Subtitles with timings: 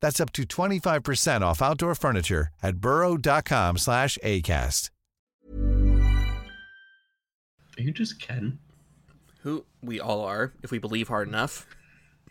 [0.00, 4.90] That's up to 25% off outdoor furniture at burrow.com slash ACAST.
[7.78, 8.58] Are you just Ken?
[9.42, 11.66] Who we all are, if we believe hard enough.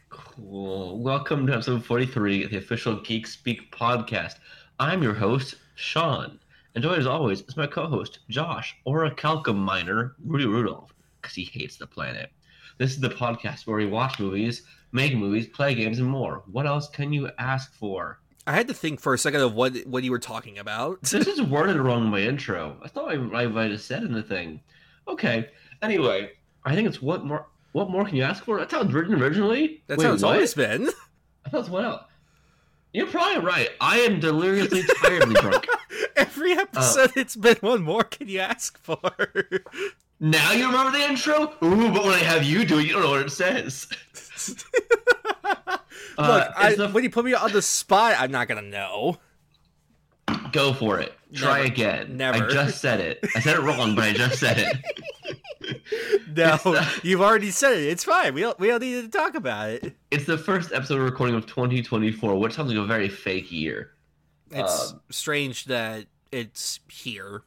[0.09, 0.99] Cool.
[0.99, 4.35] Welcome to episode 43 of the official Geek Speak podcast.
[4.79, 6.39] I'm your host, Sean.
[6.75, 10.93] And joined as always is my co host, Josh, or a Calcum miner, Rudy Rudolph,
[11.21, 12.31] because he hates the planet.
[12.77, 16.43] This is the podcast where we watch movies, make movies, play games, and more.
[16.51, 18.19] What else can you ask for?
[18.47, 20.99] I had to think for a second of what what you were talking about.
[21.11, 22.77] This is worded wrong in my intro.
[22.81, 24.61] I thought I, I might have said in the thing.
[25.07, 25.49] Okay.
[25.81, 26.31] Anyway,
[26.65, 27.47] I think it's what more.
[27.71, 28.57] What more can you ask for?
[28.57, 29.83] That's how it's written originally.
[29.85, 30.33] That's Wait, how it's what?
[30.33, 30.89] always been.
[31.45, 32.03] I thought what else.
[32.93, 33.69] You're probably right.
[33.79, 35.67] I am deliriously tiredly drunk.
[36.15, 36.61] Every oh.
[36.61, 38.03] episode, it's been one more.
[38.03, 38.99] Can you ask for?
[40.19, 41.53] Now you remember the intro?
[41.63, 43.87] Ooh, but when I have you do it, you don't know what it says.
[45.67, 45.81] Look,
[46.17, 49.17] Uh, I, the- when you put me on the spot, I'm not gonna know.
[50.51, 51.13] Go for it.
[51.33, 51.67] Try Never.
[51.67, 52.17] again.
[52.17, 52.45] Never.
[52.45, 53.19] I just said it.
[53.35, 54.77] I said it wrong, but I just said it.
[56.35, 57.83] No, the- you've already said it.
[57.89, 58.33] It's fine.
[58.33, 59.95] We don't, we don't need to talk about it.
[60.11, 63.91] It's the first episode recording of 2024, which sounds like a very fake year.
[64.51, 67.41] It's Um, strange that it's here.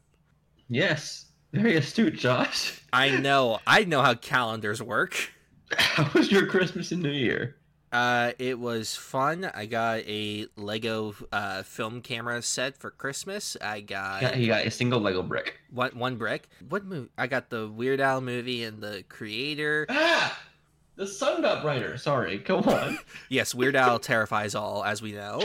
[0.69, 1.26] Yes.
[1.52, 2.81] Very astute, Josh.
[2.92, 3.60] I know.
[3.66, 5.31] I know how calendars work.
[5.78, 7.56] How was your Christmas and New Year?
[7.92, 9.50] Uh, it was fun.
[9.54, 13.54] I got a Lego uh, film camera set for Christmas.
[13.60, 15.58] I got Yeah, he got a single Lego brick.
[15.70, 16.48] one one brick.
[16.68, 17.10] What movie?
[17.18, 19.86] I got the Weird Al movie and the Creator.
[19.90, 20.38] Ah!
[20.94, 21.96] The sun got brighter.
[21.96, 22.98] Sorry, go on.
[23.30, 25.40] Yes, Weird Al terrifies all, as we know.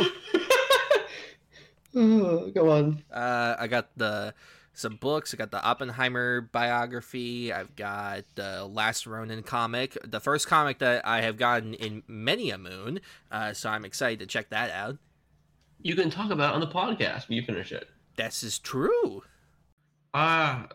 [1.96, 3.02] Oh, go on.
[3.12, 4.34] Uh, I got the
[4.78, 5.34] some books.
[5.34, 7.52] I got the Oppenheimer biography.
[7.52, 12.52] I've got the Last Ronin comic, the first comic that I have gotten in many
[12.52, 13.00] a moon.
[13.32, 14.98] Uh, so I'm excited to check that out.
[15.82, 17.90] You can talk about it on the podcast when you finish it.
[18.16, 19.24] This is true.
[20.14, 20.68] Ah,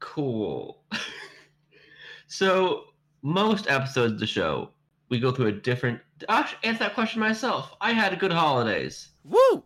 [0.00, 0.82] cool.
[2.26, 2.84] so,
[3.22, 4.70] most episodes of the show,
[5.08, 6.00] we go through a different.
[6.28, 7.74] I should answer that question myself.
[7.80, 9.08] I had good holidays.
[9.24, 9.62] Woo!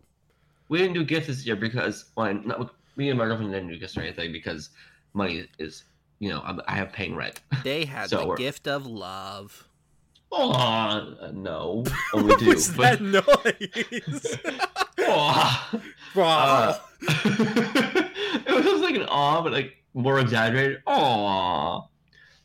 [0.67, 3.77] We didn't do gifts this year because, well, not, me and my girlfriend didn't do
[3.77, 4.69] gifts or anything because
[5.13, 5.83] money is,
[6.19, 7.41] you know, I'm, I have paying rent.
[7.63, 9.67] They had So the we're- gift of love.
[10.33, 11.83] Oh, no.
[12.13, 12.45] Oh, we What do.
[12.47, 14.37] was but- that noise?
[15.07, 15.79] Aw.
[16.15, 20.81] Uh, it was just like an awe, but like more exaggerated.
[20.87, 21.81] Aw.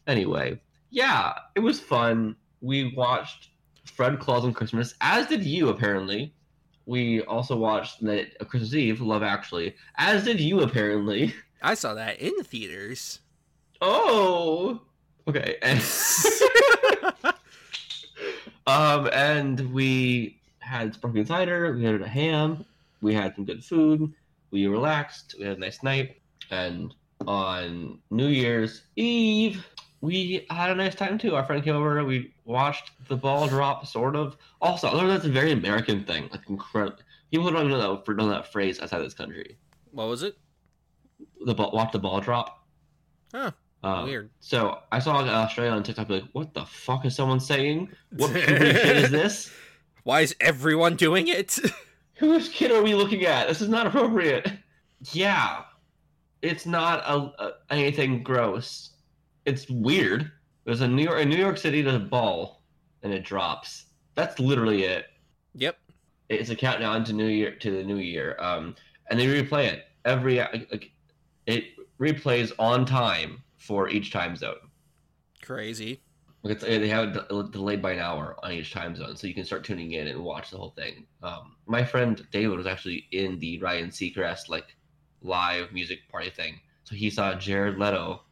[0.06, 2.34] Anyway, yeah, it was fun.
[2.60, 3.50] We watched
[3.84, 6.32] Fred Claus on Christmas, as did you apparently.
[6.86, 11.34] We also watched of Christmas Eve, Love Actually, as did you apparently.
[11.60, 13.20] I saw that in theaters.
[13.80, 14.80] Oh,
[15.26, 15.56] okay.
[15.62, 15.82] And,
[18.66, 21.72] um, and we had sparkling cider.
[21.72, 22.64] We had a ham.
[23.02, 24.12] We had some good food.
[24.52, 25.34] We relaxed.
[25.38, 26.20] We had a nice night.
[26.50, 26.94] And
[27.26, 29.66] on New Year's Eve,
[30.00, 31.34] we had a nice time too.
[31.34, 32.04] Our friend came over.
[32.04, 34.36] We watched the ball drop, sort of.
[34.60, 36.28] Also, I learned that's a very American thing.
[36.30, 36.98] Like incredible.
[37.30, 39.56] People don't even know that, know that phrase outside this country.
[39.90, 40.36] What was it?
[41.44, 42.64] The ball, watch the ball drop.
[43.34, 43.50] Huh.
[43.82, 44.30] Uh, Weird.
[44.40, 47.90] So I saw an Australia on TikTok be like, "What the fuck is someone saying?
[48.16, 49.52] What shit is this?
[50.04, 51.58] Why is everyone doing it?
[52.16, 53.48] Whose kid are we looking at?
[53.48, 54.50] This is not appropriate."
[55.12, 55.62] Yeah,
[56.42, 58.90] it's not a, a anything gross.
[59.46, 60.30] It's weird.
[60.64, 62.62] There's a New York, in New York City, there's a ball,
[63.02, 63.86] and it drops.
[64.16, 65.06] That's literally it.
[65.54, 65.78] yep.
[66.28, 68.36] It's a countdown to New Year to the New Year.
[68.40, 68.74] Um,
[69.08, 70.90] and they replay it every like,
[71.46, 71.64] it
[72.00, 74.56] replays on time for each time zone.
[75.42, 76.00] Crazy.
[76.44, 79.44] It's, they have it delayed by an hour on each time zone, so you can
[79.44, 81.06] start tuning in and watch the whole thing.
[81.22, 84.76] Um, my friend David was actually in the Ryan Seacrest like
[85.22, 88.22] live music party thing, so he saw Jared Leto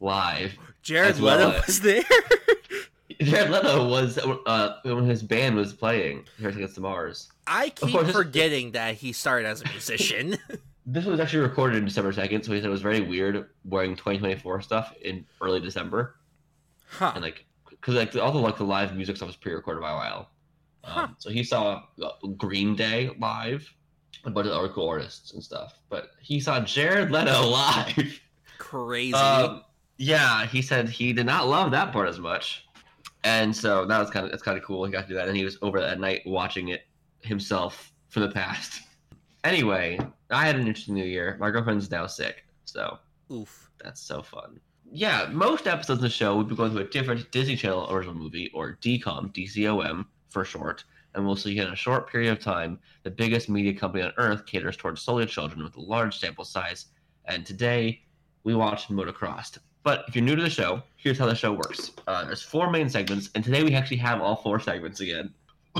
[0.00, 0.52] live.
[0.82, 2.02] Jared well Leto as- was there.
[3.20, 7.30] Jared Leto was uh, when his band was playing Here's Against the Mars.
[7.46, 10.36] I keep course, this- forgetting that he started as a musician.
[10.86, 13.94] This was actually recorded in December second, so he said it was very weird wearing
[13.94, 16.16] 2024 stuff in early December.
[16.88, 17.12] huh.
[17.14, 19.94] and like because like all the like the live music stuff was pre-recorded by a
[19.94, 20.30] while.
[20.82, 21.08] Um, Huh.
[21.18, 23.72] So he saw uh, Green Day live,
[24.24, 25.78] a bunch of other cool artists and stuff.
[25.90, 28.20] But he saw Jared Leto live.
[28.58, 29.14] Crazy.
[29.14, 29.62] Um,
[30.00, 32.66] yeah, he said he did not love that part as much,
[33.22, 34.82] and so that was kind of it's kind of cool.
[34.86, 36.86] He got to do that, and he was over that night watching it
[37.20, 38.80] himself for the past.
[39.44, 39.98] Anyway,
[40.30, 41.36] I had an interesting New Year.
[41.38, 42.98] My girlfriend's now sick, so
[43.30, 43.70] Oof.
[43.84, 44.58] that's so fun.
[44.90, 48.14] Yeah, most episodes of the show we'll be going to a different Disney Channel original
[48.14, 50.82] movie, or DCOM, DCOM for short,
[51.14, 54.46] and we'll see in a short period of time the biggest media company on Earth
[54.46, 56.86] caters towards solely children with a large sample size.
[57.26, 58.00] And today
[58.44, 59.58] we watched Motocrossed.
[59.82, 61.92] But if you're new to the show, here's how the show works.
[62.06, 65.32] Uh, there's four main segments, and today we actually have all four segments again.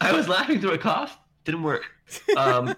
[0.00, 1.84] I was laughing through a cough, didn't work.
[2.36, 2.74] Um,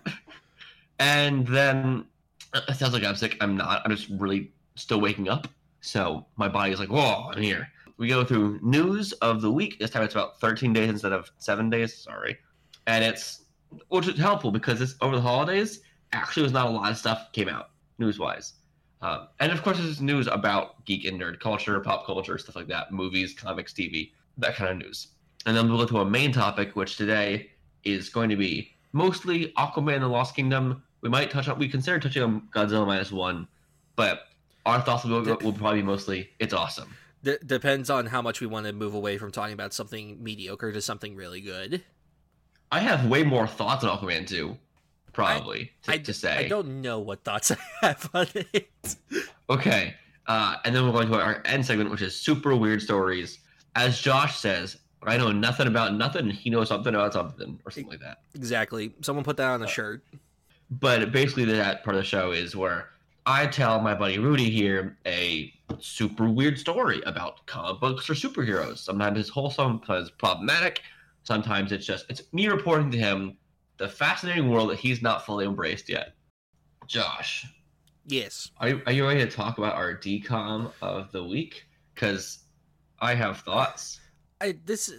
[0.98, 2.06] and then
[2.54, 3.36] it sounds like I'm sick.
[3.40, 3.82] I'm not.
[3.84, 5.46] I'm just really still waking up.
[5.82, 7.68] So my body is like, whoa, I'm here.
[7.98, 9.78] We go through news of the week.
[9.78, 11.94] This time it's about 13 days instead of seven days.
[11.94, 12.38] Sorry.
[12.86, 13.42] And it's,
[13.88, 15.80] which is helpful because it's over the holidays.
[16.12, 18.54] Actually, was not a lot of stuff came out news wise.
[19.00, 22.66] Um, and of course, there's news about geek and nerd culture, pop culture, stuff like
[22.68, 25.08] that, movies, comics, TV, that kind of news.
[25.46, 27.50] And then we'll go to a main topic, which today
[27.84, 30.82] is going to be mostly Aquaman and the Lost Kingdom.
[31.00, 33.46] We might touch on, we consider touching on Godzilla minus one,
[33.94, 34.22] but
[34.66, 36.94] our thoughts will, will probably be mostly it's awesome.
[37.22, 40.72] D- depends on how much we want to move away from talking about something mediocre
[40.72, 41.84] to something really good.
[42.70, 44.56] I have way more thoughts on Aquaman 2,
[45.18, 46.46] probably, to, I, to say.
[46.46, 47.50] I don't know what thoughts
[47.82, 48.96] I have on it.
[49.50, 49.94] Okay.
[50.26, 53.38] Uh, and then we're going to our end segment, which is super weird stories.
[53.74, 57.90] As Josh says, I know nothing about nothing, he knows something about something, or something
[57.90, 58.18] like that.
[58.34, 58.92] Exactly.
[59.00, 60.04] Someone put that on a shirt.
[60.70, 62.90] But basically, that part of the show is where
[63.24, 68.78] I tell my buddy Rudy here a super weird story about comic books or superheroes.
[68.78, 70.82] Sometimes it's wholesome, sometimes problematic,
[71.22, 73.36] sometimes it's just it's me reporting to him
[73.78, 76.14] the fascinating world that he's not fully embraced yet.
[76.86, 77.46] Josh,
[78.06, 78.50] Yes.
[78.58, 81.64] are you, are you ready to talk about our DCOM of the week?
[81.94, 82.38] Because
[83.00, 84.00] I have thoughts.
[84.40, 84.92] I this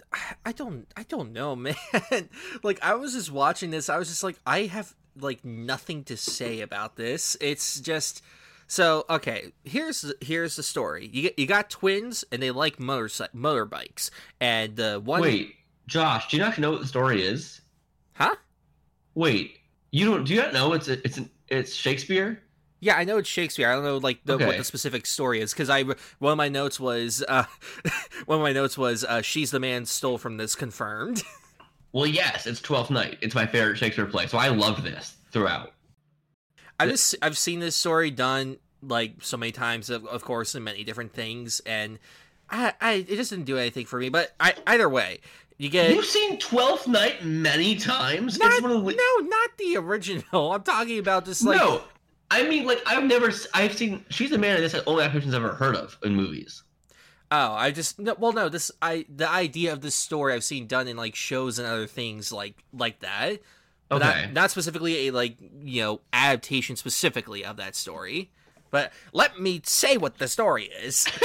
[0.45, 1.75] I don't I don't know, man.
[2.61, 6.17] like I was just watching this, I was just like I have like nothing to
[6.17, 7.35] say about this.
[7.41, 8.21] It's just
[8.67, 9.53] so okay.
[9.63, 11.09] Here's the- here's the story.
[11.11, 14.11] You you got twins and they like motor motorbikes,
[14.41, 15.55] and the one Wait,
[15.87, 17.61] Josh, do you not know what the story is?
[18.13, 18.35] huh?
[19.15, 19.57] Wait,
[19.91, 20.23] you don't?
[20.23, 22.41] Do you not know it's it's an, it's Shakespeare?
[22.81, 23.69] Yeah, I know it's Shakespeare.
[23.69, 26.49] I don't know like the, what the specific story is because I one of my
[26.49, 27.43] notes was uh,
[28.25, 31.23] one of my notes was uh, she's the man stole from this confirmed.
[31.91, 33.17] Well, yes, it's Twelfth Night.
[33.21, 35.73] It's my favorite Shakespeare play, so I loved this throughout.
[36.79, 40.63] I just I've seen this story done like so many times, of, of course, in
[40.63, 41.97] many different things, and
[42.49, 44.09] I, I it just didn't do anything for me.
[44.09, 45.21] But I either way,
[45.59, 48.39] you get You've seen Twelfth Night many times.
[48.39, 50.53] not, it's one of the no, not the original.
[50.53, 51.83] I'm talking about just like no.
[52.31, 53.31] I mean, like I've never.
[53.53, 54.03] I've seen.
[54.09, 56.63] She's a man, and this is the only adaptations I've ever heard of in movies.
[57.31, 60.65] oh, I just no, well, no, this I the idea of this story I've seen
[60.65, 63.39] done in like shows and other things like like that.
[63.89, 64.25] But Okay.
[64.25, 68.31] not, not specifically a like you know adaptation specifically of that story.
[68.71, 71.07] But let me say what the story is.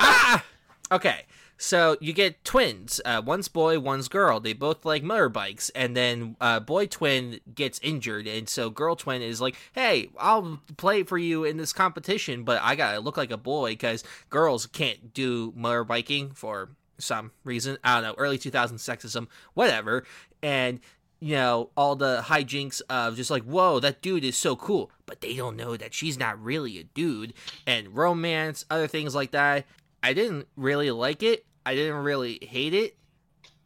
[0.00, 0.44] ah!
[0.92, 1.24] Okay,
[1.56, 3.00] so you get twins.
[3.04, 4.40] Uh, one's boy, one's girl.
[4.40, 9.22] They both like motorbikes, and then uh, boy twin gets injured, and so girl twin
[9.22, 13.30] is like, "Hey, I'll play for you in this competition, but I gotta look like
[13.30, 17.78] a boy because girls can't do motorbiking for some reason.
[17.84, 20.04] I don't know, early 2000 sexism, whatever."
[20.42, 20.80] And
[21.20, 25.22] you know, all the hijinks of just like, whoa, that dude is so cool, but
[25.22, 27.32] they don't know that she's not really a dude,
[27.66, 29.64] and romance, other things like that.
[30.04, 31.46] I didn't really like it.
[31.64, 32.94] I didn't really hate it.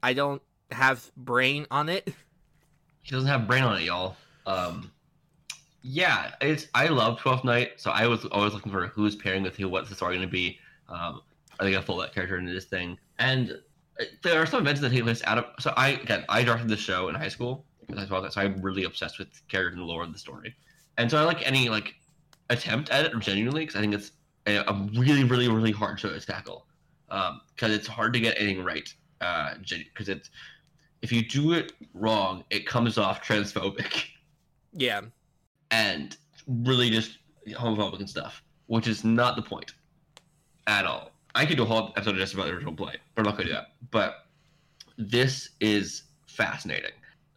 [0.04, 0.40] I don't
[0.71, 2.14] have brain on it.
[3.02, 4.16] He doesn't have brain on it, y'all.
[4.45, 4.92] Um,
[5.80, 6.66] yeah, it's.
[6.75, 9.88] I love Twelfth Night, so I was always looking for who's pairing with who, what's
[9.88, 10.59] the story going to be.
[10.90, 11.23] Um,
[11.59, 12.99] are they going to fold that character into this thing?
[13.18, 13.59] And
[13.99, 15.47] uh, there are some events that take place out of.
[15.59, 18.61] So I again, I directed the show in high school, That's why that's why I'm
[18.61, 20.54] really obsessed with characters and the lore of the story.
[20.99, 21.95] And so I like any like
[22.50, 24.12] attempt at it genuinely because I think it's
[24.57, 26.67] a, a really, really, really hard show to tackle.
[27.11, 28.93] Um, because it's hard to get anything right.
[29.21, 30.31] Uh, because it's
[31.02, 34.05] if you do it wrong, it comes off transphobic
[34.73, 35.02] Yeah.
[35.71, 39.73] and really just homophobic and stuff, which is not the point
[40.67, 41.11] at all.
[41.35, 43.49] I could do a whole episode just about the original play, but I'm not gonna
[43.49, 43.69] do that.
[43.90, 44.26] But
[44.97, 46.90] this is fascinating.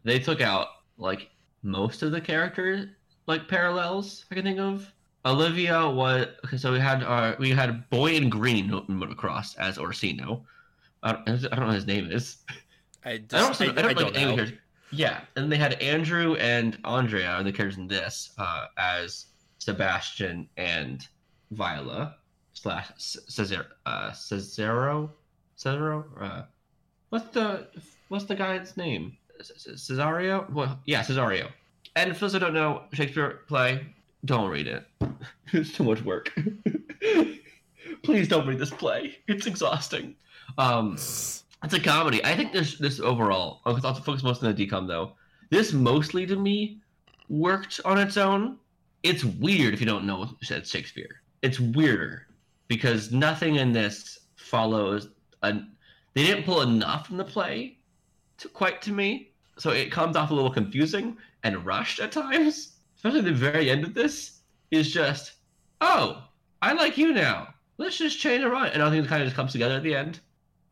[0.03, 1.29] They took out like
[1.63, 2.89] most of the character
[3.27, 4.91] like parallels I can think of.
[5.25, 6.57] Olivia was okay.
[6.57, 10.41] So we had our we had Boy in Green in motocross as Orsino.
[11.03, 12.37] I don't, I don't know what his name is.
[13.05, 13.61] I, I don't.
[13.61, 14.47] I, I, don't, don't know.
[14.91, 19.27] Yeah, and they had Andrew and Andrea are the characters in this uh, as
[19.59, 21.07] Sebastian and
[21.51, 22.17] Viola
[22.53, 25.09] slash Cesar uh, Cesaro
[25.57, 26.05] Cesaro.
[26.19, 26.43] Uh,
[27.09, 27.67] what's the
[28.09, 29.17] what's the guy's name?
[29.41, 30.51] Cesario?
[30.51, 31.49] Well, yeah, Cesario.
[31.95, 33.85] And for those who don't know Shakespeare play,
[34.25, 34.85] don't read it.
[35.53, 36.31] it's too much work.
[38.03, 39.17] Please don't read this play.
[39.27, 40.15] It's exhausting.
[40.57, 42.23] Um, it's a comedy.
[42.23, 45.13] I think this this overall, I'll I'll focus most on the DCOM though.
[45.49, 46.79] This mostly to me
[47.29, 48.57] worked on its own.
[49.03, 51.21] It's weird if you don't know it's Shakespeare.
[51.41, 52.27] It's weirder
[52.67, 55.09] because nothing in this follows.
[55.43, 55.53] A,
[56.13, 57.77] they didn't pull enough from the play,
[58.37, 59.31] to, quite to me.
[59.57, 62.70] So it comes off a little confusing and rushed at times.
[63.03, 65.31] Especially the very end of this is just,
[65.81, 66.23] oh,
[66.61, 67.51] I like you now.
[67.79, 69.95] Let's just change around, and I think it kind of just comes together at the
[69.95, 70.19] end.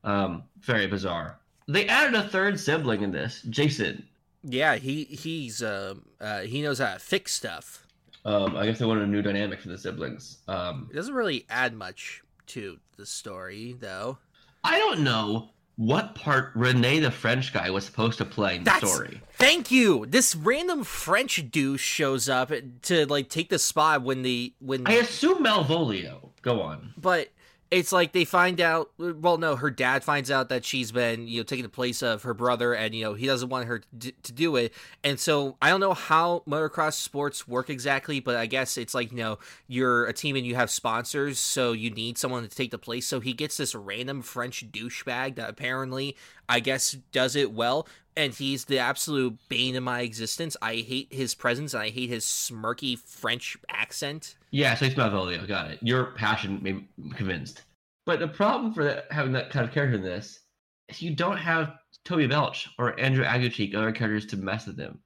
[0.03, 1.39] Um, very bizarre.
[1.67, 4.07] They added a third sibling in this, Jason.
[4.43, 7.87] Yeah, he he's um uh, he knows how to fix stuff.
[8.25, 10.37] Um, I guess they wanted a new dynamic for the siblings.
[10.47, 14.19] Um, It doesn't really add much to the story, though.
[14.63, 18.71] I don't know what part Rene the French guy was supposed to play in the
[18.71, 19.21] That's- story.
[19.31, 20.05] Thank you.
[20.05, 24.95] This random French douche shows up to like take the spot when the when I
[24.95, 26.31] assume Malvolio.
[26.41, 26.93] Go on.
[26.97, 27.29] but
[27.71, 31.39] it's like they find out well no her dad finds out that she's been you
[31.39, 34.11] know taking the place of her brother and you know he doesn't want her to,
[34.11, 34.73] to do it.
[35.03, 39.11] And so i don't know how motocross sports work exactly but i guess it's like
[39.11, 42.71] you know you're a team and you have sponsors so you need someone to take
[42.71, 43.07] the place.
[43.07, 46.15] So he gets this random french douchebag that apparently
[46.47, 50.57] i guess does it well and he's the absolute bane of my existence.
[50.61, 55.47] I hate his presence and i hate his smirky french accent Yeah, so it's Malvolio.
[55.47, 55.79] Got it.
[55.81, 57.63] Your passion made me convinced.
[58.05, 60.39] But the problem for that, having that kind of character in this
[60.87, 61.73] is you don't have
[62.05, 64.99] Toby Belch or Andrew Aguecheek, other characters to mess with him,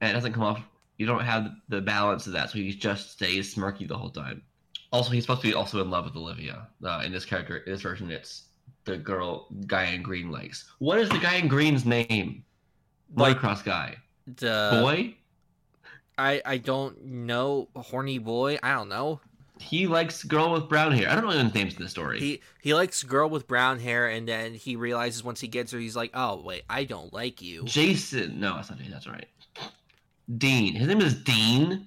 [0.00, 0.60] and it doesn't come off.
[0.96, 4.42] You don't have the balance of that, so he just stays smirky the whole time.
[4.90, 6.66] Also, he's supposed to be also in love with Olivia.
[6.82, 8.46] Uh, in this character, in this version, it's
[8.84, 10.68] the girl guy in green likes.
[10.78, 12.42] What is the guy in green's name?
[13.14, 13.96] Like- Motocross guy.
[14.36, 15.14] the Boy.
[16.18, 18.58] I I don't know horny boy.
[18.62, 19.20] I don't know.
[19.60, 21.08] He likes girl with brown hair.
[21.08, 22.20] I don't know his names in the story.
[22.20, 25.78] He he likes girl with brown hair, and then he realizes once he gets her,
[25.78, 27.64] he's like, oh wait, I don't like you.
[27.64, 28.38] Jason.
[28.38, 28.92] No, that's not Jason.
[28.92, 29.26] That's right.
[30.36, 30.74] Dean.
[30.74, 31.86] His name is Dean.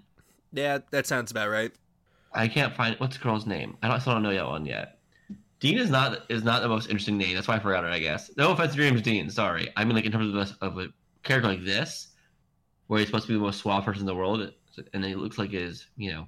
[0.51, 1.71] Yeah, that sounds about right.
[2.33, 3.77] I can't find what's the girl's name.
[3.83, 4.97] I don't still don't know that one yet.
[5.59, 7.35] Dean is not is not the most interesting name.
[7.35, 7.91] That's why I forgot it.
[7.91, 8.31] I guess.
[8.35, 9.29] No offense to your name is Dean.
[9.29, 9.71] Sorry.
[9.77, 10.87] I mean, like in terms of a, of a
[11.23, 12.07] character like this,
[12.91, 14.51] where he's supposed to be the most suave person in the world,
[14.93, 16.27] and he looks like his, you know,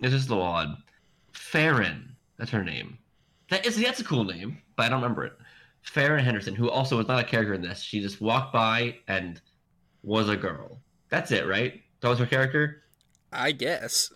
[0.00, 0.76] it's just a little odd.
[1.30, 2.16] Farron.
[2.36, 2.98] That's her name.
[3.48, 5.34] That is that's a cool name, but I don't remember it.
[5.82, 7.80] Farron Henderson, who also was not a character in this.
[7.80, 9.40] She just walked by and
[10.02, 10.80] was a girl.
[11.10, 11.80] That's it, right?
[12.00, 12.82] That was her character.
[13.32, 14.10] I guess.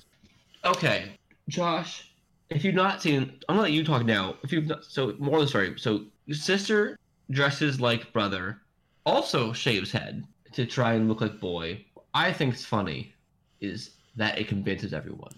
[0.64, 1.12] Okay,
[1.48, 2.12] Josh,
[2.50, 4.34] if you've not seen, I'm gonna let you talk now.
[4.42, 5.74] If you've not, so more of the story.
[5.76, 6.98] So your sister
[7.30, 8.62] dresses like brother,
[9.06, 11.84] also shaves head to try and look like boy.
[12.12, 13.14] I think it's funny
[13.60, 15.32] is that it convinces everyone.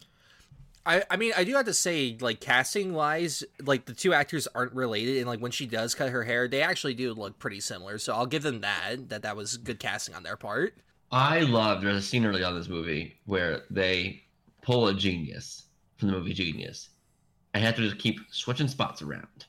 [0.84, 4.46] I, I mean I do have to say like casting wise like the two actors
[4.54, 7.58] aren't related and like when she does cut her hair they actually do look pretty
[7.58, 10.74] similar so I'll give them that that that was good casting on their part
[11.10, 14.22] I love there's a scene early on this movie where they
[14.62, 15.64] pull a genius
[15.96, 16.90] from the movie Genius
[17.52, 19.46] and have to just keep switching spots around.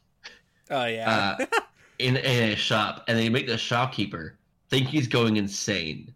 [0.71, 1.45] oh yeah uh,
[1.99, 4.36] in, in a shop, and they make the shopkeeper
[4.69, 6.13] think he's going insane,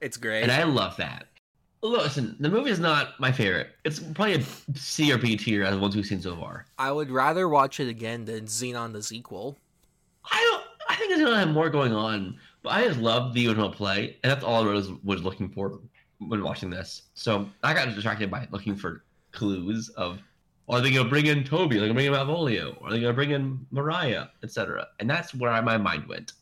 [0.00, 1.26] it's great and I love that.
[1.82, 3.68] Listen, the movie is not my favorite.
[3.84, 4.42] It's probably a
[4.74, 6.66] C or B tier out of the ones we've seen so far.
[6.78, 9.56] I would rather watch it again than Zenon the sequel
[10.30, 10.64] I don't.
[10.88, 14.16] I think it's gonna have more going on, but I just love the original play,
[14.22, 15.80] and that's all I was was looking for
[16.18, 17.02] when watching this.
[17.14, 20.18] So I got distracted by looking for clues of
[20.68, 21.76] are they gonna bring in Toby?
[21.76, 22.82] Are they gonna bring in Malvolio?
[22.82, 24.88] Are they gonna bring in Mariah, etc.
[24.98, 26.32] And that's where my mind went.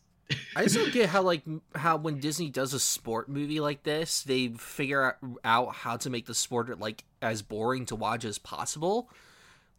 [0.56, 1.42] I just don't get how like
[1.74, 6.10] how when Disney does a sport movie like this, they figure out- out how to
[6.10, 9.10] make the sport like as boring to watch as possible.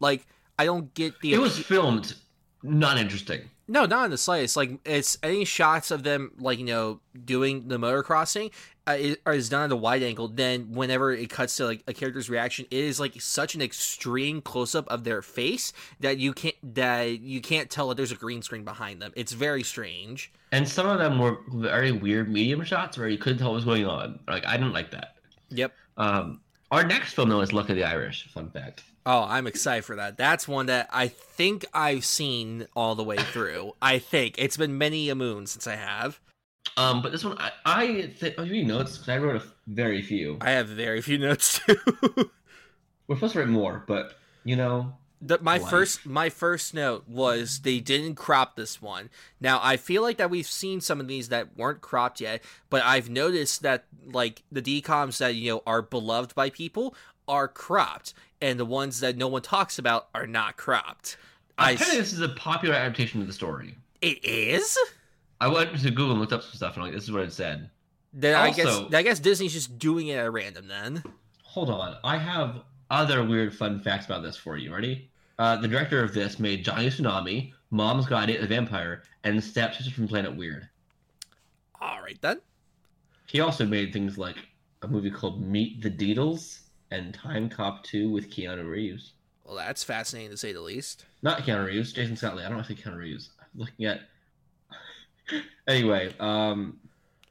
[0.00, 0.26] Like
[0.58, 2.14] I don't get the It was filmed
[2.62, 3.50] not interesting.
[3.68, 4.56] no, not in the slightest.
[4.56, 8.52] Like it's any shots of them like you know doing the motocrossing
[8.88, 10.28] uh, is, is done at a wide angle.
[10.28, 14.40] Then whenever it cuts to like a character's reaction, it is like such an extreme
[14.40, 18.16] close up of their face that you can't that you can't tell that there's a
[18.16, 19.12] green screen behind them.
[19.16, 20.32] It's very strange.
[20.52, 23.64] And some of them were very weird medium shots where you couldn't tell what was
[23.64, 24.20] going on.
[24.28, 25.16] Like I didn't like that.
[25.50, 25.72] Yep.
[25.96, 28.28] Um, our next film though is Luck of the Irish.
[28.32, 28.84] Fun fact.
[29.06, 30.16] Oh, I'm excited for that.
[30.18, 33.72] That's one that I think I've seen all the way through.
[33.80, 36.18] I think it's been many a moon since I have.
[36.76, 39.54] Um, but this one I I think oh, you notes 'cause I wrote a f-
[39.68, 40.36] very few.
[40.40, 41.76] I have very few notes too.
[43.06, 45.70] We're supposed to write more, but you know, the, my Life.
[45.70, 49.08] first my first note was they didn't crop this one.
[49.40, 52.82] Now I feel like that we've seen some of these that weren't cropped yet, but
[52.82, 56.94] I've noticed that like the DCOMs that you know are beloved by people
[57.28, 61.16] are cropped, and the ones that no one talks about are not cropped.
[61.58, 63.76] I apparently this is a popular adaptation of the story.
[64.02, 64.76] it is.
[65.40, 67.32] I went to Google and looked up some stuff, and like this is what it
[67.32, 67.70] said.
[68.12, 71.02] Then I guess Also- I guess Disney's just doing it at random then.
[71.42, 74.74] Hold on, I have other weird fun facts about this for you.
[74.74, 75.10] Ready?
[75.38, 79.90] Uh, the director of this made Johnny Tsunami, Mom's Guide to the Vampire, and Stepsister
[79.92, 80.68] from Planet Weird.
[81.80, 82.40] All right then.
[83.26, 84.36] He also made things like
[84.82, 89.12] a movie called Meet the Deedles and Time Cop 2 with Keanu Reeves.
[89.44, 91.04] Well, that's fascinating to say the least.
[91.22, 92.42] Not Keanu Reeves, Jason Scott Lee.
[92.42, 93.30] I don't want to say Keanu Reeves.
[93.40, 94.00] I'm looking at.
[95.68, 96.78] anyway, um,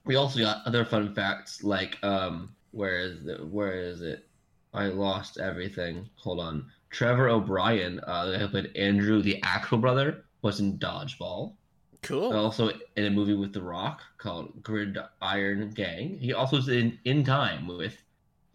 [0.06, 3.46] we also got other fun facts like um, where is it?
[3.48, 4.28] Where is it?
[4.74, 6.10] I lost everything.
[6.16, 6.66] Hold on.
[6.90, 11.54] Trevor O'Brien, uh, the guy who played Andrew, the actual brother, was in Dodgeball.
[12.02, 12.34] Cool.
[12.34, 16.18] Also in a movie with The Rock called Gridiron Gang.
[16.20, 17.98] He also was in In Time with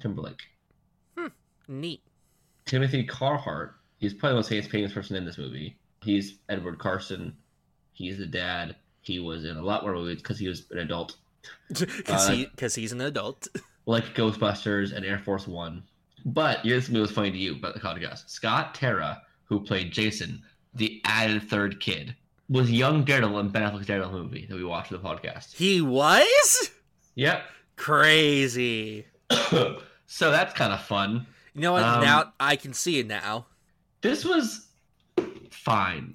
[0.01, 0.41] Timberlake.
[1.71, 2.03] Neat.
[2.67, 3.77] Timothy Carhart.
[3.99, 5.77] He's probably the most famous famous person in this movie.
[6.03, 7.37] He's Edward Carson.
[7.93, 8.77] He's the dad.
[9.03, 11.17] He was in a lot more movies because he was an adult,
[11.69, 13.49] Because Uh, he, he's an adult.
[13.87, 15.83] like Ghostbusters and Air Force One.
[16.27, 18.29] But yeah, this movie was funny to you, but the podcast.
[18.29, 20.43] Scott Terra, who played Jason,
[20.75, 22.15] the added third kid,
[22.49, 25.55] was young Daredevil in Ben Affleck's Daredevil movie that we watched for the podcast.
[25.55, 26.71] He was?
[27.15, 27.43] Yep.
[27.77, 29.07] Crazy.
[29.51, 31.27] so that's kind of fun.
[31.55, 31.83] You know what?
[31.83, 33.47] Um, now I can see it now.
[34.03, 34.69] This was
[35.51, 36.15] fine.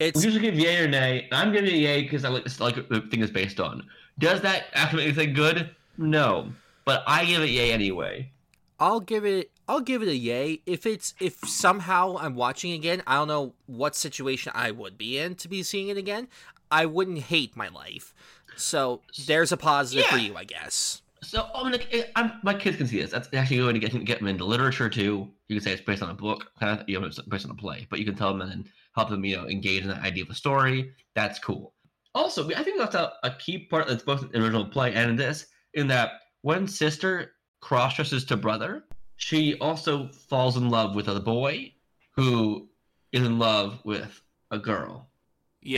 [0.00, 1.26] We It's usually give yay or nay.
[1.30, 3.60] and I'm giving it a yay because I like this, like the thing is based
[3.60, 3.86] on.
[4.18, 5.70] Does that actually make anything good?
[5.98, 6.50] No,
[6.84, 8.30] but I give it yay anyway.
[8.78, 10.60] I'll give it I'll give it a yay.
[10.66, 15.18] If it's if somehow I'm watching again, I don't know what situation I would be
[15.18, 16.28] in to be seeing it again.
[16.70, 18.12] I wouldn't hate my life.
[18.56, 21.02] So there's a positive for you, I guess.
[21.26, 21.84] So I'm gonna,
[22.14, 23.10] I'm, my kids can see this.
[23.10, 25.28] That's actually going to get get them into literature too.
[25.48, 27.50] You can say it's based on a book, kind of, you know, it's based on
[27.50, 29.96] a play, but you can tell them and help them, you know, engage in the
[29.96, 30.92] idea of a story.
[31.14, 31.74] That's cool.
[32.14, 35.10] Also, I think that's a, a key part that's both in the original play and
[35.10, 36.12] in this, in that
[36.42, 38.84] when sister cross dresses to brother,
[39.16, 41.72] she also falls in love with a boy
[42.12, 42.68] who
[43.12, 45.08] is in love with a girl.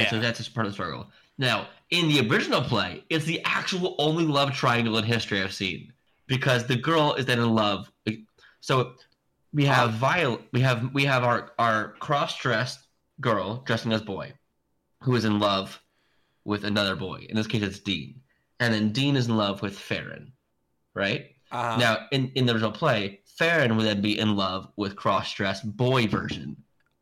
[0.03, 1.11] And so that's just part of the struggle.
[1.39, 5.93] Now, in the original play, it's the actual only love triangle in history I've seen
[6.27, 7.91] because the girl is then in love.
[8.61, 8.95] So
[9.53, 10.41] we have Violet.
[10.53, 12.81] We have we have our our cross-dressed
[13.21, 14.33] girl dressing as boy,
[15.03, 15.81] who is in love
[16.45, 17.27] with another boy.
[17.29, 18.21] In this case, it's Dean,
[18.61, 20.33] and then Dean is in love with Farron,
[20.95, 21.27] right?
[21.53, 25.77] uh, Now, in in the original play, Farron would then be in love with cross-dressed
[25.77, 26.57] boy version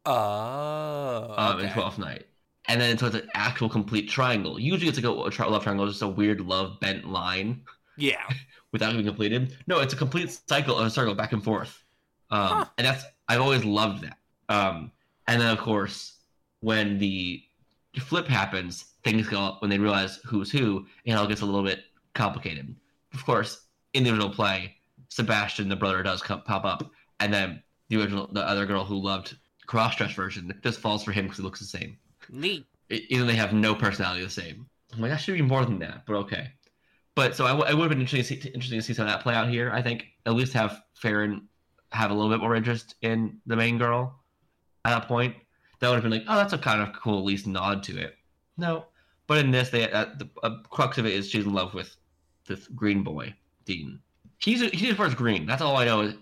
[0.04, 1.72] Oh, um, in.
[1.72, 2.26] Twelfth Night.
[2.68, 4.58] And then so it's an actual complete triangle.
[4.58, 7.62] Usually it's like a, a tri- love triangle, just a weird love bent line
[7.96, 8.22] Yeah.
[8.72, 9.56] without being completed.
[9.66, 11.82] No, it's a complete cycle, a circle back and forth.
[12.30, 12.64] Um, Huh.
[12.78, 14.18] And that's I've always loved that.
[14.48, 14.90] Um,
[15.28, 16.18] and then of course
[16.60, 17.42] when the
[18.00, 21.46] flip happens, things go up when they realize who's who, and it all gets a
[21.46, 22.74] little bit complicated.
[23.14, 24.74] Of course, in the original play,
[25.08, 28.96] Sebastian, the brother, does come, pop up, and then the original, the other girl who
[28.96, 31.96] loved cross-dress version, just falls for him because he looks the same.
[32.30, 32.66] Neat.
[32.90, 34.66] Even though they have no personality the same.
[34.92, 36.52] I'm like, that should be more than that, but okay.
[37.14, 39.06] But so I, w- it would have been interesting to, see, interesting to see some
[39.06, 39.70] of that play out here.
[39.72, 41.48] I think at least have Farron
[41.92, 44.20] have a little bit more interest in the main girl
[44.84, 45.34] at that point.
[45.80, 47.98] That would have been like, oh, that's a kind of cool, at least nod to
[47.98, 48.16] it.
[48.56, 48.86] No,
[49.26, 51.96] but in this, they uh, the uh, crux of it is she's in love with
[52.46, 53.34] this green boy,
[53.64, 53.98] Dean.
[54.38, 55.46] He's he's as far as green.
[55.46, 56.12] That's all I know.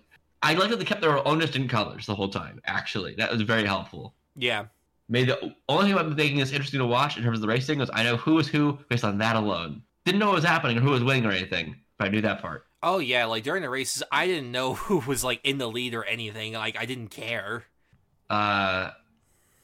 [0.42, 2.60] I like that they kept their own distinct colors the whole time.
[2.66, 4.14] Actually, that was very helpful.
[4.36, 4.66] Yeah.
[5.08, 7.78] Made the only thing about thinking is interesting to watch in terms of the racing
[7.78, 9.82] was I know who was who based on that alone.
[10.04, 12.40] Didn't know what was happening or who was winning or anything, but I knew that
[12.42, 12.66] part.
[12.84, 15.94] Oh yeah, like during the races, I didn't know who was like in the lead
[15.94, 16.52] or anything.
[16.52, 17.64] Like I didn't care.
[18.30, 18.90] Uh,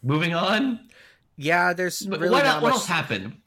[0.02, 0.90] moving on.
[1.36, 2.74] Yeah, there's But really what, not what much.
[2.74, 3.40] else happened?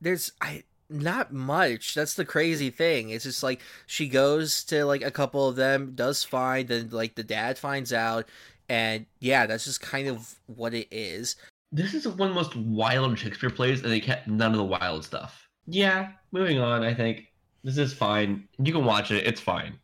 [0.00, 1.94] There's I not much.
[1.94, 3.10] That's the crazy thing.
[3.10, 7.14] It's just like she goes to like a couple of them, does fine, then like
[7.14, 8.28] the dad finds out,
[8.68, 11.36] and yeah, that's just kind of what it is.
[11.72, 14.64] This is one of the most wild Shakespeare plays, and they kept none of the
[14.64, 15.48] wild stuff.
[15.66, 16.82] Yeah, moving on.
[16.82, 18.48] I think this is fine.
[18.58, 19.26] You can watch it.
[19.26, 19.74] It's fine.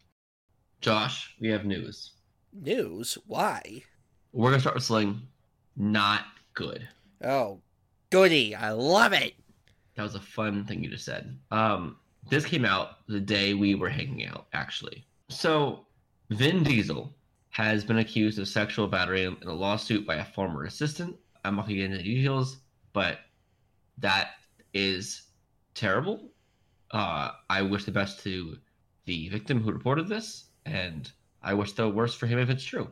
[0.81, 2.13] Josh, we have news.
[2.53, 3.19] News?
[3.27, 3.83] Why?
[4.33, 5.21] We're gonna start with Sling.
[5.77, 6.87] Not good.
[7.23, 7.61] Oh,
[8.11, 8.55] goody!
[8.55, 9.35] I love it.
[9.97, 11.37] That was a fun thing you just said.
[11.51, 11.97] Um,
[12.29, 15.05] this came out the day we were hanging out, actually.
[15.29, 15.87] So,
[16.31, 17.13] Vin Diesel
[17.51, 21.17] has been accused of sexual battery in a lawsuit by a former assistant.
[21.45, 22.59] I'm not going to get into details,
[22.93, 23.19] but
[23.99, 24.31] that
[24.73, 25.23] is
[25.75, 26.31] terrible.
[26.93, 28.57] Uh, I wish the best to
[29.05, 31.11] the victim who reported this, and
[31.43, 32.89] I wish the worst for him if it's true.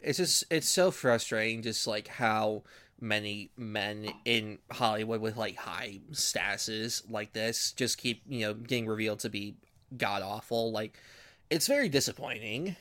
[0.00, 2.62] It's just it's so frustrating, just like how
[3.00, 8.86] many men in Hollywood with like high statuses like this just keep you know getting
[8.86, 9.56] revealed to be
[9.96, 10.70] god awful.
[10.70, 10.98] Like
[11.50, 12.76] it's very disappointing.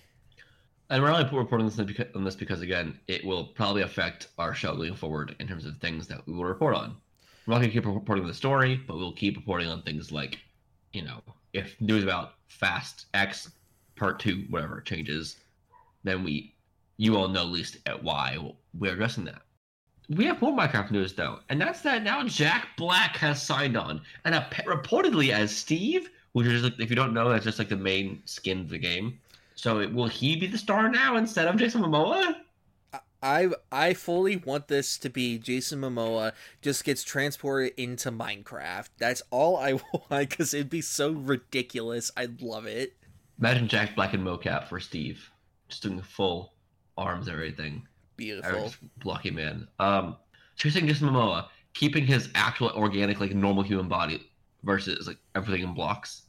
[0.89, 4.53] And we're only reporting this because, on this because, again, it will probably affect our
[4.53, 6.95] show going forward in terms of things that we will report on.
[7.45, 10.37] We're not going to keep reporting the story, but we'll keep reporting on things like,
[10.93, 11.21] you know,
[11.53, 13.51] if news about Fast X
[13.95, 15.37] Part Two, whatever changes,
[16.03, 16.53] then we,
[16.97, 18.37] you all know at least at why
[18.77, 19.41] we're addressing that.
[20.09, 24.01] We have more Minecraft news though, and that's that now Jack Black has signed on,
[24.23, 27.75] and a, reportedly as Steve, which is if you don't know, that's just like the
[27.75, 29.19] main skin of the game.
[29.55, 32.35] So it, will he be the star now instead of Jason Momoa?
[33.23, 38.89] I I fully want this to be Jason Momoa just gets transported into Minecraft.
[38.99, 42.11] That's all I want because it'd be so ridiculous.
[42.15, 42.93] I'd love it.
[43.39, 45.31] Imagine Jack Black and mocap for Steve,
[45.67, 46.53] just doing full
[46.97, 47.87] arms, and everything.
[48.15, 48.59] Beautiful.
[48.59, 49.67] Eric's blocky man.
[49.79, 50.15] Um,
[50.55, 54.29] so you're saying Jason Momoa keeping his actual organic, like normal human body
[54.63, 56.23] versus like everything in blocks.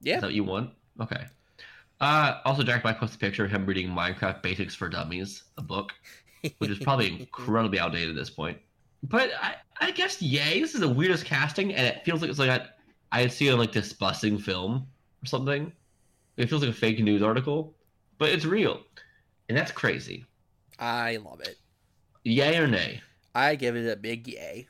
[0.00, 0.16] Yeah.
[0.16, 0.70] Is that what you want?
[1.00, 1.26] Okay.
[2.00, 5.62] Uh, also, Jack Black posted a picture of him reading Minecraft Basics for Dummies, a
[5.62, 5.92] book,
[6.58, 8.58] which is probably incredibly outdated at this point.
[9.02, 12.38] But I, I guess, yay, this is the weirdest casting, and it feels like it's
[12.38, 12.66] like I,
[13.12, 14.86] I'd see it on like this busing film
[15.22, 15.72] or something.
[16.36, 17.74] It feels like a fake news article,
[18.18, 18.80] but it's real,
[19.48, 20.24] and that's crazy.
[20.78, 21.56] I love it.
[22.24, 23.00] Yay or nay?
[23.34, 24.68] I give it a big yay.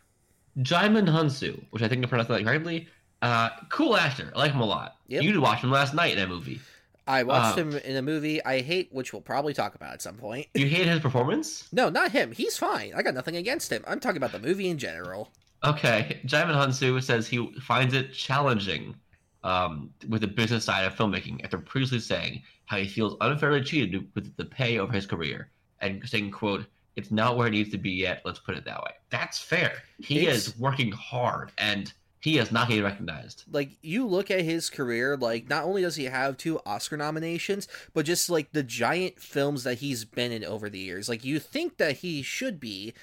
[0.58, 2.88] Djimon Hounsou, which I think I pronounced that correctly.
[3.20, 4.32] Uh, cool actor.
[4.34, 4.96] I like him a lot.
[5.08, 5.22] Yep.
[5.22, 6.60] You watched him last night in that movie.
[7.08, 10.02] I watched Uh, him in a movie I hate, which we'll probably talk about at
[10.02, 10.46] some point.
[10.54, 11.66] You hate his performance?
[11.72, 12.32] No, not him.
[12.32, 12.92] He's fine.
[12.94, 13.82] I got nothing against him.
[13.88, 15.32] I'm talking about the movie in general.
[15.64, 16.20] Okay.
[16.26, 18.94] Djimon Hounsou says he finds it challenging
[19.42, 24.06] um, with the business side of filmmaking after previously saying how he feels unfairly cheated
[24.14, 26.66] with the pay over his career and saying, quote,
[26.96, 28.20] it's not where it needs to be yet.
[28.24, 28.90] Let's put it that way.
[29.10, 29.82] That's fair.
[29.98, 33.44] He It's- is working hard and he is not getting recognized.
[33.50, 37.68] Like you look at his career, like not only does he have two Oscar nominations,
[37.94, 41.08] but just like the giant films that he's been in over the years.
[41.08, 42.94] Like you think that he should be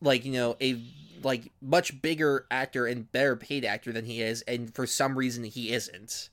[0.00, 0.82] like, you know, a
[1.22, 5.44] like much bigger actor and better paid actor than he is, and for some reason
[5.44, 6.30] he isn't.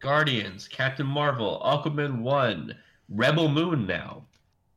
[0.00, 2.74] Guardians, Captain Marvel, Aquaman 1,
[3.10, 4.24] Rebel Moon now.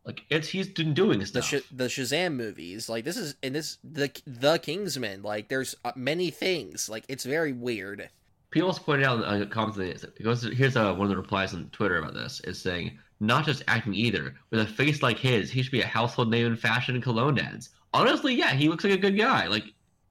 [0.06, 1.46] Like it's he's been doing the stuff.
[1.46, 2.90] Sh- the Shazam movies.
[2.90, 5.22] Like this is and this the the Kingsman.
[5.22, 6.90] Like there's uh, many things.
[6.90, 8.10] Like it's very weird.
[8.52, 11.54] People also pointed out in the comments it goes here's uh, one of the replies
[11.54, 14.36] on Twitter about this is saying not just acting either.
[14.52, 17.40] With a face like his, he should be a household name in fashion and cologne
[17.40, 17.70] ads.
[17.94, 19.48] Honestly, yeah, he looks like a good guy.
[19.48, 19.66] Like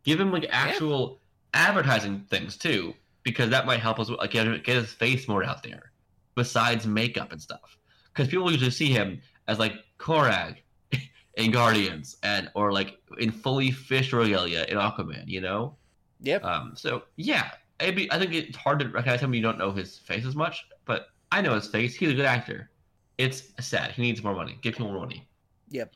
[0.05, 1.21] give him like actual
[1.53, 5.63] advertising things too, because that might help us like get, get his face more out
[5.63, 5.93] there.
[6.35, 7.77] Besides makeup and stuff,
[8.07, 10.57] because people usually see him as like Korath
[11.37, 15.25] in Guardians and or like in fully fish regalia in Aquaman.
[15.27, 15.77] You know.
[16.21, 16.45] Yep.
[16.45, 19.99] Um, so yeah, be, I think it's hard to recognize him you don't know his
[19.99, 21.95] face as much, but I know his face.
[21.95, 22.71] He's a good actor.
[23.19, 23.91] It's sad.
[23.93, 24.59] He needs more money.
[24.63, 25.27] Give him more money.
[25.71, 25.95] Yep.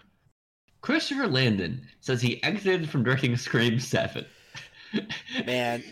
[0.81, 4.27] Christopher Landon says he exited from directing Scream Seven.
[5.47, 5.83] Man,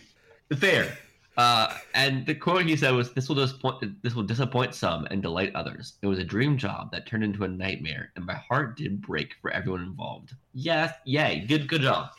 [0.52, 0.96] Fair.
[1.36, 4.02] Uh, and the quote he said was, "This will disappoint.
[4.02, 5.94] This will disappoint some and delight others.
[6.02, 9.34] It was a dream job that turned into a nightmare, and my heart did break
[9.42, 10.32] for everyone involved.
[10.52, 12.10] Yes, yay, good, good job.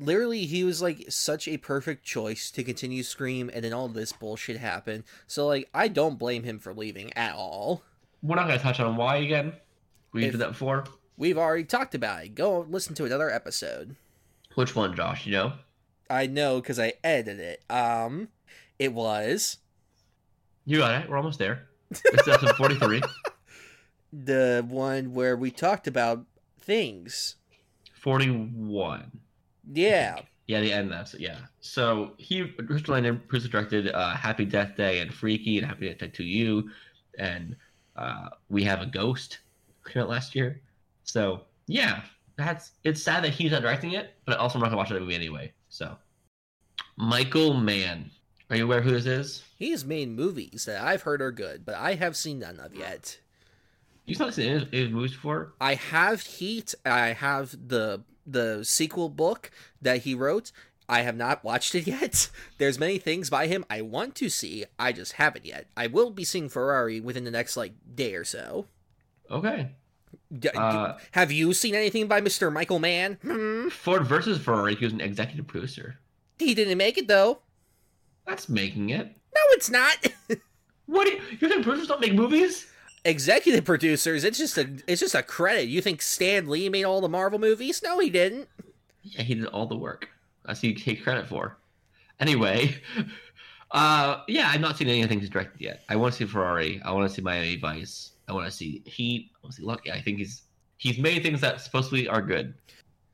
[0.00, 4.12] literally he was like such a perfect choice to continue Scream and then all this
[4.12, 5.04] bullshit happened.
[5.28, 7.82] So like I don't blame him for leaving at all.
[8.22, 9.52] We're not gonna touch on why again.
[10.12, 10.84] We If- did that before.
[11.16, 12.34] We've already talked about it.
[12.34, 13.94] Go listen to another episode.
[14.56, 15.24] Which one, Josh?
[15.26, 15.52] You know?
[16.12, 17.64] I know because I edited it.
[17.70, 18.28] Um,
[18.78, 19.58] it was
[20.66, 21.08] You got it.
[21.08, 21.68] We're almost there.
[21.90, 23.02] It's episode 43.
[24.12, 26.24] the one where we talked about
[26.60, 27.36] things.
[27.94, 29.10] 41.
[29.72, 31.38] Yeah, Yeah, the end of yeah.
[31.60, 35.98] So he, Richard Landon, producer directed uh, Happy Death Day and Freaky and Happy Death
[35.98, 36.64] Day 2U.
[37.18, 37.56] And
[37.96, 39.38] uh, we have a ghost
[39.86, 40.60] came out last year.
[41.04, 42.02] So yeah,
[42.36, 45.00] that's it's sad that he's not directing it, but also I'm not gonna watch that
[45.00, 45.52] movie anyway.
[45.72, 45.96] So
[46.96, 48.10] Michael Mann.
[48.50, 49.42] Are you aware who this is?
[49.56, 53.18] he's made movies that I've heard are good, but I have seen none of yet.
[54.04, 55.54] You've not seen his, his movies before?
[55.58, 56.74] I have Heat.
[56.84, 60.52] I have the the sequel book that he wrote.
[60.90, 62.28] I have not watched it yet.
[62.58, 64.66] There's many things by him I want to see.
[64.78, 65.68] I just haven't yet.
[65.74, 68.66] I will be seeing Ferrari within the next like day or so.
[69.30, 69.70] Okay.
[70.38, 72.52] D- Uh, have you seen anything by Mr.
[72.52, 73.18] Michael Mann?
[73.22, 73.68] Hmm.
[73.68, 74.74] Ford versus Ferrari.
[74.74, 75.98] He was an executive producer.
[76.38, 77.40] He didn't make it though.
[78.26, 79.06] That's making it.
[79.06, 79.96] No, it's not.
[80.86, 81.06] What?
[81.06, 82.66] You, you think producers don't make movies?
[83.04, 84.24] Executive producers.
[84.24, 84.68] It's just a.
[84.86, 85.68] It's just a credit.
[85.68, 87.82] You think Stan Lee made all the Marvel movies?
[87.82, 88.48] No, he didn't.
[89.02, 90.08] Yeah, he did all the work.
[90.44, 91.56] That's you take credit for.
[92.20, 92.76] Anyway,
[93.70, 95.82] uh, yeah, I've not seen anything he's directed yet.
[95.88, 96.82] I want to see Ferrari.
[96.84, 98.11] I want to see Miami Vice.
[98.28, 99.30] I want to see Heat.
[99.34, 99.90] I want to see Lucky.
[99.92, 100.42] I think he's
[100.78, 102.54] he's made things that supposedly are good.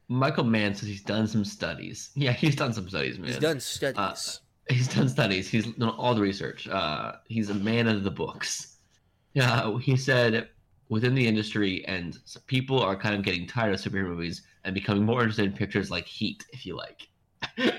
[0.08, 2.10] Michael Mann says he's done some studies.
[2.16, 3.28] Yeah, he's done some studies, man.
[3.28, 3.98] He's done studies.
[3.98, 4.14] Uh,
[4.70, 5.48] He's done studies.
[5.48, 6.68] He's done all the research.
[6.68, 8.76] Uh, he's a man of the books.
[9.32, 10.48] Yeah, he said
[10.90, 15.04] within the industry, and people are kind of getting tired of superhero movies and becoming
[15.04, 17.08] more interested in pictures like Heat, if you like.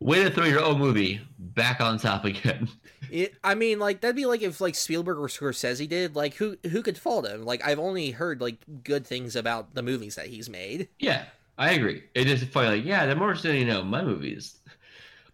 [0.00, 2.68] Way to throw your own movie back on top again.
[3.08, 6.16] It, I mean, like that'd be like if like Spielberg or Scorsese did.
[6.16, 7.44] Like who who could fault him?
[7.44, 10.88] Like I've only heard like good things about the movies that he's made.
[10.98, 12.02] Yeah, I agree.
[12.16, 12.78] It is funny.
[12.78, 14.56] Like, yeah, they're more you know my movies.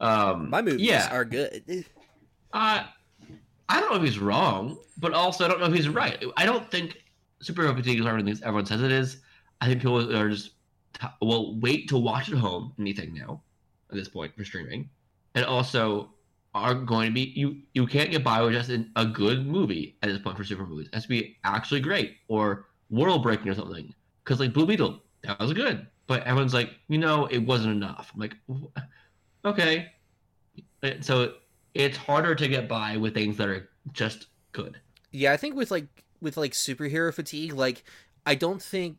[0.00, 1.86] Um, My movies yeah, are good.
[2.52, 2.84] Uh,
[3.68, 6.22] I don't know if he's wrong, but also I don't know if he's right.
[6.36, 7.02] I don't think
[7.42, 9.18] superhero fatigue is everything everyone says it is.
[9.60, 10.50] I think people are just
[11.22, 13.42] will wait to watch at home anything now
[13.92, 14.88] at this point for streaming,
[15.34, 16.10] and also
[16.54, 19.96] are going to be you you can't get by with just an, a good movie
[20.02, 20.88] at this point for super movies.
[20.88, 23.94] It has to be actually great or world breaking or something.
[24.24, 28.12] Because like Blue Beetle, that was good, but everyone's like, you know, it wasn't enough.
[28.14, 28.36] I'm like,
[29.44, 29.92] okay,
[31.00, 31.34] so
[31.74, 34.78] it's harder to get by with things that are just good.
[35.10, 35.86] Yeah, I think with like
[36.20, 37.82] with like superhero fatigue, like
[38.26, 38.96] I don't think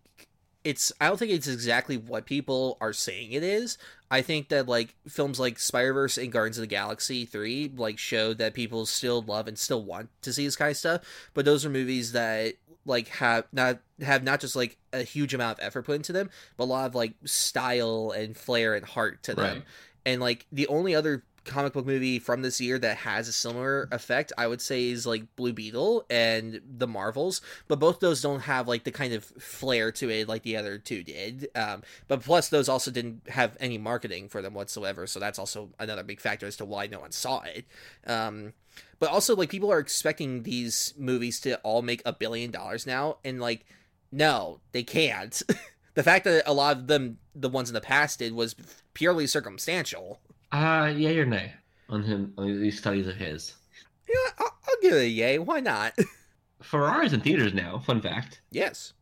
[0.63, 3.77] it's I don't think it's exactly what people are saying it is.
[4.09, 8.37] I think that like films like Spider-Verse and Guardians of the Galaxy 3 like showed
[8.37, 11.01] that people still love and still want to see this kind of stuff,
[11.33, 15.59] but those are movies that like have not have not just like a huge amount
[15.59, 19.23] of effort put into them, but a lot of like style and flair and heart
[19.23, 19.57] to them.
[19.57, 19.63] Right.
[20.05, 23.87] And like the only other comic book movie from this year that has a similar
[23.91, 27.41] effect, I would say, is like Blue Beetle and the Marvels.
[27.67, 30.77] But both those don't have like the kind of flair to it like the other
[30.77, 31.49] two did.
[31.55, 35.07] Um, but plus, those also didn't have any marketing for them whatsoever.
[35.07, 37.65] So that's also another big factor as to why no one saw it.
[38.05, 38.53] Um,
[38.99, 43.17] but also, like people are expecting these movies to all make a billion dollars now,
[43.23, 43.65] and like,
[44.11, 45.41] no, they can't.
[45.93, 48.55] the fact that a lot of them, the ones in the past, did was
[48.93, 50.19] purely circumstantial.
[50.53, 51.53] Uh yeah, or nay
[51.89, 53.55] on him on these studies of his.
[54.07, 55.39] Yeah, I'll, I'll give it a yay.
[55.39, 55.97] Why not?
[56.61, 57.79] Ferrari's in theaters now.
[57.79, 58.41] Fun fact.
[58.51, 58.93] yes,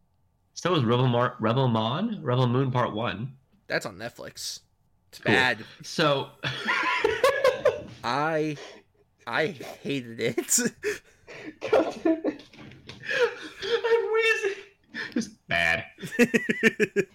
[0.54, 3.34] So is Rebel Mar- Rebel Mon Rebel Moon Part One.
[3.68, 4.62] that's on Netflix.
[5.10, 5.34] It's Cool.
[5.34, 5.58] bad.
[5.84, 6.30] So
[8.04, 8.56] I,
[9.28, 10.60] I hated it.
[11.74, 11.84] I'm
[14.14, 14.58] wheezing.
[15.14, 15.86] Just bad.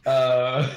[0.04, 0.74] uh,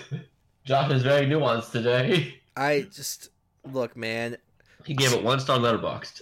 [0.63, 2.36] Josh is very nuanced today.
[2.56, 3.30] I just
[3.73, 4.38] look, man.
[4.86, 6.21] He gave it one star Letterboxd.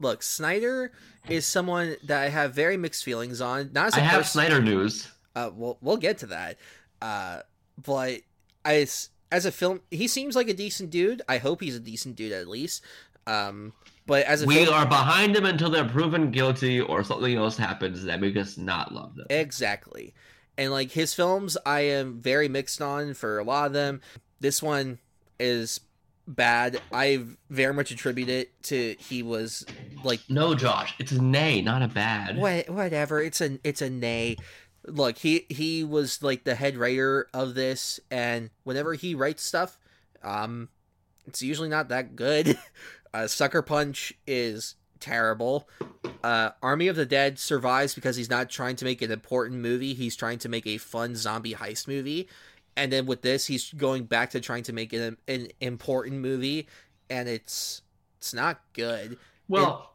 [0.00, 0.92] Look, Snyder
[1.28, 3.70] is someone that I have very mixed feelings on.
[3.72, 5.08] Not as a I have person- Snyder news.
[5.34, 6.58] Uh, we'll we'll get to that.
[7.00, 7.40] Uh,
[7.82, 8.20] but
[8.64, 8.86] I
[9.32, 11.22] as a film, he seems like a decent dude.
[11.28, 12.82] I hope he's a decent dude at least.
[13.26, 13.72] Um,
[14.06, 17.56] but as a We film, are behind them until they're proven guilty or something else
[17.56, 19.26] happens that make us not love them.
[19.30, 20.12] exactly,
[20.58, 24.02] and like his films, I am very mixed on for a lot of them.
[24.40, 24.98] This one
[25.40, 25.80] is
[26.26, 26.80] bad.
[26.92, 29.64] I very much attribute it to he was
[30.02, 32.36] like No, Josh, it's a nay, not a bad.
[32.36, 34.36] what whatever it's a it's a nay
[34.86, 39.78] look he he was like the head writer of this and whenever he writes stuff
[40.22, 40.68] um
[41.26, 42.58] it's usually not that good
[43.14, 45.68] uh sucker punch is terrible.
[46.22, 49.92] Uh, Army of the Dead survives because he's not trying to make an important movie.
[49.92, 52.26] He's trying to make a fun zombie heist movie.
[52.76, 56.20] And then with this, he's going back to trying to make it an, an important
[56.20, 56.68] movie,
[57.08, 57.82] and it's
[58.18, 59.16] it's not good.
[59.48, 59.94] Well,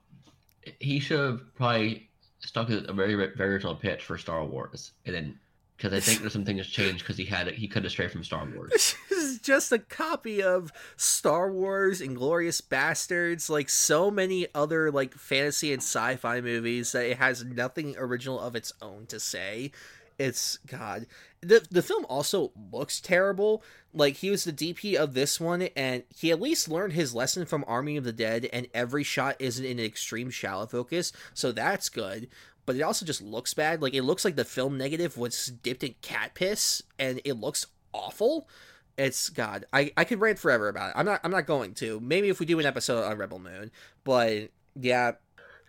[0.79, 5.15] he should have probably stuck with a very very original pitch for Star Wars, and
[5.15, 5.39] then
[5.79, 8.23] because I think there's some things changed because he had he could have strayed from
[8.23, 8.95] Star Wars.
[9.09, 15.13] This is just a copy of Star Wars, Inglorious Bastards, like so many other like
[15.13, 19.71] fantasy and sci-fi movies that it has nothing original of its own to say.
[20.19, 21.07] It's God.
[21.41, 23.63] The the film also looks terrible.
[23.93, 27.45] Like he was the DP of this one, and he at least learned his lesson
[27.45, 31.51] from Army of the Dead, and every shot isn't in an extreme shallow focus, so
[31.51, 32.27] that's good
[32.69, 33.81] but it also just looks bad.
[33.81, 37.65] Like it looks like the film negative was dipped in cat piss, and it looks
[37.93, 38.47] awful.
[38.95, 39.65] It's God.
[39.73, 40.93] I I could rant forever about it.
[40.95, 41.19] I'm not.
[41.23, 41.99] I'm not going to.
[41.99, 43.71] Maybe if we do an episode on Rebel Moon,
[44.03, 45.13] but yeah.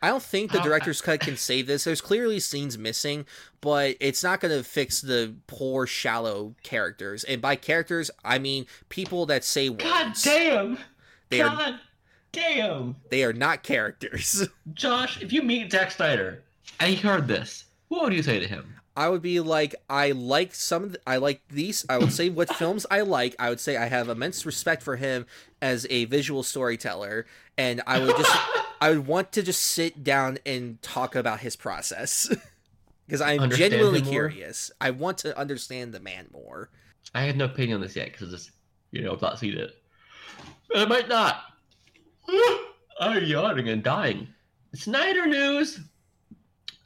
[0.03, 0.65] I don't think the oh.
[0.65, 1.85] director's cut can save this.
[1.85, 3.27] There's clearly scenes missing,
[3.61, 7.25] but it's not going to fix the poor, shallow characters.
[7.25, 9.85] And by characters, I mean people that say words.
[9.85, 10.79] God damn!
[11.29, 11.81] They God are
[12.33, 12.97] damn!
[13.11, 14.49] they are not characters.
[14.75, 16.43] Josh, if you meet Zack Snyder
[16.79, 18.75] and he heard this, what would you say to him?
[18.97, 21.87] I would be like, I like some, of the, I like these.
[21.89, 23.35] I would say what films I like.
[23.39, 25.27] I would say I have immense respect for him
[25.63, 28.37] as a visual storyteller, and I would just,
[28.81, 32.29] I would want to just sit down and talk about his process
[33.07, 34.71] because I'm Understand genuinely curious.
[34.81, 36.71] I want to understand the man more.
[37.15, 38.51] I have no opinion on this yet because
[38.91, 39.77] you know I've not seen it.
[40.75, 41.43] I might not.
[43.01, 44.29] I'm yawning and dying.
[44.75, 45.81] Snyder news.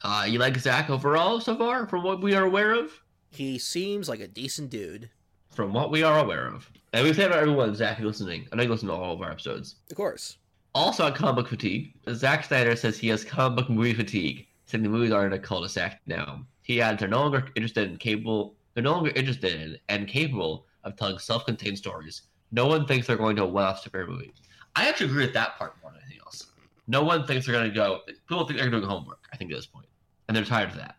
[0.01, 2.91] Uh, you like Zack overall so far, from what we are aware of?
[3.31, 5.09] He seems like a decent dude.
[5.49, 8.47] From what we are aware of, and we've said about everyone, Zack, listening.
[8.51, 9.75] I know you listen to all of our episodes.
[9.89, 10.37] Of course.
[10.75, 14.83] Also on comic book fatigue, Zack Snyder says he has comic book movie fatigue, saying
[14.83, 16.45] the movies are in a cul-de-sac now.
[16.63, 20.65] He adds they're no longer interested in capable they're no longer interested in and capable
[20.83, 22.23] of telling self-contained stories.
[22.51, 24.33] No one thinks they're going to a one-off superhero movie.
[24.75, 26.47] I actually agree with that part more than anything else.
[26.87, 28.01] No one thinks they're going to go.
[28.27, 29.29] People think they're doing homework.
[29.31, 29.87] I think at this point,
[30.27, 30.97] and they're tired of that.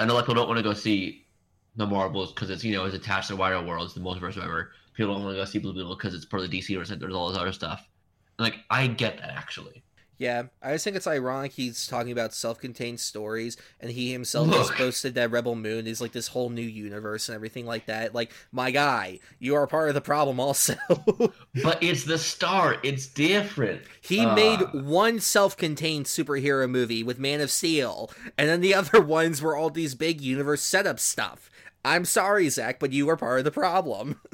[0.00, 1.26] I know like people don't want to go see
[1.76, 4.34] the Marvels because it's you know it's attached to the wider world, it's the multiverse,
[4.34, 4.72] whatever.
[4.94, 6.84] People don't want to go see Blue Beetle because it's part of the DC or
[6.84, 7.88] there's all this other stuff.
[8.38, 9.82] Like I get that actually.
[10.18, 14.68] Yeah, I just think it's ironic he's talking about self-contained stories, and he himself has
[14.68, 14.76] Look.
[14.76, 18.14] posted that Rebel Moon is like this whole new universe and everything like that.
[18.14, 20.76] Like, my guy, you are part of the problem, also.
[21.62, 22.78] But it's the start.
[22.84, 23.82] It's different.
[24.00, 29.00] he Uh, made one self-contained superhero movie with Man of Steel, and then the other
[29.00, 31.50] ones were all these big universe setup stuff.
[31.84, 34.20] I'm sorry, Zack, but you are part of the problem.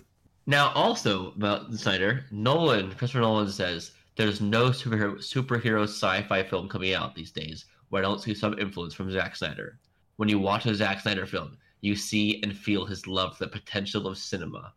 [0.49, 6.95] Now, also about Snyder, Nolan, Christopher Nolan says there's no superhero superhero sci-fi film coming
[6.95, 9.79] out these days where I don't see some influence from Zack Snyder.
[10.17, 13.51] When you watch a Zack Snyder film, you see and feel his love for the
[13.51, 14.73] potential of cinema.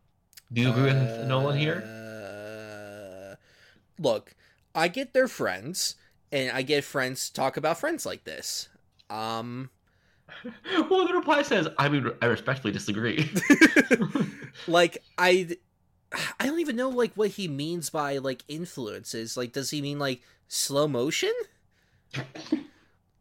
[0.52, 1.82] Do you agree with Nolan here?
[1.82, 3.36] Uh,
[3.98, 4.34] look,
[4.74, 5.94] I get they're friends,
[6.30, 8.68] and I get friends talk about friends like this.
[9.08, 9.70] Um,
[10.90, 13.30] well, the reply says, "I mean, I respectfully disagree."
[14.66, 15.56] like I,
[16.40, 19.36] I don't even know like what he means by like influences.
[19.36, 21.32] Like, does he mean like slow motion?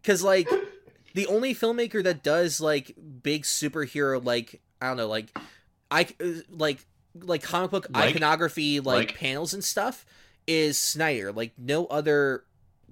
[0.02, 0.50] Because like
[1.14, 5.38] the only filmmaker that does like big superhero like I don't know like
[5.90, 10.06] I uh, like like comic book Like- iconography like, like- panels and stuff
[10.48, 11.32] is Snyder.
[11.32, 12.44] Like no other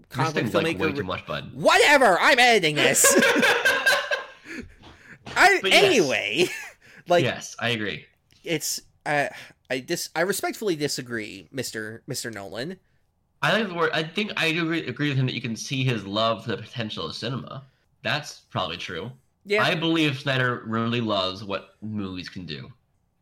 [0.10, 0.80] comic book thing's like filmmaker.
[0.80, 1.52] way too much, bud.
[1.54, 2.18] Whatever.
[2.20, 3.06] I'm editing this.
[5.36, 5.74] I yes.
[5.84, 6.48] anyway.
[7.08, 8.06] like yes, I agree.
[8.44, 9.30] it's I
[9.70, 12.78] I dis I respectfully disagree, Mister Mister Nolan.
[13.42, 13.92] I like the word.
[13.94, 16.52] I think I do agree, agree with him that you can see his love for
[16.52, 17.64] the potential of cinema.
[18.04, 19.12] That's probably true.
[19.46, 22.72] Yeah, I believe Snyder really loves what movies can do.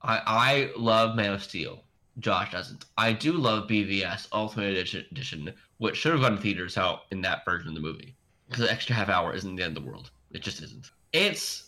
[0.01, 1.83] I I love Man of Steel.
[2.19, 2.85] Josh doesn't.
[2.97, 7.21] I do love BVS Ultimate Edition, edition which should have gone to theaters out in
[7.21, 8.15] that version of the movie.
[8.49, 10.09] Because the extra half hour isn't the end of the world.
[10.31, 10.89] It just isn't.
[11.13, 11.66] It's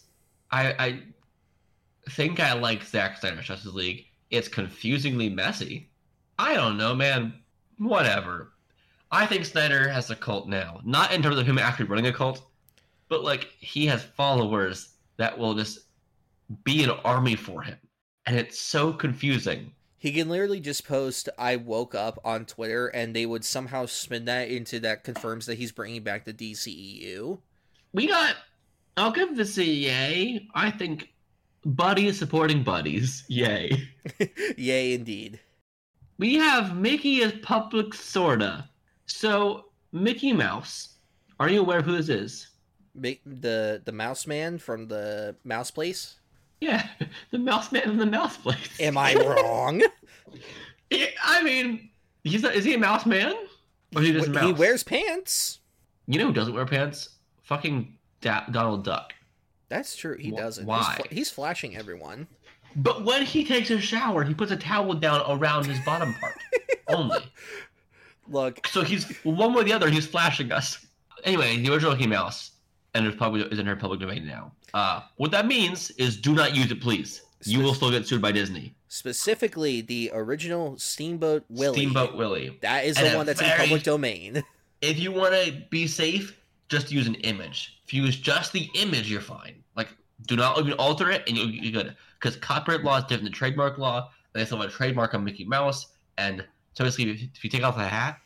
[0.51, 1.03] I I
[2.09, 4.05] think I like Zack Snyder's Justice League.
[4.31, 5.91] It's confusingly messy.
[6.37, 7.33] I don't know, man.
[7.77, 8.53] Whatever.
[9.11, 10.81] I think Snyder has a cult now.
[10.85, 12.49] Not in terms of him actually running a cult,
[13.09, 15.79] but like he has followers that will just
[16.63, 17.77] be an army for him.
[18.25, 19.73] And it's so confusing.
[19.97, 24.25] he can literally just post "I woke up" on Twitter, and they would somehow spin
[24.25, 27.41] that into that confirms that he's bringing back the DCEU.
[27.93, 28.35] We got
[28.97, 30.47] I'll give this a yay.
[30.53, 31.13] I think
[31.65, 33.23] buddies supporting buddies.
[33.27, 33.87] Yay.
[34.57, 35.39] Yay, indeed.
[36.17, 38.69] we have Mickey as public sorta.
[39.05, 40.95] So Mickey Mouse.
[41.39, 42.47] Are you aware of who this is?
[42.95, 46.15] The the mouse man from the mouse place.
[46.59, 46.85] Yeah,
[47.31, 48.79] the mouse man in the mouse place.
[48.79, 49.81] Am I wrong?
[51.23, 51.89] I mean,
[52.23, 53.33] he's a, is he a mouse man?
[53.95, 55.59] Or he just he wears pants.
[56.07, 57.09] You know who doesn't wear pants?
[57.43, 59.13] Fucking da- Donald Duck.
[59.69, 60.17] That's true.
[60.17, 60.65] He Wh- doesn't.
[60.65, 60.77] why?
[60.79, 62.27] He's, fl- he's flashing everyone.
[62.75, 66.35] But when he takes a shower, he puts a towel down around his bottom part
[66.87, 67.19] only.
[68.27, 69.89] Look, So he's one way or the other.
[69.89, 70.85] He's flashing us.
[71.23, 72.51] Anyway, the original Mickey Mouse,
[72.93, 74.51] and it's probably is in her public domain now.
[74.73, 77.23] Uh, what that means is, do not use it, please.
[77.43, 78.75] You will still get sued by Disney.
[78.87, 81.75] specifically the original Steamboat Willie.
[81.77, 82.57] Steamboat Willie.
[82.61, 84.43] That is And the one that's very- in public domain.
[84.81, 86.39] If you want to be safe,
[86.69, 87.78] just use an image.
[87.89, 89.63] If you use just the image, you're fine.
[89.75, 89.87] Like,
[90.27, 91.95] do not even alter it, and you're, you're good.
[92.19, 94.11] Because copyright law is different than trademark law.
[94.31, 95.87] And they still have a trademark on Mickey Mouse.
[96.19, 98.19] And so basically, if, if you take off the hat,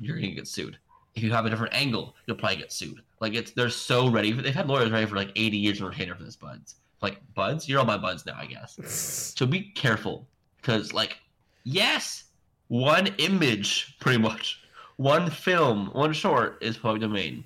[0.00, 0.78] you're gonna get sued.
[1.14, 3.02] If you have a different angle, you'll probably get sued.
[3.20, 4.32] Like it's they're so ready.
[4.32, 6.76] They've had lawyers ready for like 80 years on retainer for this buds.
[7.02, 8.78] Like buds, you're all my buds now, I guess.
[9.36, 11.18] So be careful, because like,
[11.64, 12.24] yes,
[12.68, 14.62] one image, pretty much,
[14.96, 17.44] one film, one short is public domain.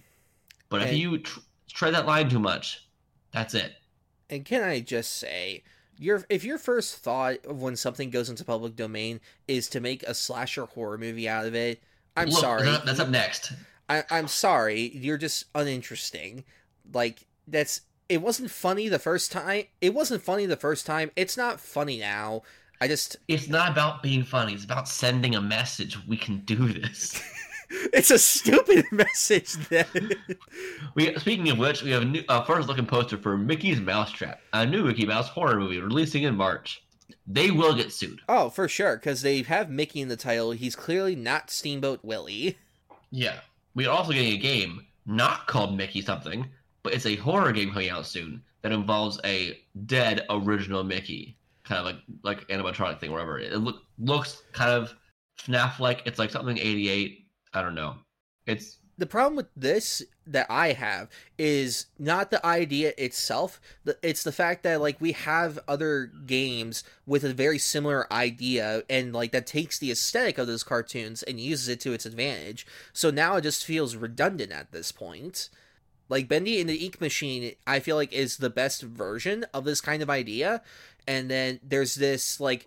[0.69, 1.41] But if you tr-
[1.77, 2.89] tread that line too much,
[3.31, 3.75] that's it.
[4.29, 5.63] And can I just say,
[5.99, 10.03] your if your first thought of when something goes into public domain is to make
[10.03, 11.83] a slasher horror movie out of it,
[12.17, 12.65] I'm Look, sorry.
[12.85, 13.53] That's up next.
[13.89, 14.91] I, I'm sorry.
[14.97, 16.45] You're just uninteresting.
[16.93, 19.65] Like that's it wasn't funny the first time.
[19.81, 21.11] It wasn't funny the first time.
[21.15, 22.43] It's not funny now.
[22.81, 24.55] I just It's not about being funny.
[24.55, 25.99] It's about sending a message.
[26.07, 27.21] We can do this.
[27.93, 30.13] it's a stupid message Then.
[30.95, 34.41] We speaking of which, we have a new uh, first looking poster for Mickey's Mousetrap,
[34.53, 36.83] a new Mickey Mouse horror movie releasing in March.
[37.27, 38.21] They will get sued.
[38.29, 40.53] Oh, for sure, because they have Mickey in the title.
[40.53, 42.57] He's clearly not Steamboat Willie.
[43.11, 43.41] Yeah.
[43.75, 46.47] We are also getting a game not called Mickey something,
[46.83, 51.81] but it's a horror game coming out soon that involves a dead original Mickey, kind
[51.81, 53.39] of like like animatronic thing, whatever.
[53.39, 54.95] It look, looks kind of
[55.39, 56.03] FNAF like.
[56.07, 57.26] It's like something '88.
[57.53, 57.97] I don't know.
[58.47, 63.61] It's The problem with this that I have is not the idea itself.
[64.03, 69.13] It's the fact that like we have other games with a very similar idea and
[69.13, 72.67] like that takes the aesthetic of those cartoons and uses it to its advantage.
[72.95, 75.51] So now it just feels redundant at this point.
[76.09, 79.81] Like Bendy and the Ink Machine, I feel like is the best version of this
[79.83, 80.63] kind of idea.
[81.07, 82.67] And then there's this like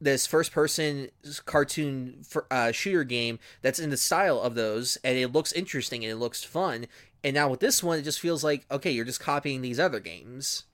[0.00, 1.08] this first person
[1.46, 6.04] cartoon for, uh, shooter game that's in the style of those and it looks interesting
[6.04, 6.86] and it looks fun
[7.22, 10.00] and now with this one it just feels like okay you're just copying these other
[10.00, 10.64] games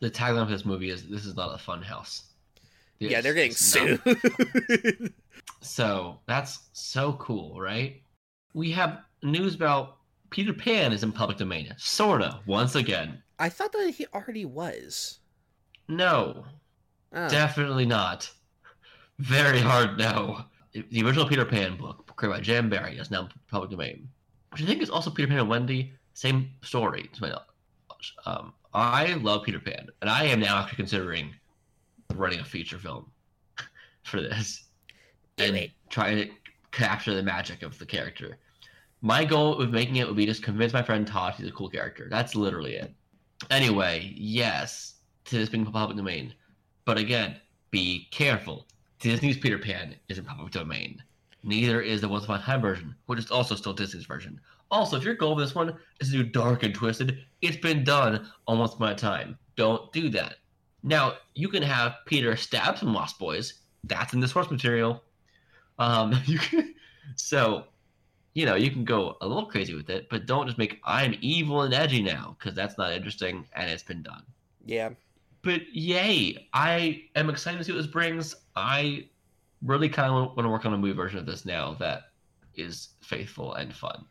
[0.00, 2.22] the tagline of this movie is "This is not a fun house."
[3.00, 4.00] yeah they're getting it's sued
[5.60, 8.00] So that's so cool, right?
[8.54, 9.96] We have news about
[10.30, 11.72] Peter Pan is in public domain.
[11.78, 13.22] Sorta, once again.
[13.40, 15.18] i thought that he already was
[15.88, 16.44] No,
[17.14, 17.28] Oh.
[17.28, 18.30] definitely not.
[19.18, 20.44] Very hard no.
[20.72, 22.70] The original Peter Pan book, created by J.M.
[22.70, 24.08] Barrie, is now public domain.
[24.52, 25.92] Which I think is also Peter Pan and Wendy.
[26.14, 27.10] Same story.
[27.12, 28.14] to my knowledge.
[28.26, 31.34] Um, I love Peter Pan, and I am now actually considering
[32.14, 33.10] writing a feature film
[34.04, 34.64] for this.
[35.36, 35.70] Do and it.
[35.90, 36.30] trying to
[36.70, 38.38] capture the magic of the character.
[39.00, 41.68] My goal with making it would be just convince my friend Todd he's a cool
[41.68, 42.08] character.
[42.10, 42.92] That's literally it.
[43.50, 44.94] Anyway, yes,
[45.26, 46.34] to this being public domain.
[46.84, 47.36] But again,
[47.70, 48.66] be careful.
[48.98, 51.02] Disney's Peter Pan is in public domain.
[51.44, 54.40] Neither is the Once Upon a Time version, which is also still Disney's version.
[54.70, 57.84] Also, if your goal with this one is to do dark and twisted, it's been
[57.84, 59.38] done on Once Upon a Time.
[59.56, 60.36] Don't do that.
[60.82, 63.54] Now, you can have Peter stab some Lost Boys.
[63.84, 65.02] That's in the source material.
[65.78, 66.74] Um, you can,
[67.14, 67.64] so,
[68.34, 71.16] you know, you can go a little crazy with it, but don't just make I'm
[71.20, 74.22] evil and edgy now, because that's not interesting and it's been done.
[74.66, 74.90] yeah
[75.42, 78.34] But yay, I am excited to see what this brings.
[78.56, 79.08] I
[79.62, 82.10] really kind of want to work on a movie version of this now that
[82.54, 84.04] is faithful and fun.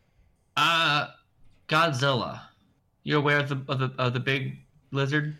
[0.55, 1.07] Uh,
[1.67, 2.41] Godzilla.
[3.03, 4.57] You're aware of the of the, of the big
[4.91, 5.37] lizard?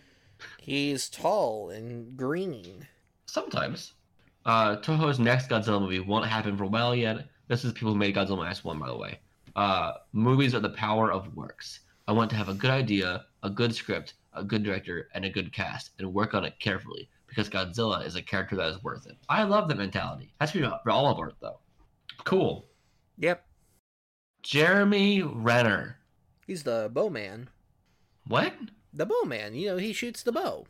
[0.60, 2.86] he's tall and green
[3.26, 3.94] Sometimes.
[4.46, 7.28] Uh, Toho's next Godzilla movie won't happen for a while yet.
[7.48, 9.20] This is people who made Godzilla Minus One, by the way.
[9.56, 11.82] Uh, movies are the power of works.
[12.08, 15.30] I want to have a good idea, a good script, a good director, and a
[15.30, 19.06] good cast, and work on it carefully because Godzilla is a character that is worth
[19.06, 19.18] it.
[19.30, 20.34] I love that mentality.
[20.40, 21.60] That's for all of art, though.
[22.24, 22.66] Cool.
[23.18, 23.46] yep
[24.44, 25.98] Jeremy Renner.
[26.46, 27.50] he's the bowman
[28.28, 28.54] What?
[28.94, 30.66] the bowman you know he shoots the bow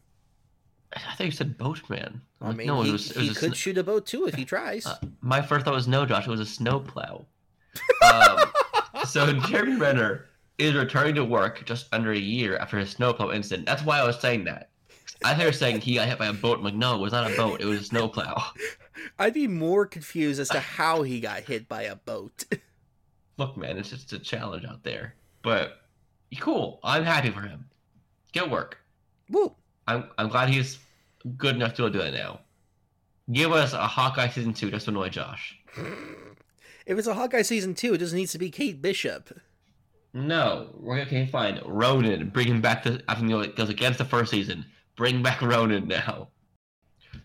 [0.96, 2.22] I thought you said Boatman.
[2.42, 4.26] i mean no, he, it was, it was a could sn- shoot a bow too
[4.28, 6.28] if he tries Uh, my first thought was no, Josh.
[6.28, 7.26] It was a snowplow.
[8.14, 8.40] um,
[9.06, 10.26] so Jeremy Renner
[10.58, 13.66] is returning to work just under a year after his snowplow incident.
[13.66, 14.70] That's why I was saying that.
[15.24, 16.60] I thought you were saying he got hit by a boat.
[16.60, 17.62] I'm like, no, it was not a boat.
[17.62, 18.42] It was a snowplow.
[19.20, 22.46] I'd be more confused as to how he got hit by a boat.
[23.38, 25.16] Look, man, it's just a challenge out there.
[25.42, 25.82] But
[26.40, 26.80] cool.
[26.84, 27.66] I'm happy for him.
[28.32, 28.78] Get work.
[29.30, 29.54] Woo.
[29.88, 30.80] I'm I'm glad he's
[31.38, 32.42] good enough to do it now.
[33.32, 35.60] Give us a Hawkeye season two just to annoy Josh.
[36.88, 39.42] If it's a Hawkeye season two, it just needs to be Kate Bishop.
[40.18, 41.28] No, we're okay.
[41.28, 42.30] Fine, Ronin.
[42.30, 43.00] Bring him back to.
[43.08, 44.66] I think it goes against the first season.
[44.96, 46.30] Bring back Ronin now.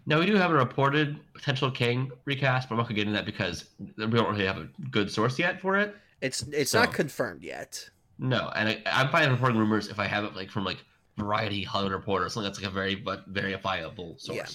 [0.05, 3.15] Now we do have a reported potential Kang recast, but I'm not gonna get into
[3.15, 5.97] that because we don't really have a good source yet for it.
[6.21, 7.89] It's it's So- not confirmed yet.
[8.19, 10.85] No, and I, I'm fine reporting rumors if I have it like from like
[11.17, 14.37] Variety, Hollywood Reporter, something that's like a very but verifiable source.
[14.37, 14.47] Yeah.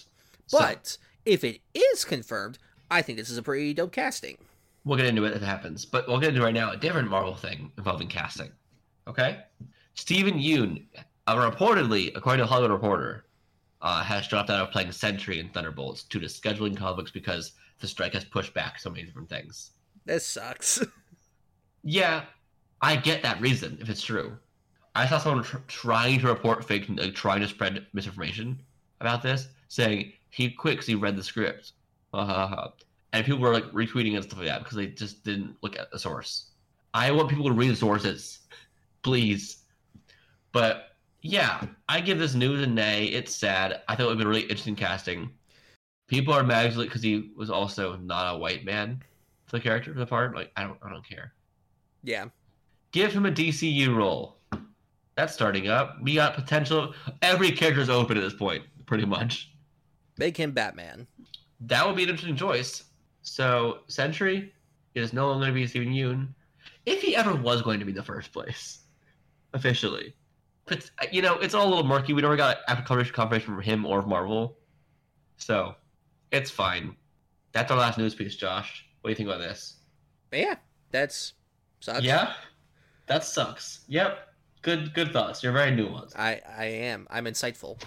[0.46, 2.60] So, But if it is confirmed,
[2.92, 4.38] I think this is a pretty dope casting.
[4.88, 5.86] We'll get into it if it happens.
[5.86, 8.52] But we'll get into right now a different Marvel thing involving casting.
[9.08, 9.40] Okay,
[9.96, 10.86] Steven Yeun,
[11.28, 13.26] uh, reportedly, according to Hollywood Reporter,
[13.82, 17.88] uh, has dropped out of playing Sentry in Thunderbolts due to scheduling conflicts because the
[17.88, 19.72] strike has pushed back so many different things.
[20.06, 20.84] This sucks.
[21.84, 22.24] Yeah,
[22.82, 24.38] I get that reason if it's true.
[24.94, 28.60] I saw someone tr- trying to report fake, like, trying to spread misinformation
[29.00, 31.74] about this, saying he quit because he read the script.
[32.14, 32.74] Ha.
[33.14, 35.92] And people were like retweeting and stuff like that because they just didn't look at
[35.92, 36.52] the source.
[36.94, 38.40] I want people to read the sources,
[39.04, 39.64] please.
[40.52, 40.90] But
[41.22, 43.06] yeah, I give this news a nay.
[43.06, 43.82] It's sad.
[43.88, 45.30] I thought it would be really interesting casting.
[46.08, 49.02] People are mad because he was also not a white man
[49.46, 50.36] for the character for the part.
[50.36, 51.34] Like I don't, I don't care.
[52.04, 52.26] yeah.
[52.94, 54.38] Give him a DCU role.
[55.18, 55.98] That's starting up.
[56.02, 56.94] We got potential.
[57.22, 59.52] Every character's open at this point, pretty much.
[60.18, 61.06] Make him Batman.
[61.60, 62.86] That would be an interesting choice.
[63.30, 64.54] So, Sentry
[64.96, 66.30] is no longer going to be Steven Yeun,
[66.86, 68.80] if he ever was going to be the first place,
[69.54, 70.14] officially.
[70.66, 72.14] But uh, you know, it's all a little murky.
[72.14, 74.58] We never got after coverage confirmation from him or Marvel,
[75.36, 75.76] so
[76.32, 76.96] it's fine.
[77.52, 78.86] That's our last news piece, Josh.
[79.02, 79.76] What do you think about this?
[80.32, 80.56] Yeah,
[80.92, 81.34] that's
[81.82, 82.04] sucks.
[82.04, 82.34] Yeah,
[83.08, 83.82] that sucks.
[83.88, 84.20] Yep.
[84.62, 85.44] Good, good thoughts.
[85.44, 86.18] You're very nuanced.
[86.18, 87.08] I I am.
[87.10, 87.82] I'm insightful.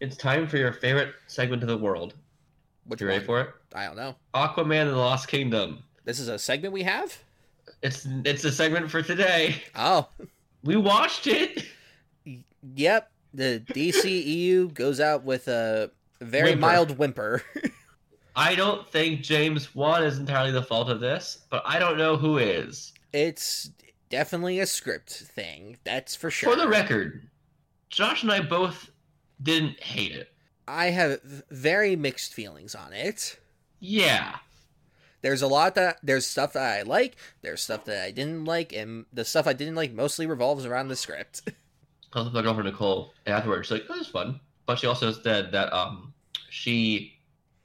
[0.00, 2.14] It's time for your favorite segment of the world.
[2.86, 3.26] Which You ready one?
[3.26, 3.50] for it?
[3.74, 4.14] I don't know.
[4.34, 5.82] Aquaman and the Lost Kingdom.
[6.04, 7.16] This is a segment we have.
[7.82, 9.62] It's it's a segment for today.
[9.74, 10.08] Oh,
[10.62, 11.64] We watched it.
[12.74, 13.10] yep.
[13.34, 16.60] The DCEU goes out with a very Whimper.
[16.60, 17.42] mild whimper.
[18.36, 22.16] I don't think James Wan is entirely the fault of this, but I don't know
[22.16, 22.92] who is.
[23.12, 23.70] it's
[24.08, 25.76] definitely a script thing.
[25.84, 26.52] That's for sure.
[26.54, 27.28] For the record,
[27.90, 28.90] Josh and I both
[29.42, 30.32] didn't hate it.
[30.68, 33.38] I have very mixed feelings on it.
[33.80, 34.36] Yeah.
[35.22, 38.72] There's a lot that there's stuff that I like, there's stuff that I didn't like,
[38.72, 41.42] and the stuff I didn't like mostly revolves around the script.
[42.12, 44.86] I was with my girlfriend Nicole, and afterwards she's like, "Oh, is fun," but she
[44.86, 46.14] also said that um
[46.48, 47.18] she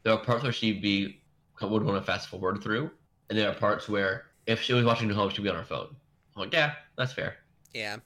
[0.04, 1.22] there are parts where she'd be
[1.62, 2.90] would want to fast forward through,
[3.30, 5.64] and there are parts where if she was watching at home, she'd be on her
[5.64, 5.96] phone.
[6.36, 7.38] I'm like, yeah, that's fair.
[7.74, 7.98] Yeah.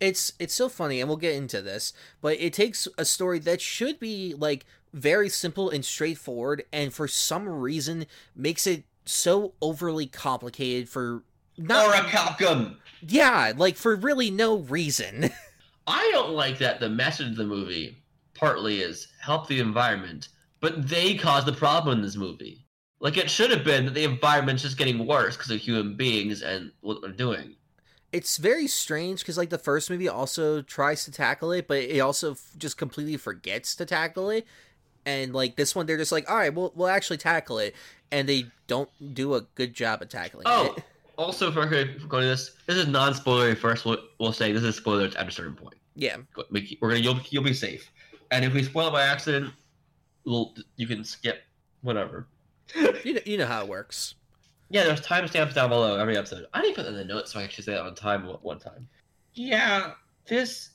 [0.00, 3.60] It's it's so funny and we'll get into this, but it takes a story that
[3.60, 10.06] should be like very simple and straightforward and for some reason makes it so overly
[10.06, 11.22] complicated for
[11.56, 12.76] not Laura Capcom.
[13.06, 15.30] Yeah, like for really no reason.
[15.86, 17.96] I don't like that the message of the movie
[18.34, 20.28] partly is help the environment,
[20.60, 22.64] but they caused the problem in this movie.
[23.00, 26.42] Like it should have been that the environment's just getting worse because of human beings
[26.42, 27.56] and what they're doing.
[28.12, 32.00] It's very strange because like the first movie also tries to tackle it, but it
[32.00, 34.46] also f- just completely forgets to tackle it.
[35.04, 37.74] And like this one, they're just like, all right, we'll we'll actually tackle it,
[38.10, 40.50] and they don't do a good job at tackling it.
[40.50, 40.84] Oh, it.
[41.18, 41.86] also for, going
[42.22, 43.56] to this, this is non-spoilery.
[43.56, 45.74] First, we'll, we'll say this is spoilers at a certain point.
[45.94, 46.16] Yeah,
[46.50, 47.90] we- We're gonna you'll you'll be safe,
[48.30, 49.52] and if we spoil it by accident,
[50.24, 51.42] we'll you can skip
[51.82, 52.26] whatever.
[53.04, 54.14] you know, you know how it works.
[54.70, 56.46] Yeah, there's timestamps down below every episode.
[56.52, 58.38] I didn't put that in the notes so I actually say that on time one-
[58.42, 58.88] one time.
[59.34, 59.92] Yeah,
[60.26, 60.70] this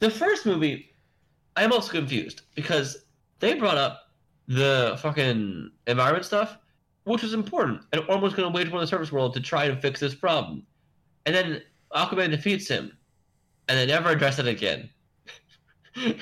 [0.00, 0.94] the first movie,
[1.56, 3.04] I'm also confused because
[3.38, 4.10] they brought up
[4.48, 6.58] the fucking environment stuff,
[7.04, 9.64] which was important, and almost going to wage war on the surface world to try
[9.66, 10.66] and fix this problem,
[11.26, 11.62] and then
[11.94, 12.96] Aquaman defeats him,
[13.68, 14.90] and they never address it again.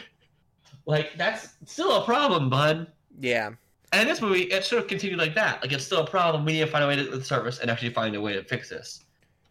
[0.87, 2.87] like that's still a problem, bud.
[3.19, 3.51] Yeah,
[3.93, 5.63] And in this movie, it should have continued like that.
[5.63, 6.45] Like it's still a problem.
[6.45, 8.43] We need to find a way to the surface and actually find a way to
[8.43, 9.05] fix this.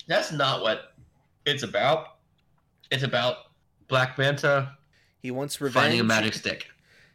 [0.07, 0.93] That's not what
[1.45, 2.17] it's about.
[2.89, 3.51] It's about
[3.87, 4.75] Black Manta
[5.21, 5.83] he wants revenge.
[5.83, 6.67] finding a magic stick.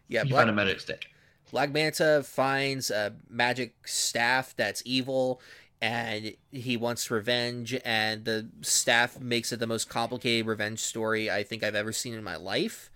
[0.08, 1.06] Yeah, he Black, found a magic stick.
[1.50, 5.40] Black Manta finds a magic staff that's evil,
[5.82, 11.42] and he wants revenge, and the staff makes it the most complicated revenge story I
[11.42, 12.90] think I've ever seen in my life.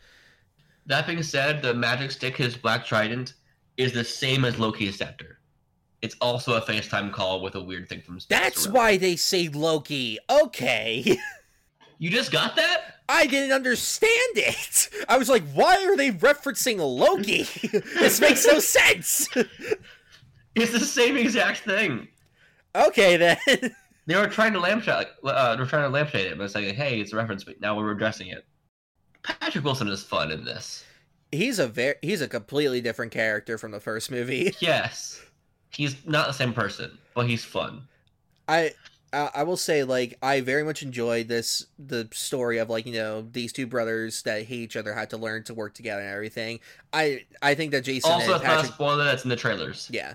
[0.86, 3.34] That being said, the magic stick, his black trident,
[3.76, 5.38] is the same as Loki's scepter.
[6.02, 8.38] It's also a FaceTime call with a weird thing from space.
[8.38, 8.74] That's around.
[8.74, 10.18] why they say Loki.
[10.30, 11.18] Okay.
[11.98, 12.94] You just got that?
[13.10, 14.88] I didn't understand it.
[15.06, 17.42] I was like, why are they referencing Loki?
[17.98, 19.28] this makes no sense.
[20.54, 22.08] It's the same exact thing.
[22.74, 23.36] okay, then.
[24.06, 26.74] They were trying to lampshade, uh, they were trying to lampshade it, but it's like,
[26.74, 28.44] hey, it's a reference, but now we're addressing it.
[29.22, 30.84] Patrick Wilson is fun in this.
[31.32, 34.54] He's a very he's a completely different character from the first movie.
[34.60, 35.20] Yes,
[35.70, 37.82] he's not the same person, but he's fun.
[38.48, 38.72] I
[39.12, 43.22] I will say like I very much enjoyed this the story of like you know
[43.22, 46.60] these two brothers that hate each other had to learn to work together and everything.
[46.92, 49.36] I I think that Jason also, and that's not a Patrick spoiler that's in the
[49.36, 49.88] trailers.
[49.92, 50.14] yeah,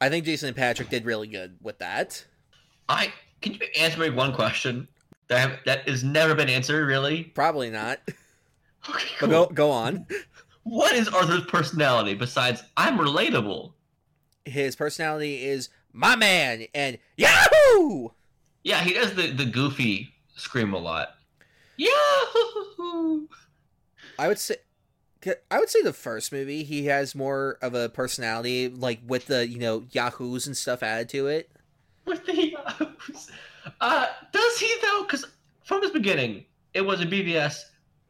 [0.00, 2.24] I think Jason and Patrick did really good with that.
[2.88, 4.88] I can you answer me one question
[5.28, 7.24] that have, that has never been answered, really?
[7.24, 8.00] Probably not,
[8.88, 9.46] Okay, but cool.
[9.46, 10.06] go go on.
[10.64, 13.72] What is Arthur's personality besides I'm relatable?
[14.44, 18.08] His personality is my man and Yahoo.
[18.62, 21.10] Yeah, he does the, the goofy scream a lot.
[21.76, 23.28] Yahoo!
[24.18, 24.56] I would say.
[25.50, 29.48] I would say the first movie he has more of a personality, like with the
[29.48, 31.50] you know yahoos and stuff added to it.
[32.04, 33.30] With the yahoos.
[33.80, 35.02] Uh, does he though?
[35.04, 35.26] Because
[35.64, 36.44] from his beginning,
[36.74, 37.64] it was a BVS.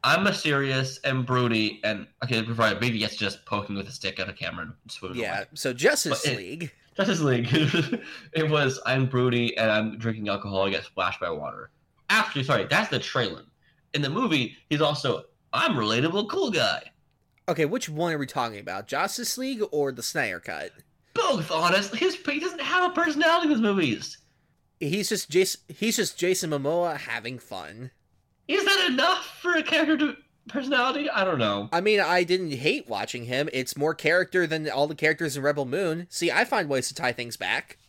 [0.05, 4.19] I'm a serious and broody, and okay, before maybe is just poking with a stick
[4.19, 5.45] at a camera and swimming Yeah, away.
[5.55, 6.71] so Justice But it- League.
[6.95, 7.49] Justice League.
[8.33, 10.67] it was I'm broody and I'm drinking alcohol.
[10.67, 11.71] I get splashed by water.
[12.09, 13.41] Actually, sorry, that's the trailer.
[13.95, 16.83] In the movie, he's also I'm relatable, cool guy.
[17.49, 18.87] Okay, which one are we talking about?
[18.87, 20.71] Justice League or the Snyder Cut?
[21.15, 21.97] Both, honestly.
[21.99, 24.17] His he doesn't have a personality in his movies.
[24.79, 25.61] He's just Jason.
[25.67, 27.91] He's just Jason Momoa having fun.
[28.47, 30.17] Is that enough for a character to
[30.47, 31.09] personality?
[31.09, 31.69] I don't know.
[31.71, 33.49] I mean, I didn't hate watching him.
[33.53, 36.07] It's more character than all the characters in Rebel Moon.
[36.09, 37.77] See, I find ways to tie things back.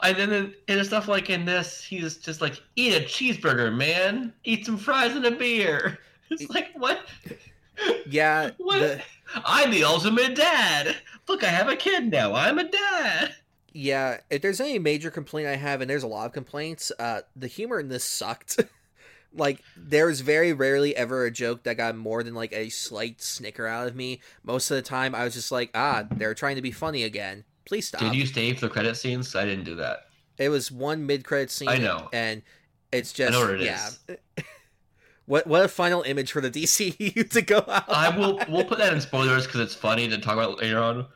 [0.00, 4.32] And then in, in stuff like in this, he's just like, eat a cheeseburger, man.
[4.44, 5.98] Eat some fries and a beer.
[6.30, 7.06] It's like, what?
[8.06, 8.78] Yeah, What?
[8.80, 9.02] the,
[9.44, 10.94] I'm the ultimate dad.
[11.26, 12.34] Look, I have a kid now.
[12.34, 13.34] I'm a dad.
[13.78, 14.18] Yeah.
[14.28, 17.46] If there's any major complaint I have, and there's a lot of complaints, uh, the
[17.46, 18.60] humor in this sucked.
[19.32, 23.66] like, there's very rarely ever a joke that got more than like a slight snicker
[23.68, 24.20] out of me.
[24.42, 27.44] Most of the time, I was just like, ah, they're trying to be funny again.
[27.66, 28.00] Please stop.
[28.00, 29.36] Did you stay for the credit scenes?
[29.36, 30.06] I didn't do that.
[30.38, 31.68] It was one mid-credit scene.
[31.68, 32.08] I know.
[32.12, 32.42] and
[32.90, 33.90] it's just I know what it yeah.
[35.26, 37.84] What what a final image for the DCU to go out.
[37.86, 38.40] I will.
[38.48, 41.06] We'll put that in spoilers because it's funny to talk about later on.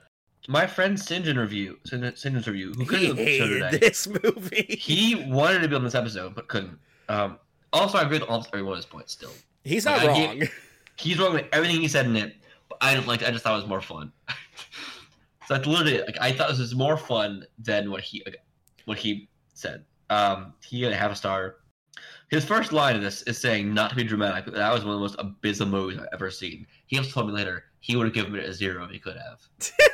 [0.49, 3.79] My friend Sinjin review, Sinjin- Sinjin's review, who couldn't be on the show hated today.
[3.89, 4.77] this movie.
[4.81, 6.79] He wanted to be on this episode but couldn't.
[7.09, 7.39] Um,
[7.73, 9.13] also, I agree with almost every one of his points.
[9.13, 9.31] Still,
[9.65, 10.39] He's not I wrong.
[10.41, 10.51] get-
[10.97, 12.35] he's wrong with everything he said in it.
[12.69, 13.23] But I didn't like.
[13.23, 14.13] I just thought it was more fun.
[15.47, 18.25] so that's literally like I thought this was more fun than what he
[18.87, 19.85] what he said.
[20.11, 21.57] Um, he got a half a star.
[22.31, 24.47] His first line of this is saying not to be dramatic.
[24.47, 26.67] But that was one of the most abysmal movies I've ever seen.
[26.87, 29.17] He also told me later he would have given it a zero if he could
[29.17, 29.41] have.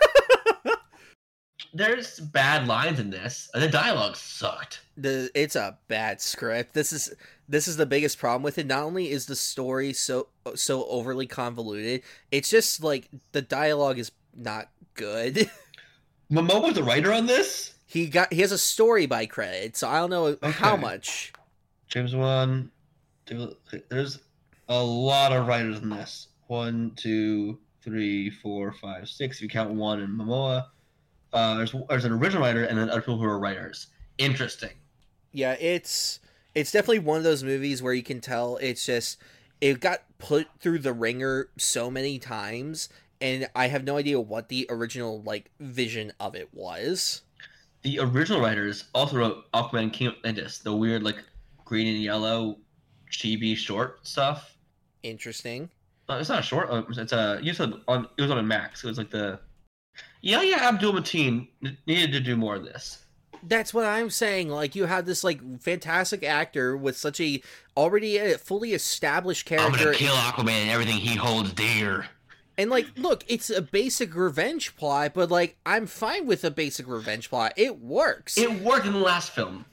[1.74, 4.80] There's bad lines in this, the dialogue sucked.
[4.96, 6.72] the it's a bad script.
[6.74, 7.12] This is
[7.48, 8.66] this is the biggest problem with it.
[8.66, 14.10] Not only is the story so so overly convoluted, it's just like the dialogue is
[14.34, 15.50] not good.
[16.32, 17.74] Momoa was the writer on this.
[17.86, 21.32] he got he has a story by credit, so I don't know how much.
[21.88, 22.70] James Wan.
[23.90, 24.20] There's
[24.68, 26.28] a lot of writers in this.
[26.46, 29.36] One, two, three, four, five, six.
[29.36, 30.66] If you count one in Momoa.
[31.32, 33.88] Uh, there's there's an original writer and then other people who are writers.
[34.18, 34.70] Interesting.
[35.32, 36.20] Yeah, it's
[36.54, 39.18] it's definitely one of those movies where you can tell it's just
[39.60, 42.88] it got put through the ringer so many times
[43.20, 47.22] and I have no idea what the original like vision of it was.
[47.82, 51.18] The original writers also wrote Aquaman King of Atlantis, the weird like
[51.64, 52.58] green and yellow
[53.10, 54.56] chibi short stuff.
[55.02, 55.70] Interesting.
[56.08, 56.70] Uh, it's not a short.
[56.70, 58.84] Uh, it's a you said on it was on a Max.
[58.84, 59.40] It was like the
[60.20, 61.48] yeah yeah Abdul Mateen
[61.86, 63.04] needed to do more of this.
[63.42, 64.48] That's what I'm saying.
[64.48, 67.40] Like you have this like fantastic actor with such a
[67.76, 69.78] already a fully established character.
[69.78, 72.06] I'm gonna kill Aquaman and everything he holds dear.
[72.58, 76.88] and like look, it's a basic revenge plot, but like I'm fine with a basic
[76.88, 77.52] revenge plot.
[77.56, 78.36] It works.
[78.36, 79.64] It worked in the last film,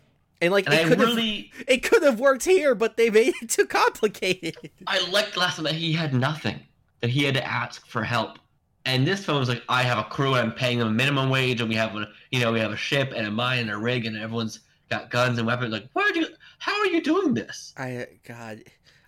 [0.42, 3.10] and like and it I could have really it could have worked here, but they
[3.10, 4.70] made it too complicated.
[4.86, 6.60] I liked last time that he had nothing,
[7.02, 8.38] that he had to ask for help.
[8.86, 11.60] And this film is like, I have a crew and I'm paying them minimum wage,
[11.62, 13.78] and we have a you know we have a ship and a mine and a
[13.78, 15.72] rig, and everyone's got guns and weapons.
[15.72, 16.28] Like, where are you?
[16.60, 17.74] How are you doing this?
[17.78, 18.64] I God,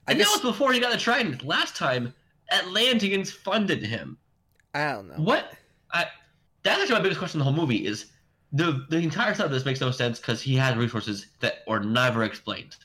[0.07, 1.43] I And guess that was before he got the Trident.
[1.43, 2.13] Last time,
[2.51, 4.17] Atlanteans funded him.
[4.73, 5.15] I don't know.
[5.15, 5.53] What?
[5.91, 6.07] I
[6.63, 8.11] that's actually my biggest question in the whole movie is
[8.51, 11.79] the the entire stuff of this makes no sense because he has resources that were
[11.79, 12.75] never explained.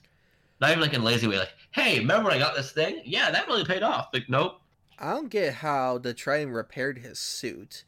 [0.60, 3.02] Not even like in a lazy way, like, hey, remember when I got this thing?
[3.04, 4.08] Yeah, that really paid off.
[4.14, 4.61] Like, nope,
[4.98, 7.84] I don't get how the Trident repaired his suit.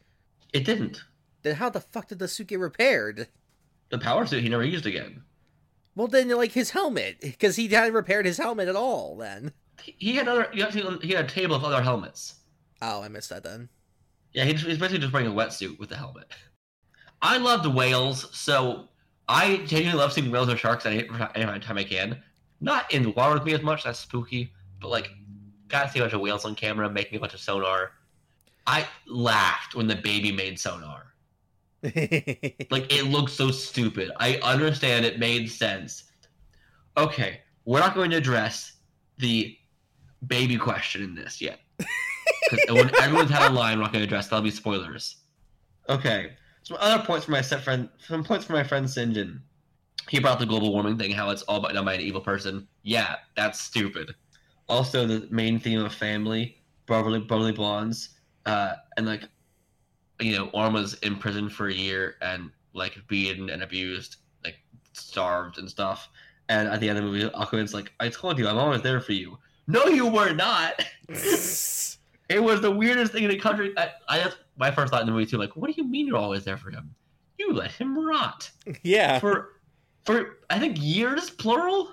[0.53, 1.03] it didn't.
[1.43, 3.29] Then how the fuck did the suit get repaired?
[3.91, 5.23] The power suit he never used again.
[5.95, 9.17] Well, then like his helmet, because he hadn't repaired his helmet at all.
[9.17, 9.53] Then.
[9.83, 10.49] He- had other.
[10.53, 10.61] He
[11.13, 12.37] had a table of other helmets.
[12.83, 13.69] Oh, I missed that then.
[14.33, 16.27] Yeah, he's, he's basically just wearing a wetsuit with a helmet.
[17.23, 18.89] I love the whales, so
[19.29, 22.21] I genuinely love seeing whales or sharks any, any time I can.
[22.61, 25.11] Not in the water with me as much, that's spooky, but like,
[25.75, 27.93] gotta see a bunch of whales on camera making a bunch of sonar.
[28.67, 31.07] I laughed when the baby made sonar.
[32.71, 34.11] Like, it looked so stupid.
[34.19, 36.05] I understand it made sense.
[36.97, 38.73] Okay, we're not going to address
[39.19, 39.59] the
[40.27, 41.61] baby question in this yet.
[42.51, 44.29] Because when everyone's had a line, we're not going to address.
[44.29, 45.17] That'll be spoilers.
[45.89, 46.33] Okay.
[46.63, 47.89] Some other points for my set friend.
[47.99, 49.41] Some points for my friend Sinjin.
[50.09, 52.69] He brought the global warming thing, how it's all about done by an evil person.
[52.83, 54.15] Yeah, that's stupid.
[54.69, 58.11] Also, the main theme of family, brotherly, brotherly bonds,
[58.47, 59.25] uh, and like,
[60.21, 64.57] you know, Orma's in prison for a year and like beaten and abused, like
[64.93, 66.09] starved and stuff.
[66.49, 69.01] And at the end of the movie, Aquaman's like, "I told you, I'm always there
[69.01, 70.85] for you." No, you were not.
[72.29, 73.75] It was the weirdest thing in the country.
[73.77, 76.07] I, I just, my first thought in the movie too, like, what do you mean
[76.07, 76.95] you're always there for him?
[77.39, 78.51] You let him rot
[78.83, 79.19] yeah.
[79.19, 79.51] for
[80.05, 81.93] for I think years plural.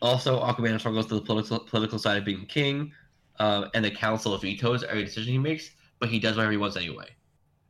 [0.00, 2.92] Also, Aquaman struggles to the political political side of being king,
[3.38, 6.58] um, and the council of vetoes every decision he makes, but he does whatever he
[6.58, 7.08] wants anyway.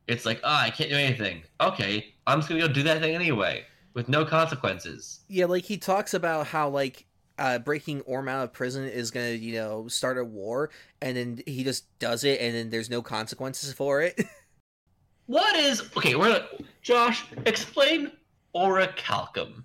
[0.06, 1.42] It's like, ah, I can't do anything.
[1.60, 3.64] Okay, I'm just gonna go do that thing anyway
[3.94, 5.20] with no consequences.
[5.28, 7.06] Yeah, like he talks about how like
[7.38, 10.70] uh, breaking Orm out of prison is gonna, you know, start a war,
[11.00, 14.20] and then he just does it, and then there's no consequences for it.
[15.26, 16.14] What is okay?
[16.14, 16.48] We're gonna,
[16.80, 17.22] Josh.
[17.44, 18.10] Explain
[18.54, 19.62] orichalcum.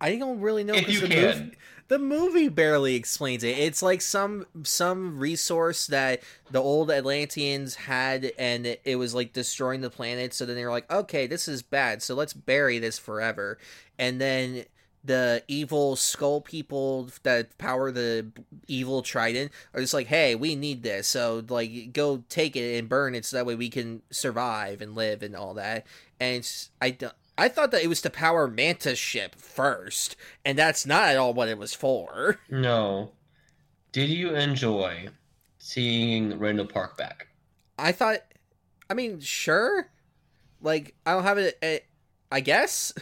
[0.00, 1.38] I don't really know If you can.
[1.38, 1.56] movie,
[1.88, 3.58] the movie barely explains it.
[3.58, 9.80] It's like some some resource that the old Atlanteans had, and it, was like destroying
[9.82, 10.32] the planet.
[10.32, 12.02] So then they were like, "Okay, this is bad.
[12.02, 13.58] So let's bury this forever."
[13.98, 14.64] And then
[15.04, 18.26] the evil skull people that power the
[18.66, 21.06] evil trident are just like, "Hey, we need this.
[21.08, 24.94] So like, go take it and burn it, so that way we can survive and
[24.94, 25.86] live and all that."
[26.18, 27.14] And I don't.
[27.36, 30.14] I thought that it was to power Manta's ship first,
[30.44, 32.38] and that's not at all what it was for.
[32.48, 33.12] No.
[33.92, 35.08] Did you enjoy
[35.58, 37.28] seeing Randall Park back?
[37.78, 38.18] I thought,
[38.88, 39.88] I mean, sure,
[40.60, 41.58] like I don't have it.
[41.62, 41.78] eh,
[42.30, 42.92] I guess.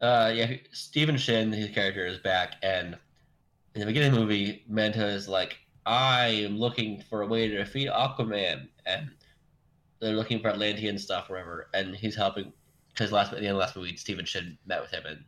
[0.00, 2.96] Uh, yeah, Stephen Shin, his character, is back, and
[3.74, 7.48] in the beginning of the movie, Manta is like, "I am looking for a way
[7.48, 9.10] to defeat Aquaman," and
[10.00, 12.52] they're looking for Atlantean stuff, wherever, and he's helping.
[12.92, 15.24] Because last at the end of last movie, Stephen Shin met with him, and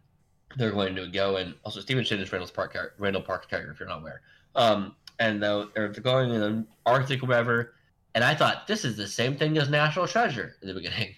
[0.57, 1.37] they're going to go.
[1.37, 4.21] And also, Stephen Shin is Randall's Park, Randall Park's character, if you're not aware.
[4.55, 7.75] Um, and though they're going in the Arctic, or whatever,
[8.15, 11.15] and I thought this is the same thing as National Treasure in the beginning.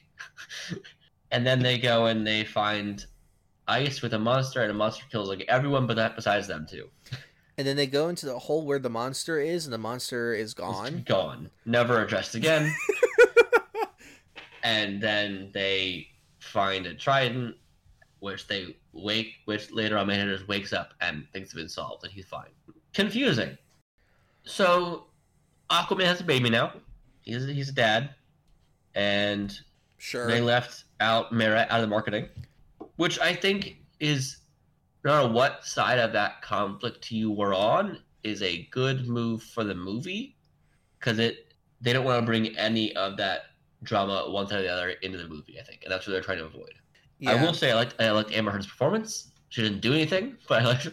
[1.30, 3.04] and then they go and they find
[3.68, 6.88] ice with a monster, and a monster kills like everyone but that besides them too.
[7.58, 10.52] And then they go into the hole where the monster is, and the monster is
[10.52, 11.04] It's gone.
[11.06, 11.50] Gone.
[11.64, 12.74] Never addressed again.
[14.62, 16.08] and then they
[16.46, 17.56] find a trident,
[18.20, 22.12] which they wake, which later on Manhunter wakes up and things have been solved, and
[22.12, 22.48] he's fine.
[22.94, 23.56] Confusing.
[24.44, 25.06] So,
[25.70, 26.72] Aquaman has a baby now.
[27.22, 28.10] He's he's a dad,
[28.94, 29.58] and
[29.98, 30.26] Sure.
[30.28, 32.28] they left out Mara out of the marketing,
[32.96, 34.38] which I think is
[35.04, 39.64] no matter what side of that conflict you were on is a good move for
[39.64, 40.36] the movie
[40.98, 43.42] because it they don't want to bring any of that
[43.82, 45.58] drama one side or the other into the movie.
[45.60, 46.72] I think, and that's what they're trying to avoid.
[47.18, 47.32] yeah.
[47.32, 49.32] I will say I liked I liked Amber Heard's performance.
[49.48, 50.88] She didn't do anything, but I liked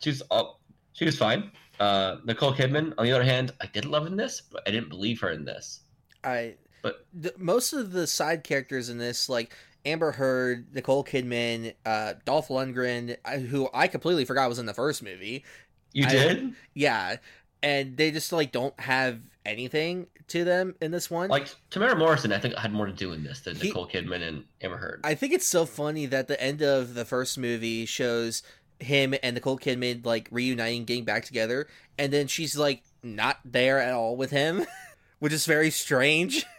[0.00, 0.60] she was all,
[0.92, 1.50] she was fine.
[1.80, 4.88] Uh, Nicole Kidman, on the other hand, I did love in this, but I didn't
[4.88, 5.80] believe her in this.
[6.22, 9.52] I But- the, most of the side characters in this, like
[9.84, 14.74] Amber Heard, Nicole Kidman, uh, Dolph Lundgren, I- who I completely forgot was in the
[14.74, 15.44] first movie.
[15.92, 17.16] You I- did Yeah,
[17.62, 21.28] and they just like don't have anything to them in this one.
[21.30, 22.32] like Temuera Morrison.
[22.32, 25.00] I think had more to do in this than He- Nicole Kidman and Amber Heard.
[25.04, 28.42] I think it's so funny that the end of the first movie shows
[28.78, 31.68] him and Nicole Kidman like reuniting, getting back together,
[31.98, 34.64] and then she's like not there at all with him,
[35.18, 36.44] which is very strange.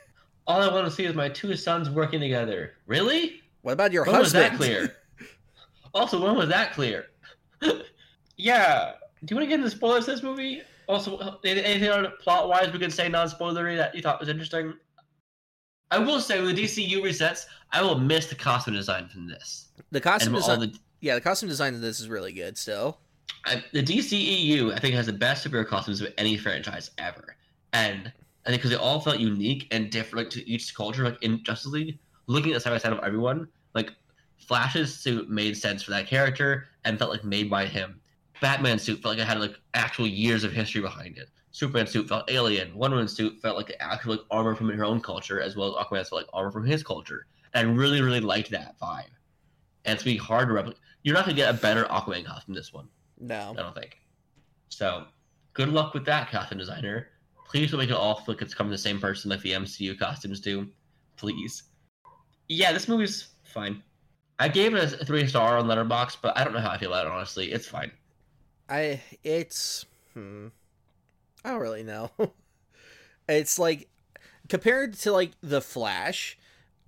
[0.46, 2.74] All I want to see is my two sons working together.
[2.86, 3.42] Really?
[3.62, 4.98] What about your When was that clear?
[5.94, 7.06] also, when was that clear?
[8.36, 8.92] yeah.
[9.24, 10.62] Do you want to get into spoilers this movie?
[10.88, 14.74] Also, anything on plot wise we can say non spoilery that you thought was interesting?
[15.92, 19.70] I will say, when the DCU resets, I will miss the costume design from this.
[19.92, 20.60] The costume design.
[20.60, 22.58] the Yeah, the costume design of this is really good.
[22.58, 22.98] Still.
[23.46, 27.36] I, the DCEU, I think, has the best superhero costumes of any franchise ever,
[27.74, 28.12] and
[28.46, 31.04] I think because they all felt unique and different to each culture.
[31.04, 33.92] Like in Justice League, looking at the side by side of everyone, like
[34.38, 38.00] Flash's suit made sense for that character and felt like made by him.
[38.44, 41.30] Batman's suit felt like it had like actual years of history behind it.
[41.52, 42.76] Superman suit felt alien.
[42.76, 45.86] Wonder Woman suit felt like actual like armor from her own culture, as well as
[45.86, 47.26] Aquaman's felt like armor from his culture.
[47.54, 49.06] And I really, really liked that vibe.
[49.86, 50.82] And it's gonna be hard to replicate.
[51.04, 52.90] You're not gonna get a better Aquaman costume than this one.
[53.18, 53.56] No.
[53.58, 53.98] I don't think.
[54.68, 55.06] So,
[55.54, 57.08] good luck with that, costume designer.
[57.48, 60.42] Please don't make it all look it's coming the same person like the MCU costumes
[60.42, 60.68] do.
[61.16, 61.64] Please.
[62.50, 63.82] Yeah, this movie's fine.
[64.38, 66.92] I gave it a three star on Letterboxd, but I don't know how I feel
[66.92, 67.14] about it.
[67.14, 67.90] Honestly, it's fine.
[68.70, 70.48] I it's hmm.
[71.44, 72.12] I don't really know.
[73.30, 73.90] it's like
[74.50, 76.38] compared to like the Flash,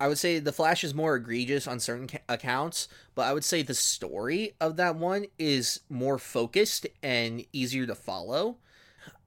[0.00, 3.44] I would say the Flash is more egregious on certain ca- accounts, but I would
[3.44, 8.56] say the story of that one is more focused and easier to follow.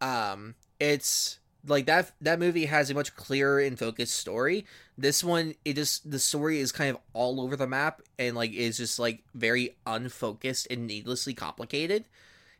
[0.01, 4.65] Um it's like that that movie has a much clearer and focused story.
[4.97, 8.53] This one it just the story is kind of all over the map and like
[8.53, 12.05] is just like very unfocused and needlessly complicated.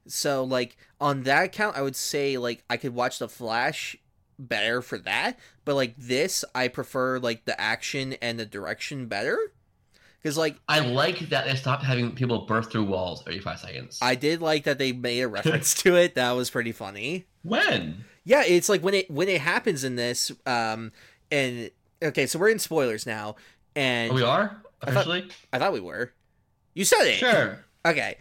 [0.08, 3.96] So like on that account, I would say like I could watch The Flash
[4.38, 9.38] better for that, but like this, I prefer like the action and the direction better.
[10.22, 14.00] Because like I like that they stopped having people burst through walls every five seconds.
[14.02, 16.16] I did like that they made a reference to it.
[16.16, 17.26] That was pretty funny.
[17.44, 18.04] when?
[18.26, 20.92] Yeah, it's like when it when it happens in this, um,
[21.32, 21.72] and
[22.04, 23.38] okay, so we're in spoilers now,
[23.76, 25.30] and Oh, we are I thought- officially.
[25.54, 26.12] I thought we were.
[26.76, 27.16] You said it.
[27.16, 27.66] Sure.
[27.86, 28.18] Okay.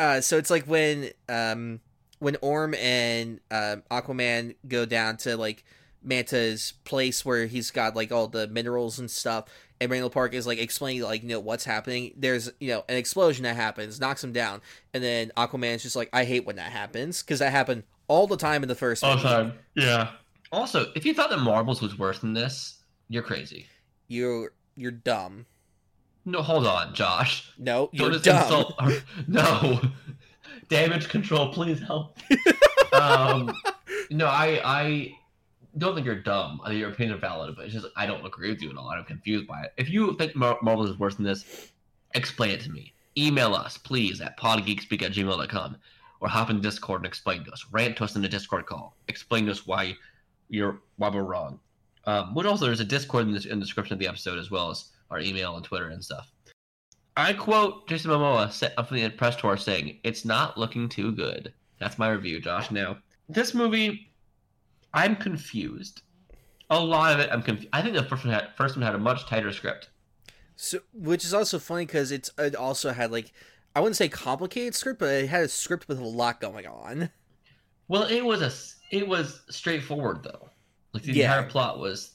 [0.00, 1.78] Uh, so it's like when um
[2.20, 5.62] when Orm and um Aquaman go down to like
[6.02, 9.44] Manta's place where he's got like all the minerals and stuff,
[9.78, 12.14] and Randall Park is like explaining like you know what's happening.
[12.16, 14.62] There's you know an explosion that happens, knocks him down,
[14.94, 18.38] and then Aquaman's just like I hate when that happens because that happened all the
[18.38, 19.04] time in the first.
[19.04, 19.52] All time.
[19.74, 20.12] Yeah.
[20.50, 23.66] Also, if you thought that Marvels was worse than this, you're crazy.
[24.08, 25.44] You're you're dumb.
[26.24, 27.50] No, hold on, Josh.
[27.58, 28.42] No, Don't you're just dumb.
[28.42, 29.80] insult- no.
[30.68, 32.16] Damage control, please help.
[32.92, 33.52] um,
[34.10, 35.14] no, I I
[35.78, 36.60] don't think you're dumb.
[36.64, 38.76] I think your opinions are valid, but it's just I don't agree with you at
[38.76, 38.88] all.
[38.88, 39.72] I'm confused by it.
[39.76, 41.72] If you think Mar- Marvel is worse than this,
[42.14, 42.92] explain it to me.
[43.18, 45.76] Email us, please, at podgeekspeak at gmail.com
[46.20, 47.64] or hop in Discord and explain to us.
[47.72, 48.94] Rant to us in the Discord call.
[49.08, 49.96] Explain to us why
[50.48, 51.58] you're why we're wrong.
[52.04, 54.50] Um, but also, there's a Discord in the, in the description of the episode as
[54.50, 56.30] well as our email and Twitter and stuff.
[57.16, 61.52] I quote Jason Momoa sa- from the press tour saying, "It's not looking too good."
[61.78, 62.70] That's my review, Josh.
[62.70, 62.98] Now,
[63.28, 64.12] this movie,
[64.94, 66.02] I'm confused.
[66.70, 67.68] A lot of it, I'm confused.
[67.72, 69.90] I think the first one had first one had a much tighter script.
[70.56, 73.32] So, which is also funny because it's it also had like
[73.74, 77.10] I wouldn't say complicated script, but it had a script with a lot going on.
[77.88, 80.48] Well, it was a it was straightforward though.
[80.92, 81.24] Like the Yeah.
[81.36, 82.12] entire plot was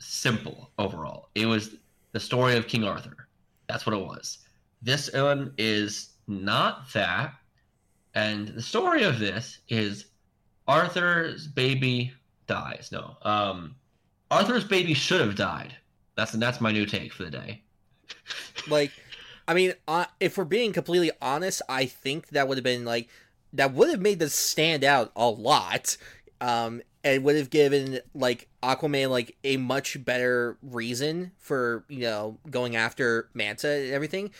[0.00, 1.28] simple overall.
[1.34, 1.76] It was
[2.12, 3.28] the story of King Arthur.
[3.68, 4.38] That's what it was.
[4.82, 7.34] This one is not that,
[8.14, 10.06] and the story of this is
[10.66, 12.12] Arthur's baby
[12.46, 12.90] dies.
[12.92, 13.74] No, um,
[14.30, 15.74] Arthur's baby should have died.
[16.16, 17.62] That's that's my new take for the day.
[18.68, 18.92] Like,
[19.46, 23.08] I mean, uh, if we're being completely honest, I think that would have been like
[23.52, 25.96] that would have made this stand out a lot.
[26.40, 32.38] Um, and would have given like Aquaman like a much better reason for you know
[32.50, 34.30] going after Manta and everything.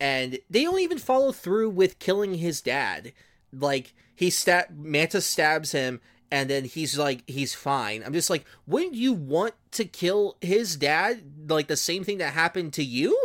[0.00, 3.12] And they don't even follow through with killing his dad.
[3.52, 8.02] Like he stab Manta stabs him and then he's like he's fine.
[8.04, 11.22] I'm just like, wouldn't you want to kill his dad?
[11.48, 13.18] Like the same thing that happened to you?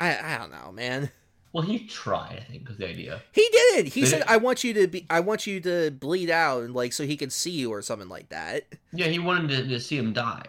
[0.00, 1.10] I I don't know, man.
[1.54, 2.40] Well, he tried.
[2.40, 3.22] I think was the idea.
[3.30, 3.86] He did.
[3.86, 3.92] It.
[3.92, 4.26] He Did said, it?
[4.28, 5.06] "I want you to be.
[5.08, 8.08] I want you to bleed out, and like so he can see you or something
[8.08, 10.42] like that." Yeah, he wanted to, to see him die.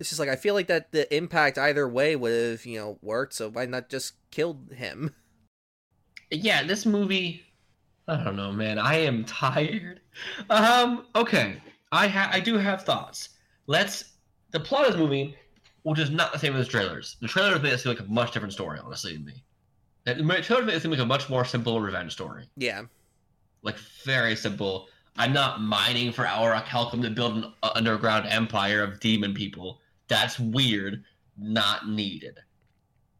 [0.00, 2.98] It's just like I feel like that the impact either way would have you know
[3.02, 3.34] worked.
[3.34, 5.14] So why not just killed him?
[6.32, 7.44] yeah, this movie.
[8.08, 8.80] I don't know, man.
[8.80, 10.00] I am tired.
[10.50, 11.06] Um.
[11.14, 11.62] Okay.
[11.92, 13.28] I ha- I do have thoughts.
[13.68, 14.12] Let's.
[14.50, 15.36] The plot of this movie,
[15.84, 17.16] which is not the same as the trailers.
[17.20, 19.44] The trailers made it seem like a much different story, honestly, to me.
[20.04, 22.44] The trailers made it seem like a much more simple revenge story.
[22.56, 22.82] Yeah,
[23.62, 24.88] Like very simple.
[25.16, 29.80] I'm not mining for Orichalcum to build an uh, underground empire of demon people.
[30.08, 31.04] That's weird.
[31.38, 32.38] Not needed.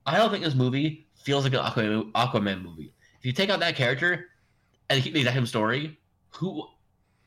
[0.06, 2.92] I don't think this movie feels like an Aquaman, Aquaman movie.
[3.18, 4.26] If you take out that character
[4.90, 5.98] and keep the exact same story,
[6.30, 6.66] who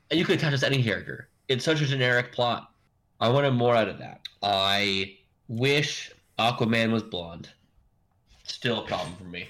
[0.09, 1.29] and you could attach this to any character.
[1.47, 2.71] It's such a generic plot.
[3.19, 4.27] I wanted more out of that.
[4.43, 7.49] I wish Aquaman was blonde.
[8.47, 9.47] Still a problem for me.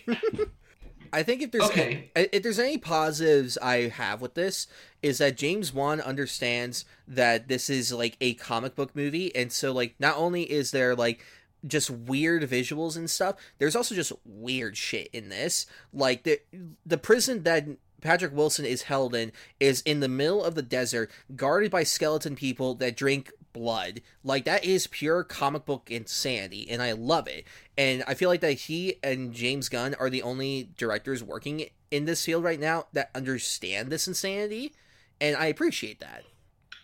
[1.13, 2.11] I think if there's Okay.
[2.15, 4.67] any, if there's any positives I have with this
[5.01, 9.71] is that James Wan understands that this is like a comic book movie, and so
[9.71, 11.23] like not only is there like
[11.65, 15.65] just weird visuals and stuff, there's also just weird shit in this.
[15.93, 16.39] Like the
[16.85, 17.65] the prison that
[18.01, 22.35] Patrick Wilson is held in is in the middle of the desert, guarded by skeleton
[22.35, 24.01] people that drink blood.
[24.23, 27.45] Like that is pure comic book insanity, and I love it.
[27.77, 32.05] And I feel like that he and James Gunn are the only directors working in
[32.05, 34.73] this field right now that understand this insanity,
[35.19, 36.23] and I appreciate that.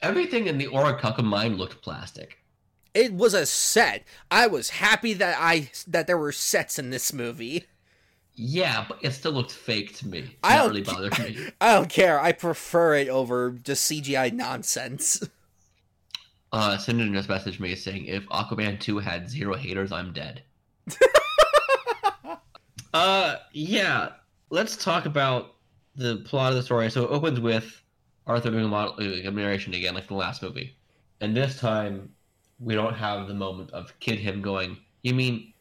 [0.02, 2.38] Everything in the Orichalcum mine looked plastic.
[2.94, 4.04] It was a set.
[4.32, 7.66] I was happy that I that there were sets in this movie.
[8.34, 10.20] Yeah, but it still looked fake to me.
[10.20, 11.50] It I don't really bothered me.
[11.62, 12.20] I don't care.
[12.20, 15.22] I prefer it over just CGI nonsense.
[16.52, 20.44] Uh, Cinder just messaged me saying, if Aquaman 2 had zero haters, I'm dead.
[22.94, 24.10] uh, yeah.
[24.50, 25.56] Let's talk about
[25.96, 26.92] the plot of the story.
[26.92, 27.82] So it opens with
[28.28, 30.76] Arthur doing a, model, uh, a narration again, like the last movie.
[31.22, 32.12] And this time,
[32.60, 35.54] we don't have the moment of Kid him going, You mean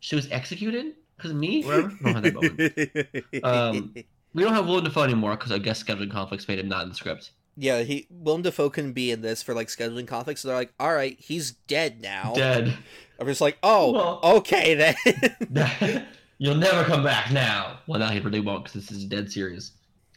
[0.00, 0.94] she was executed?
[1.16, 1.62] Because of me?
[1.64, 1.88] Whatever.
[1.88, 3.24] We don't have that moment.
[3.44, 3.94] Um,
[4.32, 6.90] We don't have Willem Dafoe anymore because I guess scheduling conflicts made him not in
[6.90, 7.32] the script.
[7.60, 10.40] Yeah, he Willem Dafoe couldn't be in this for like scheduling conflicts.
[10.40, 12.76] So they're like, "All right, he's dead now." Dead.
[13.18, 16.06] I'm just like, "Oh, Well- okay then."
[16.38, 17.80] You'll never come back now.
[17.86, 19.72] Well, now he really won't because this is a dead series.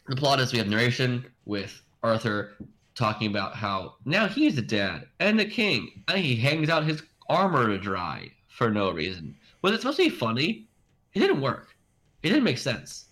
[0.08, 2.54] The plot is we have narration with Arthur
[2.94, 7.02] talking about how now he's a dad and a king, and he hangs out his
[7.28, 9.36] armor to dry for no reason.
[9.60, 10.66] Was it supposed to be funny?
[11.12, 11.74] It didn't work.
[12.22, 13.06] It didn't make sense.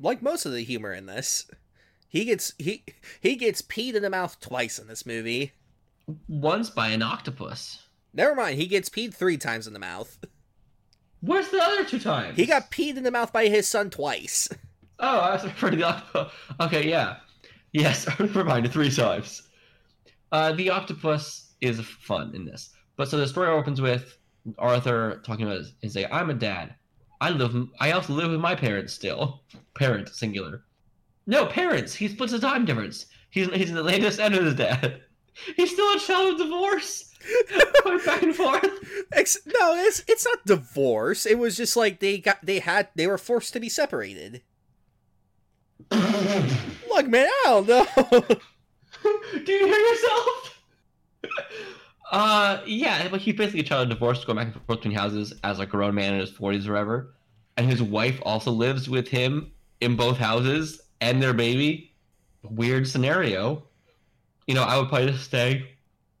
[0.00, 1.48] like most of the humor in this,
[2.10, 2.84] he gets he
[3.20, 5.52] he gets peed in the mouth twice in this movie.
[6.28, 7.86] Once by an octopus.
[8.12, 10.18] Never mind, he gets peed three times in the mouth.
[11.20, 12.36] Where's the other two times?
[12.36, 14.48] He got peed in the mouth by his son twice.
[14.98, 16.32] Oh, I was referring to the octopus.
[16.60, 17.16] Okay, yeah.
[17.72, 19.42] Yes, I was reminded three times.
[20.32, 22.70] Uh, the octopus is fun in this.
[22.96, 24.18] But so the story opens with
[24.58, 26.74] Arthur talking about his, his say, I'm a dad.
[27.20, 29.42] I live I also live with my parents still.
[29.74, 30.64] Parent, singular.
[31.30, 31.94] No, parents.
[31.94, 33.06] He splits the time difference.
[33.30, 35.00] He's he's in Atlantis and his dad.
[35.56, 37.14] He's still a child of divorce.
[37.84, 38.64] Going back and forth.
[38.64, 41.24] No, it's it's not divorce.
[41.24, 44.42] It was just like they got they had they were forced to be separated.
[45.90, 47.86] Look, man, I don't know.
[49.44, 50.62] Do you hear yourself?
[52.10, 55.32] uh, yeah, but he's basically a child of divorce, going back and forth between houses
[55.44, 57.14] as like a grown man in his forties or whatever,
[57.56, 61.92] and his wife also lives with him in both houses and their baby.
[62.42, 63.64] Weird scenario.
[64.46, 65.70] You know, I would probably just stay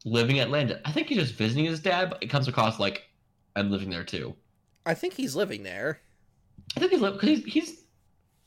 [0.04, 0.80] living at Atlanta.
[0.84, 3.08] I think he's just visiting his dad, but it comes across like
[3.56, 4.34] I'm living there too.
[4.86, 6.00] I think he's living there.
[6.76, 7.80] I think he's because he's, he's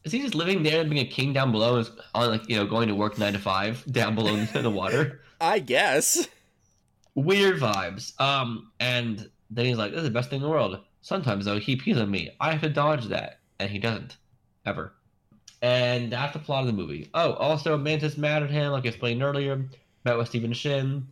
[0.04, 2.56] is he just living there and being a king down below, is on like you
[2.56, 5.22] know going to work nine to five down below in the water.
[5.42, 6.28] I guess.
[7.16, 8.20] weird vibes.
[8.20, 11.60] Um, and then he's like, "This is the best thing in the world." Sometimes though,
[11.60, 12.36] he pees on me.
[12.40, 14.18] I have to dodge that, and he doesn't
[14.66, 14.94] ever.
[15.64, 17.10] And that's the plot of the movie.
[17.14, 19.66] Oh, also Manta's mad at him, like I explained earlier.
[20.04, 21.08] Met with Stephen Shin.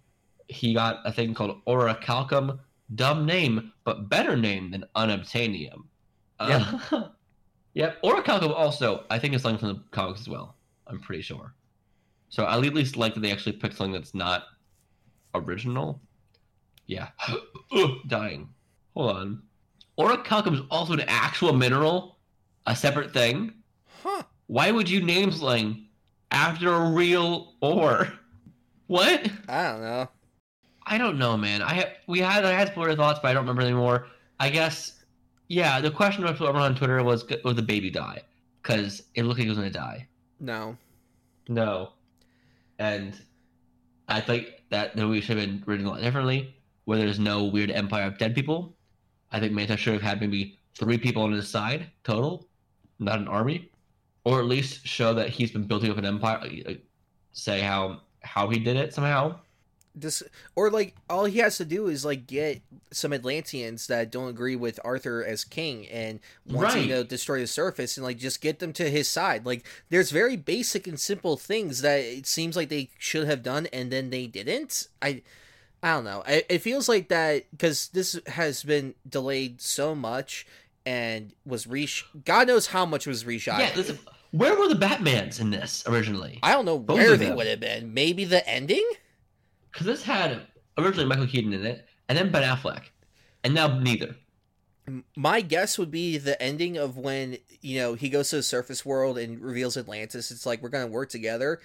[0.49, 2.60] He got a thing called Orichalcum.
[2.93, 5.84] Dumb name, but better name than Unobtainium.
[6.41, 6.80] Yeah.
[6.91, 7.08] Uh,
[7.74, 8.02] yep.
[8.26, 8.52] Calcum.
[8.52, 10.58] also, I think, is something from the comics as well.
[10.86, 11.54] I'm pretty sure.
[12.28, 14.47] So I at least like that they actually picked something that's not
[15.34, 16.02] original.
[16.88, 17.08] Yeah.
[17.72, 18.49] Ugh, dying.
[18.95, 19.43] Hold on.
[19.97, 22.18] Orichalcum is also an actual mineral,
[22.68, 23.54] a separate thing.
[24.04, 24.24] Huh.
[24.52, 25.86] Why would you name something
[26.30, 28.12] after a real ore?
[28.88, 29.32] What?
[29.47, 30.10] I don't know.
[30.86, 31.62] I don't know, man.
[31.62, 34.08] I have we had I had spoiler thoughts, but I don't remember anymore.
[34.41, 35.06] I guess,
[35.47, 35.80] yeah.
[35.80, 38.24] The question of everyone on Twitter was, "Would the baby die?"
[38.62, 40.06] Because it looked like it was gonna die.
[40.41, 40.76] No.
[41.47, 41.93] No.
[42.78, 43.18] And
[44.10, 47.45] I think that the movie should have been written a lot differently, where there's no
[47.45, 48.76] weird empire of dead people.
[49.32, 52.49] I think Manta should have had maybe three people on his side total,
[52.99, 53.71] not an army,
[54.26, 56.42] or at least show that he's been building up an empire.
[57.34, 59.40] Say how how he did it somehow.
[60.00, 60.24] Just
[60.56, 62.62] or like all he has to do is like get
[62.94, 66.88] some Atlanteans that don't agree with Arthur as king and want to Right.
[66.88, 69.46] know destroy the surface and like just get them to his side.
[69.46, 73.68] Like there's very basic and simple things that it seems like they should have done
[73.74, 74.88] and then they didn't.
[75.02, 75.24] I
[75.84, 76.24] I don't know.
[76.28, 80.46] It feels like that because this has been delayed so much
[80.86, 82.06] and was resh.
[82.26, 83.60] God knows how much was reshot.
[83.60, 84.00] Yeah, listen,
[84.32, 86.40] where were the Batmans in this originally?
[86.42, 87.94] I don't know Both where they would have been.
[87.94, 88.88] Maybe the ending.
[89.72, 90.42] Because this had
[90.78, 92.84] originally Michael Keaton in it, and then Ben Affleck,
[93.44, 94.16] and now neither.
[95.16, 98.86] My guess would be the ending of when you know he goes to the surface
[98.86, 100.32] world and reveals Atlantis.
[100.32, 101.60] It's like we're gonna work together.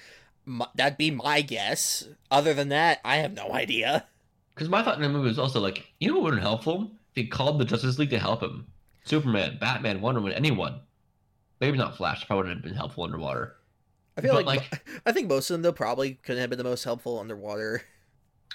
[0.45, 2.07] My, that'd be my guess.
[2.31, 4.07] Other than that, I have no idea.
[4.55, 6.49] Because my thought in the movie was also like, you know what would have been
[6.49, 6.91] helpful?
[7.11, 8.67] If he called the Justice League to help him.
[9.07, 10.81] Superman, Batman, Wonder Woman, anyone.
[11.61, 13.57] Maybe not Flash, probably would have been helpful underwater.
[14.19, 16.65] I feel But, like, I think most of them though probably couldn't have been the
[16.65, 17.83] most helpful underwater.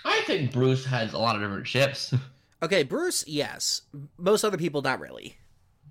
[0.05, 2.13] I think Bruce has a lot of different ships.
[2.63, 3.81] Okay, Bruce, yes.
[4.19, 5.35] Most other people, not really.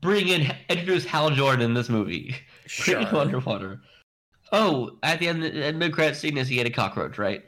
[0.01, 2.37] Bring in, introduce Hal Jordan in this movie.
[2.85, 3.17] Bring him Sure.
[3.19, 3.81] underwater.
[4.53, 7.43] Oh, at the end, at mid credit scene is he had a cockroach, right?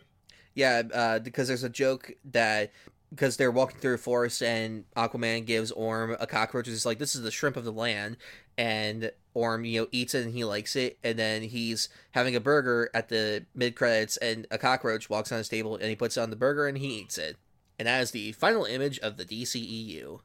[0.57, 2.73] Yeah, uh, because there's a joke that
[3.15, 6.67] because they're walking through a forest and Aquaman gives Orm a cockroach.
[6.67, 8.17] He's like, "This is the shrimp of the land,"
[8.57, 10.99] and Orm, you know, eats it and he likes it.
[11.03, 15.39] And then he's having a burger at the mid credits, and a cockroach walks on
[15.39, 17.37] his table and he puts it on the burger and he eats it.
[17.79, 20.21] And that is the final image of the DCEU.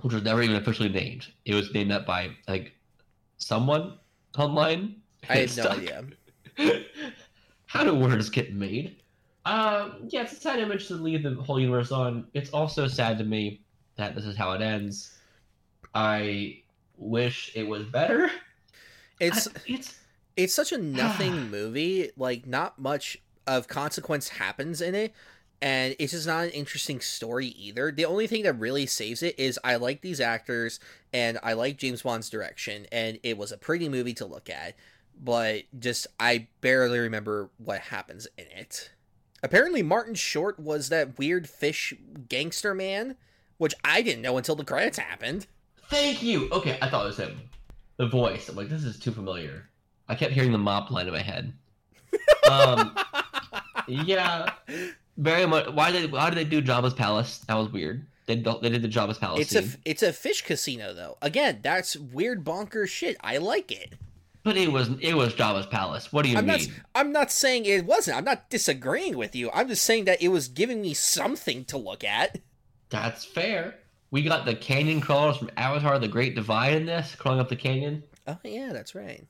[0.00, 1.26] Which was never even officially named.
[1.44, 2.72] It was named that by like
[3.38, 3.98] someone
[4.36, 4.96] online.
[5.28, 6.04] I have no idea.
[7.66, 8.96] How do words get made?
[9.44, 12.26] Um, yeah, it's a sad image to leave the whole universe on.
[12.34, 13.60] It's also sad to me
[13.96, 15.18] that this is how it ends.
[15.94, 16.62] I
[16.96, 18.30] wish it was better.
[19.20, 19.98] It's I- it's
[20.36, 23.18] it's such a nothing movie like not much
[23.48, 25.12] of consequence happens in it
[25.60, 29.36] and it's just not an interesting story either the only thing that really saves it
[29.36, 30.78] is i like these actors
[31.12, 34.76] and i like james wan's direction and it was a pretty movie to look at
[35.20, 38.90] but just i barely remember what happens in it
[39.42, 41.94] apparently martin short was that weird fish
[42.28, 43.16] gangster man
[43.58, 45.46] which i didn't know until the credits happened
[45.90, 46.48] thank you.
[46.52, 47.40] Okay, I thought it was him.
[47.96, 48.50] The voice.
[48.50, 49.70] I'm like, this is too familiar.
[50.06, 51.52] I kept hearing the mop line in my head.
[52.48, 52.94] Um,
[53.88, 54.50] yeah,
[55.16, 55.68] very much.
[55.72, 57.38] Why did why did they do Jabba's palace?
[57.48, 58.04] That was weird.
[58.26, 59.40] They don't- they did the Jabba's palace.
[59.50, 61.16] It's a it's a fish casino though.
[61.22, 63.16] Again, that's weird bonkers shit.
[63.22, 63.94] I like it.
[64.48, 66.10] But it was it was Jabba's palace.
[66.10, 66.56] What do you I'm mean?
[66.56, 68.16] not I'm not saying it wasn't.
[68.16, 69.50] I'm not disagreeing with you.
[69.52, 72.40] I'm just saying that it was giving me something to look at.
[72.88, 73.74] That's fair.
[74.10, 77.56] We got the canyon crawlers from Avatar: The Great Divide in this, crawling up the
[77.56, 78.02] canyon.
[78.26, 79.22] Oh yeah, that's right.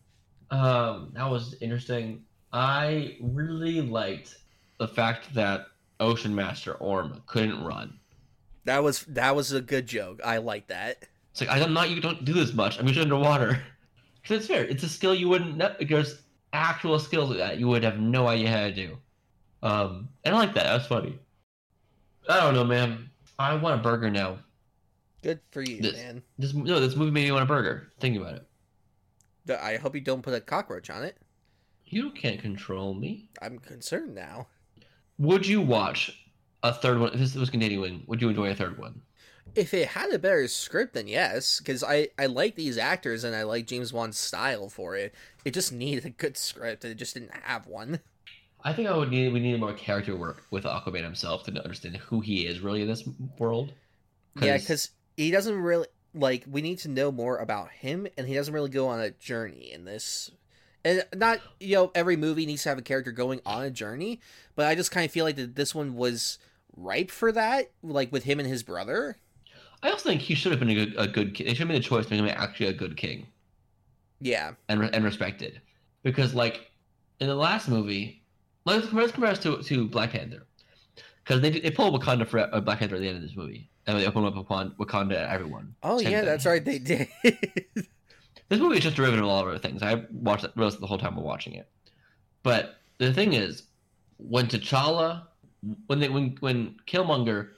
[0.53, 2.23] Um, that was interesting.
[2.53, 4.37] I really liked
[4.79, 5.67] the fact that
[5.99, 7.99] Ocean Master Orm couldn't run.
[8.67, 10.21] That was that was a good joke.
[10.25, 11.07] I like that.
[11.33, 11.91] It's like I'm not.
[11.91, 12.79] You don't do this much.
[12.79, 13.61] I'm usually underwater.
[14.29, 14.65] Because it's fair.
[14.65, 15.57] It's a skill you wouldn't.
[15.57, 15.75] know.
[15.81, 16.21] There's
[16.53, 18.99] actual skills that you would have no idea how to do.
[19.63, 20.65] Um, and I like that.
[20.65, 21.19] That's funny.
[22.29, 23.09] I don't know, man.
[23.39, 24.39] I want a burger now.
[25.23, 26.23] Good for you, This- man.
[26.39, 27.91] This no, this movie made me want a burger.
[28.01, 28.45] Thinking about it.
[29.59, 31.17] I hope you don't put a cockroach on it.
[31.87, 33.31] You can't control me.
[33.41, 34.47] I'm concerned now.
[35.17, 36.23] Would you watch
[36.63, 37.15] a third one?
[37.15, 39.01] If this was continuing, would you enjoy a third one?
[39.59, 43.35] If it had a better script, then yes, because I I like these actors and
[43.35, 45.15] I like James Wan's style for it.
[45.45, 48.01] It just needed a good script, and it just didn't have one.
[48.63, 51.97] I think I would need we need more character work with Aquaman himself to understand
[51.97, 53.73] who he is really in this world.
[54.41, 56.45] Yeah, because he doesn't really like.
[56.49, 59.73] We need to know more about him, and he doesn't really go on a journey
[59.73, 60.31] in this.
[60.85, 64.21] And not you know every movie needs to have a character going on a journey,
[64.55, 66.39] but I just kind of feel like that this one was
[66.77, 69.19] ripe for that, like with him and his brother.
[69.83, 71.47] I also think he should have been a good, a good king.
[71.47, 73.27] They should have made a choice to make him actually a good king
[74.21, 75.61] Yeah, and and respected,
[76.03, 76.71] because like
[77.21, 78.23] in the last movie,
[78.65, 80.47] let's compare, let's compare us to to Black Panther,
[81.25, 83.71] because they they pull Wakanda for uh, Black Panther at the end of this movie,
[83.87, 85.75] and they open up upon Wakanda to everyone.
[85.83, 86.25] Oh yeah, thing.
[86.27, 86.65] that's right.
[86.65, 87.09] They did.
[88.49, 89.83] This movie is just derivative of all of other things.
[89.83, 91.69] I watched it realized the whole time we're watching it.
[92.43, 93.65] But the thing is,
[94.17, 95.27] when T'Challa,
[95.87, 97.51] when they when when Killmonger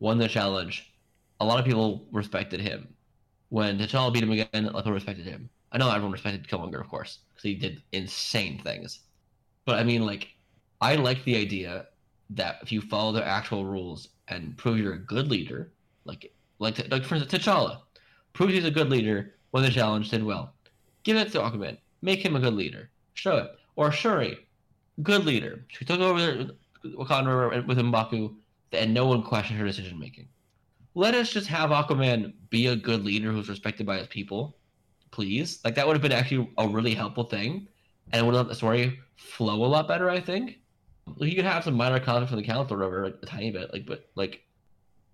[0.00, 0.87] won the challenge,
[1.40, 2.88] a lot of people respected him.
[3.50, 5.48] When T'Challa beat him again, a lot of people respected him.
[5.72, 9.00] I know everyone respected Killmonger, of course, because he did insane things.
[9.64, 10.28] But I mean, like,
[10.80, 11.86] I like the idea
[12.30, 15.72] that if you follow the actual rules and prove you're a good leader,
[16.04, 17.80] like like like for instance, T'Challa,
[18.32, 20.54] proves he's a good leader, when the challenge, did well.
[21.02, 21.78] Give it to Aquaman.
[22.02, 22.90] Make him a good leader.
[23.14, 23.50] Show it.
[23.76, 24.46] Or Shuri,
[25.02, 25.64] good leader.
[25.68, 26.48] She took over
[26.84, 28.34] Wakanda with M'Baku,
[28.72, 30.28] and no one questioned her decision making.
[30.98, 34.56] Let us just have Aquaman be a good leader who's respected by his people,
[35.12, 35.60] please.
[35.64, 37.68] Like that would have been actually a really helpful thing,
[38.10, 40.10] and would have let the story flow a lot better.
[40.10, 40.58] I think.
[41.18, 43.86] You could have some minor conflict from the council or like, a tiny bit, like,
[43.86, 44.42] but like,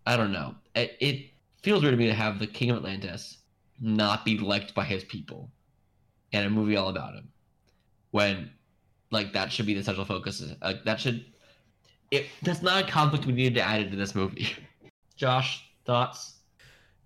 [0.06, 0.54] I don't know.
[0.74, 1.30] It, it
[1.62, 3.36] feels weird to me to have the King of Atlantis
[3.78, 5.50] not be liked by his people,
[6.32, 7.28] and a movie all about him,
[8.10, 8.50] when
[9.10, 10.42] like that should be the central focus.
[10.62, 11.26] Like that should.
[12.10, 14.48] It that's not a conflict we needed to add into this movie.
[15.16, 16.34] Josh, thoughts?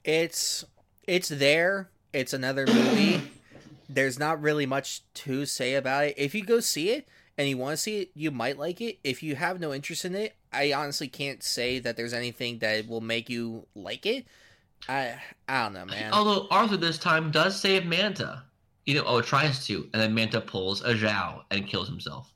[0.05, 0.65] It's
[1.07, 1.91] it's there.
[2.13, 3.21] It's another movie.
[3.89, 6.15] There's not really much to say about it.
[6.19, 8.99] If you go see it and you want to see it, you might like it.
[9.03, 12.87] If you have no interest in it, I honestly can't say that there's anything that
[12.87, 14.27] will make you like it.
[14.89, 15.15] I
[15.49, 16.13] I don't know, man.
[16.13, 18.43] Although Arthur this time does save Manta.
[18.85, 22.33] You know, oh, tries to, and then Manta pulls a Zhao and kills himself.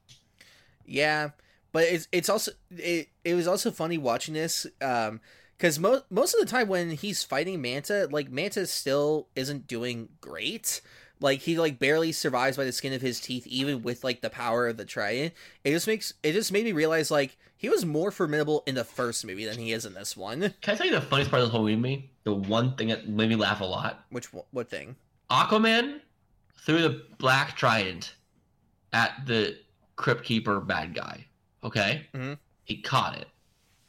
[0.84, 1.30] Yeah,
[1.72, 5.20] but it's it's also it, it was also funny watching this um
[5.62, 10.08] because most most of the time when he's fighting Manta, like Manta still isn't doing
[10.20, 10.80] great.
[11.20, 14.28] Like he like barely survives by the skin of his teeth, even with like the
[14.28, 15.34] power of the trident.
[15.62, 18.82] It just makes it just made me realize like he was more formidable in the
[18.82, 20.52] first movie than he is in this one.
[20.62, 22.10] Can I tell you the funniest part of the whole movie?
[22.24, 24.04] The one thing that made me laugh a lot.
[24.10, 24.96] Which what thing?
[25.30, 26.00] Aquaman
[26.66, 28.16] threw the black trident
[28.92, 29.56] at the
[29.94, 31.26] crypt keeper bad guy.
[31.62, 32.38] Okay, Mhm.
[32.64, 33.28] he caught it.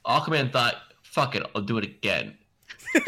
[0.06, 0.76] Aquaman thought,
[1.14, 2.38] "Fuck it, I'll do it again."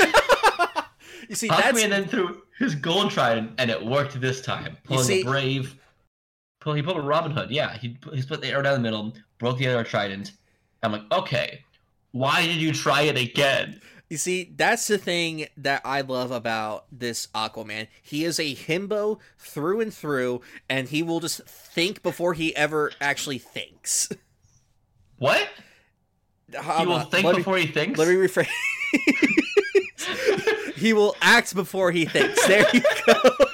[1.30, 4.78] You see, that's Aquaman then threw his golden trident, and it worked this time.
[4.84, 5.76] Pulling see- a brave.
[6.60, 7.52] Pull, he pulled a Robin Hood.
[7.52, 10.34] Yeah, he he split the arrow down the middle, broke the other trident.
[10.84, 11.64] I'm like, okay,
[12.12, 13.82] why did you try it again?
[14.10, 17.88] You see, that's the thing that I love about this Aquaman.
[18.04, 22.92] He is a himbo through and through, and he will just think before he ever
[23.02, 24.10] actually thinks.
[25.18, 25.48] What?
[26.52, 27.98] He will think let before me, he thinks.
[27.98, 28.48] Let me rephrase.
[30.76, 32.46] he will act before he thinks.
[32.48, 33.14] There you go.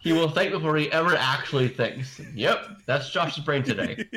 [0.00, 2.18] He will think before he ever actually thinks.
[2.34, 4.08] Yep, that's Josh's brain today.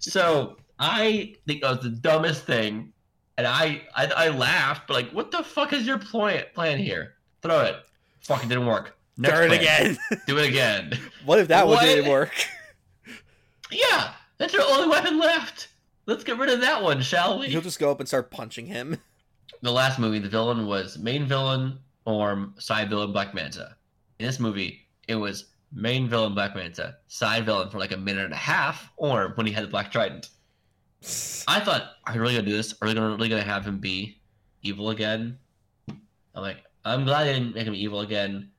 [0.00, 2.92] so I think that was the dumbest thing,
[3.38, 7.14] and I, I I laughed, but like, what the fuck is your plan plan here?
[7.42, 7.76] Throw it.
[8.22, 8.96] Fucking didn't work.
[9.18, 9.60] Next Turn plan.
[9.60, 9.98] again.
[10.26, 10.98] Do it again.
[11.24, 12.32] What if that one didn't work?
[13.70, 15.68] Yeah, that's your only weapon left.
[16.06, 17.48] Let's get rid of that one, shall we?
[17.48, 18.96] He'll just go up and start punching him.
[19.62, 23.74] the last movie, the villain was main villain or side villain Black Manta.
[24.20, 28.24] In this movie, it was main villain Black Manta, side villain for like a minute
[28.24, 30.28] and a half, or when he had the Black Trident.
[31.48, 32.72] I thought, are they really gonna do this?
[32.80, 34.20] Are they gonna really gonna have him be
[34.62, 35.36] evil again?
[35.88, 38.52] I'm like, I'm glad they didn't make him evil again.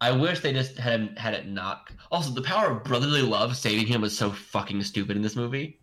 [0.00, 1.90] I wish they just had him had it not.
[2.12, 5.80] Also, the power of brotherly love saving him was so fucking stupid in this movie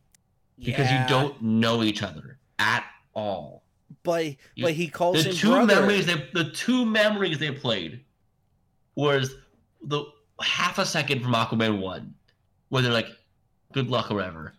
[0.60, 1.04] because Yeah.
[1.04, 3.64] you don't know each other at all.
[4.04, 4.26] But
[4.56, 5.76] You- but he calls the two brother.
[5.76, 8.04] memories they the two memories they played
[8.96, 9.36] was
[9.82, 10.04] the
[10.42, 12.14] half a second from Aquaman one,
[12.70, 13.08] where they're like,
[13.72, 14.54] "Good luck" or whatever,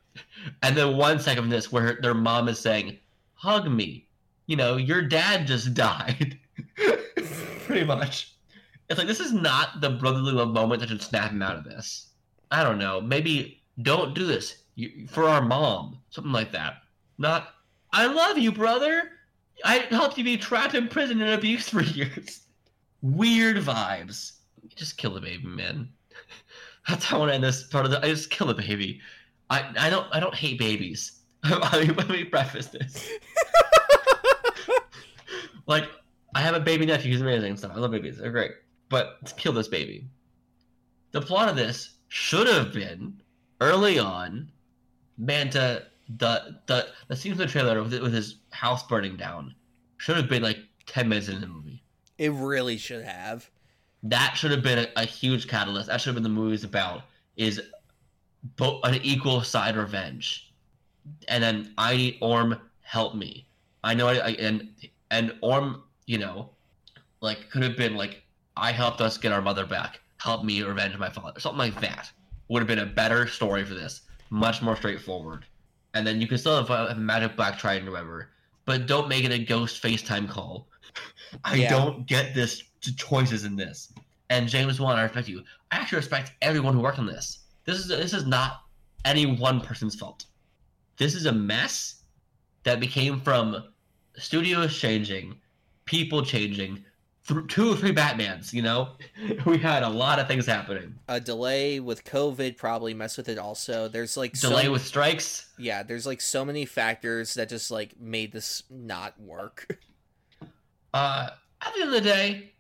[0.63, 2.99] and then one second from this where their mom is saying,
[3.35, 4.07] "Hug me,"
[4.47, 6.39] you know, your dad just died,
[7.67, 8.33] pretty much.
[8.89, 11.65] It's like this is not the brotherly love moment that should snap him out of
[11.65, 12.09] this.
[12.51, 13.01] I don't know.
[13.01, 14.64] Maybe don't do this
[15.09, 16.83] for our mom, something like that.
[17.19, 17.55] Not,
[17.93, 19.11] I love you, brother.
[19.65, 22.41] I helped you be trapped in prison and abused for years.
[23.03, 24.33] Weird vibes.
[24.75, 25.89] Just kill the baby, man.
[26.89, 28.05] That's how I want to end this part of the.
[28.05, 29.01] I just kill the baby.
[29.51, 31.21] I I don't I don't hate babies.
[31.51, 33.11] Let me preface this.
[35.67, 35.89] like
[36.35, 37.73] I have a baby nephew who's amazing stuff.
[37.75, 38.19] I love babies.
[38.19, 38.53] They're great.
[38.89, 40.07] But let's kill this baby.
[41.13, 43.21] The plot of this should have been
[43.61, 44.51] early on.
[45.19, 45.87] Manta
[46.19, 49.55] the the the scenes in the trailer with, with his house burning down
[49.97, 51.83] should have been like 10 minutes into the movie.
[52.19, 53.51] It really should have.
[54.03, 55.89] that should have been a, a huge catalyst.
[55.89, 57.03] That should have been the movie's about
[57.37, 57.61] is
[58.57, 60.53] both an equal side revenge.
[61.29, 63.47] And then i need orm help me.
[63.83, 64.69] I know I, I and
[65.11, 66.51] and orm you know
[67.21, 68.23] like could have been like
[68.57, 70.01] i helped us get our mother back.
[70.19, 71.41] Help me revenge my father.
[71.41, 72.11] Something like that
[72.49, 74.03] would have been a better story for this
[74.35, 75.45] much more straightforward.
[75.95, 78.31] And then you can still have a magic black trident or whatever
[78.67, 80.69] but don't make it a ghost facetime call.
[81.45, 81.71] I Yeah.
[81.71, 83.93] don't get this t- choices in this.
[84.31, 85.43] And james wan i respect you.
[85.71, 87.41] I actually respect everyone who worked on this.
[87.65, 88.63] This is this is not
[89.05, 90.27] any one person's fault.
[90.97, 92.03] This is a mess
[92.63, 93.65] that became from
[94.17, 95.37] studios changing
[95.85, 96.83] people changing
[97.27, 98.53] th- two or three Batmans.
[98.53, 98.91] You know,
[99.47, 100.95] we had a lot of things happening.
[101.09, 103.39] A delay with COVID probably messed with it.
[103.39, 105.51] Also, there's like so- Delay with strikes.
[105.59, 109.79] yeah, there's like so many factors that just like made this not work.
[110.93, 111.31] Uh,
[111.61, 112.53] at the end of the day,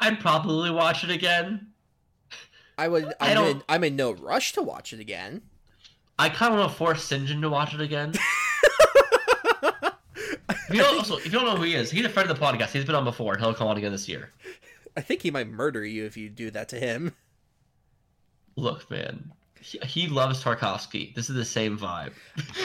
[0.00, 1.68] I'd probably watch it again.
[2.78, 3.06] I would.
[3.20, 5.42] I I'm, don't- in, I'm in no rush to watch it again.
[6.18, 8.12] I kind of want to force Sinjin to watch it again.
[10.76, 12.38] If you, don't, also, if you don't know who he is, he's a friend of
[12.38, 12.70] the podcast.
[12.70, 14.30] He's been on before, and he'll come on again this year.
[14.94, 17.14] I think he might murder you if you do that to him.
[18.56, 21.14] Look, man, he, he loves Tarkovsky.
[21.14, 22.12] This is the same vibe.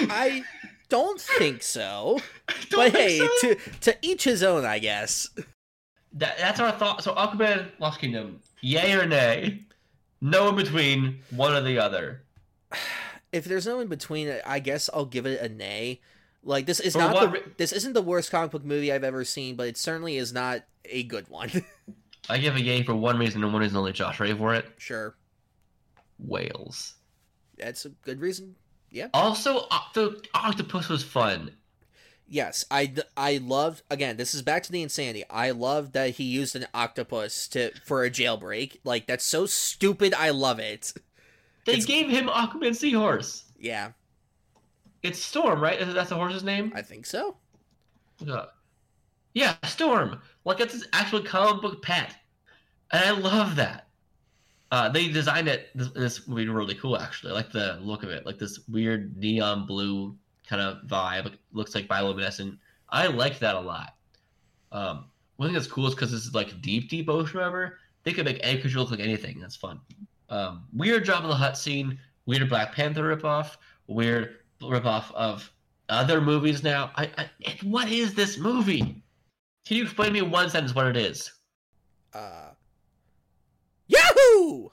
[0.10, 0.44] I
[0.90, 2.20] don't think so.
[2.70, 3.28] Don't but hey, so?
[3.42, 5.30] to to each his own, I guess.
[6.14, 7.04] That, that's our thought.
[7.04, 9.62] So Aquaman, Lost Kingdom, yay or nay?
[10.20, 12.24] No in between, one or the other.
[13.34, 16.02] If there's no in between, I guess I'll give it a nay.
[16.44, 19.04] Like this is For not what the, this isn't the worst comic book movie I've
[19.04, 21.50] ever seen, but it certainly is not a good one.
[22.30, 23.92] I give a yay for one reason and one reason only.
[23.94, 24.66] Josh, ready for it?
[24.78, 25.16] sure,
[26.20, 26.96] Whales.
[27.58, 28.56] that's a good reason.
[28.90, 29.08] Yeah.
[29.14, 31.52] Also, the octopus was fun.
[32.28, 34.18] Yes, I I loved again.
[34.18, 35.24] This is back to the insanity.
[35.30, 38.78] I love that he used an octopus to for a jailbreak.
[38.84, 40.14] Like that's so stupid.
[40.14, 40.94] I love it.
[41.66, 43.44] They It's- gave him Aquaman Seahorse.
[43.60, 43.92] Yeah,
[45.04, 45.80] It's Storm, right?
[45.80, 46.72] Is That's the horse's name?
[46.76, 47.38] I think so.
[48.20, 48.46] Yeah.
[49.34, 50.22] Yeah, Storm.
[50.46, 52.16] Like it's his actual comic book pet,
[52.92, 53.88] and I love that.
[54.72, 55.70] Uh, they designed it.
[55.76, 57.32] This, this be really cool, actually.
[57.32, 60.16] I like the look of it, like this weird neon blue
[60.48, 61.26] kind of vibe.
[61.28, 62.58] It looks like bioluminescent.
[62.90, 63.96] I like that a lot.
[64.72, 65.06] Um,
[65.38, 67.38] one thing that's cool is because this is like deep, deep ocean.
[67.38, 69.40] Remember, they could make any creature look like anything.
[69.40, 69.80] That's fun.
[70.30, 72.00] Um, weird Jabba the Hutt scene.
[72.26, 73.58] Weird Black Panther ripoff.
[73.88, 75.52] Weird ripoff of
[75.90, 76.92] other movies now.
[76.96, 77.30] I, I
[77.64, 79.04] what is this movie?
[79.66, 81.32] Can you explain me in one sentence what it is?
[82.14, 82.50] Uh,
[83.88, 84.70] Yahoo!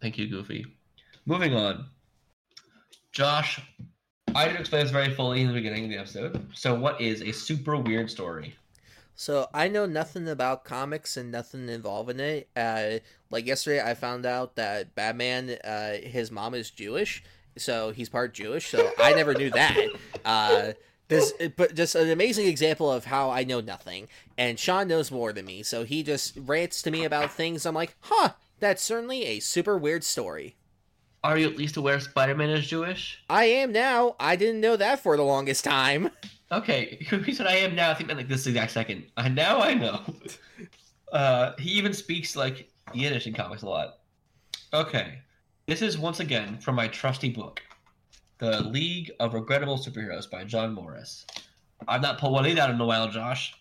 [0.00, 0.66] Thank you, Goofy.
[1.26, 1.86] Moving on.
[3.12, 3.60] Josh,
[4.34, 6.46] I didn't explain this very fully in the beginning of the episode.
[6.54, 8.54] So, what is a super weird story?
[9.16, 12.48] So I know nothing about comics and nothing involving it.
[12.56, 12.98] Uh,
[13.30, 17.22] like yesterday, I found out that Batman, uh, his mom is Jewish,
[17.56, 18.70] so he's part Jewish.
[18.70, 19.78] So I never knew that.
[20.24, 20.72] Uh,
[21.08, 24.08] this, but just an amazing example of how I know nothing,
[24.38, 25.62] and Sean knows more than me.
[25.62, 27.66] So he just rants to me about things.
[27.66, 30.56] I'm like, huh, that's certainly a super weird story.
[31.22, 33.22] Are you at least aware Spider Man is Jewish?
[33.30, 34.16] I am now.
[34.20, 36.10] I didn't know that for the longest time.
[36.52, 37.90] Okay, he said I am now.
[37.90, 39.04] I think meant like this exact second.
[39.16, 40.00] Uh, now I know.
[41.12, 44.00] Uh, he even speaks like Yiddish in comics a lot.
[44.72, 45.20] Okay,
[45.66, 47.62] this is once again from my trusty book,
[48.38, 51.26] The League of Regrettable Superheroes by Jon Morris.
[51.88, 53.54] I've not pulled one of these out in a while, Josh.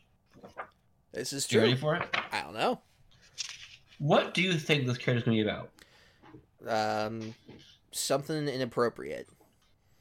[1.13, 1.67] This is You true.
[1.67, 2.07] ready for it?
[2.31, 2.81] I don't know.
[3.99, 5.69] What do you think this character's gonna be about?
[6.67, 7.33] Um,
[7.91, 9.27] something inappropriate.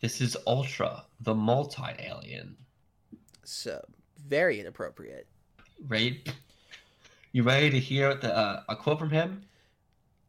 [0.00, 2.56] This is Ultra, the multi-alien.
[3.44, 3.84] So
[4.26, 5.26] very inappropriate.
[5.86, 6.24] Ready?
[7.32, 9.44] You ready to hear the, uh, a quote from him?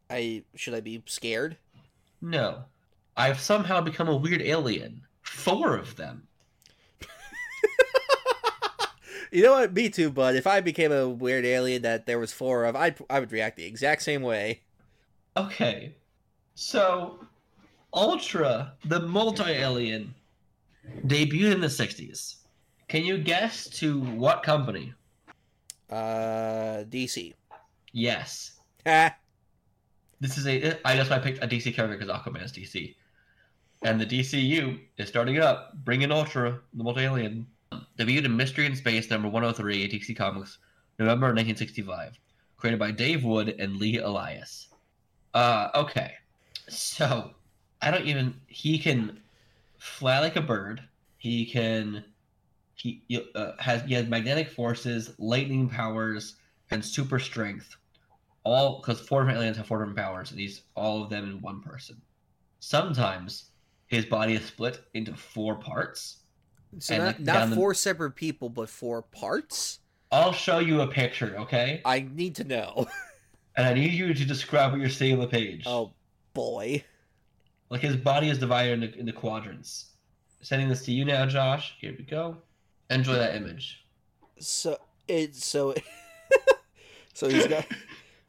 [0.10, 1.58] I should I be scared?
[2.24, 2.64] No.
[3.18, 5.02] I've somehow become a weird alien.
[5.22, 6.28] Four of them.
[9.32, 9.74] You know what?
[9.74, 13.00] Me too, but if I became a weird alien that there was four of, I'd
[13.10, 14.62] I would react the exact same way.
[15.36, 15.96] Okay.
[16.54, 17.26] So,
[17.96, 20.14] Ultra, the multi alien,
[21.08, 22.36] debuted in the 60s.
[22.88, 24.94] Can you guess to what company?
[25.90, 27.34] Uh, DC.
[27.92, 28.60] Yes.
[30.24, 30.80] This is a.
[30.88, 32.96] I just I picked a DC character because Aquaman is DC.
[33.82, 37.46] And the DCU is starting it up, bringing Ultra, the multi alien.
[38.00, 40.60] Debuted in Mystery in Space number 103 at DC Comics,
[40.98, 42.18] November 1965.
[42.56, 44.70] Created by Dave Wood and Lee Elias.
[45.34, 46.14] Uh, okay.
[46.70, 47.32] So,
[47.82, 48.40] I don't even.
[48.48, 49.20] He can
[49.78, 50.82] fly like a bird.
[51.18, 52.06] He can.
[52.76, 53.04] He
[53.36, 56.36] uh, has he has magnetic forces, lightning powers,
[56.72, 57.76] and super strength.
[58.44, 61.42] All because four different aliens have four different powers, and he's all of them in
[61.42, 62.02] one person.
[62.60, 63.52] Sometimes
[63.88, 66.18] his body is split into four parts.
[66.80, 69.80] So not like, not down the- four separate people, but four parts.
[70.12, 71.82] I'll show you a picture, okay?
[71.86, 72.88] I need to know.
[73.56, 75.62] And I need you to describe what you're seeing on the page.
[75.68, 75.94] oh
[76.34, 76.84] boy.
[77.70, 79.92] Like his body is divided into, into quadrants.
[80.42, 81.76] Sending this to you now, Josh.
[81.80, 82.38] Here we go.
[82.90, 83.86] Enjoy that image.
[84.40, 85.76] So it so
[87.14, 87.68] so he's got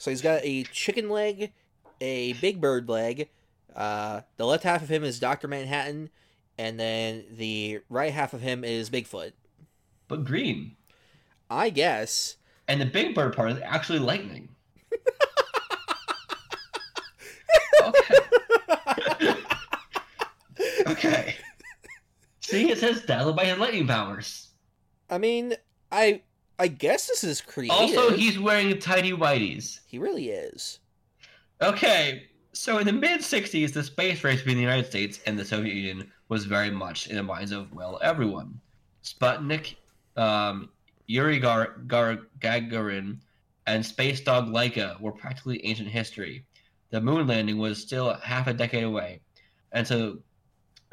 [0.04, 1.50] so he's got a chicken leg,
[1.98, 3.30] a big bird leg.
[3.74, 6.10] Uh, the left half of him is Doctor Manhattan,
[6.58, 9.32] and then the right half of him is Bigfoot.
[10.06, 10.76] But green.
[11.48, 12.36] I guess.
[12.68, 14.50] And the Big Bird part is actually lightning.
[17.82, 18.14] okay.
[20.86, 21.36] okay.
[22.40, 24.48] See, it says dazzled by his lightning powers.
[25.08, 25.54] I mean,
[25.90, 26.20] I
[26.58, 27.76] I guess this is creative.
[27.76, 29.80] Also, he's wearing tiny whiteys.
[29.86, 30.78] he really is.
[31.60, 35.44] Okay, so in the mid 60s, the space race between the United States and the
[35.44, 38.60] Soviet Union was very much in the minds of, well, everyone.
[39.02, 39.74] Sputnik,
[40.16, 40.70] um,
[41.06, 43.18] Yuri Gar- Gar- Gagarin,
[43.66, 46.44] and space dog Laika were practically ancient history.
[46.90, 49.20] The moon landing was still half a decade away,
[49.72, 50.18] and so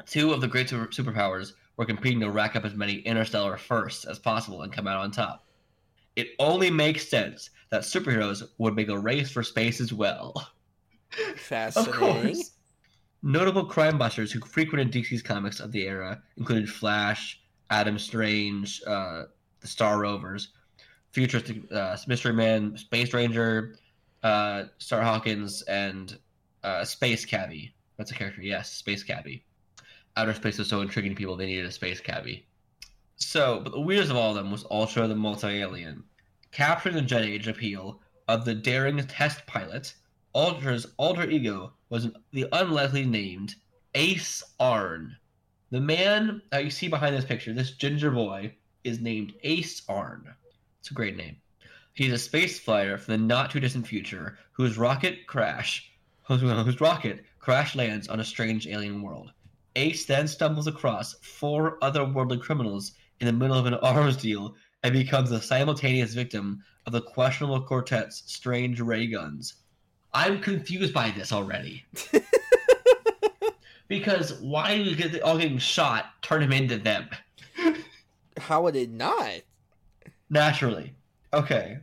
[0.06, 4.04] two of the great super- superpowers were competing to rack up as many interstellar firsts
[4.04, 5.44] as possible and come out on top.
[6.16, 10.34] It only makes sense that superheroes would make a race for space as well.
[11.34, 11.92] Of Fascinating.
[11.92, 12.50] course.
[13.22, 19.24] Notable crime busters who frequented DC's comics of the era included Flash, Adam Strange, uh,
[19.60, 20.48] the Star Rovers,
[21.10, 23.76] Futuristic uh, Mystery Man, Space Ranger,
[24.22, 26.18] uh, Star Hawkins, and
[26.64, 27.74] uh, Space Cabbie.
[27.98, 29.44] That's a character, yes, Space Cabbie.
[30.16, 32.46] Outer space was so intriguing to people they needed a Space Cabbie.
[33.16, 36.04] So, but the weirdest of all of them was Ultra the Multi Alien.
[36.50, 39.94] Capturing the jet age appeal of the daring test pilot,
[40.34, 43.54] Ultra's alter ego was the unlikely named
[43.94, 45.16] Ace Arn.
[45.70, 50.34] The man that you see behind this picture, this ginger boy, is named Ace Arn.
[50.80, 51.36] It's a great name.
[51.94, 55.92] He's a space flyer from the not too distant future whose rocket crash,
[56.24, 59.32] whose, rocket crash lands on a strange alien world.
[59.76, 62.92] Ace then stumbles across four otherworldly criminals
[63.22, 67.60] in the middle of an arms deal and becomes the simultaneous victim of the questionable
[67.60, 69.54] quartet's strange ray guns.
[70.12, 71.84] I'm confused by this already.
[73.88, 77.08] because why do we get all getting shot turn him into them?
[78.36, 79.40] How would it not?
[80.28, 80.92] Naturally.
[81.32, 81.78] Okay.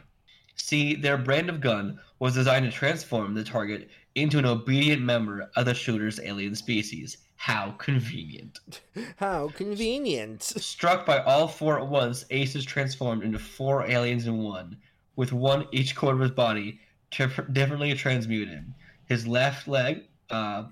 [0.56, 5.50] See, their brand of gun was designed to transform the target into an obedient member
[5.56, 7.18] of the shooter's alien species.
[7.40, 8.82] How convenient.
[9.16, 10.44] How convenient.
[10.44, 14.76] Struck by all four at once, Ace is transformed into four aliens in one,
[15.16, 18.74] with one each quarter of his body dif- differently transmuted.
[19.06, 20.66] His left leg, uh,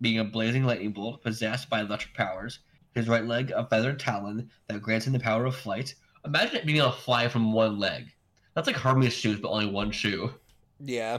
[0.00, 2.58] being a blazing lightning bolt possessed by electric powers.
[2.96, 5.94] His right leg, a feathered talon that grants him the power of flight.
[6.24, 8.12] Imagine it being able to fly from one leg.
[8.54, 10.34] That's like Hermes shoes, but only one shoe.
[10.80, 11.18] Yeah.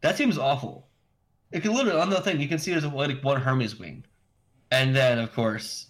[0.00, 0.87] That seems awful.
[1.50, 4.04] It can literally on the thing you can see there's like one Hermes wing,
[4.70, 5.86] and then of course,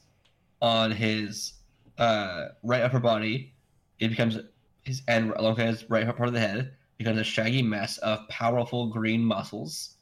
[0.62, 1.54] on his
[1.98, 3.52] uh, right upper body,
[3.98, 4.38] it becomes
[4.84, 8.86] his and along his right part of the head becomes a shaggy mess of powerful
[8.86, 9.96] green muscles,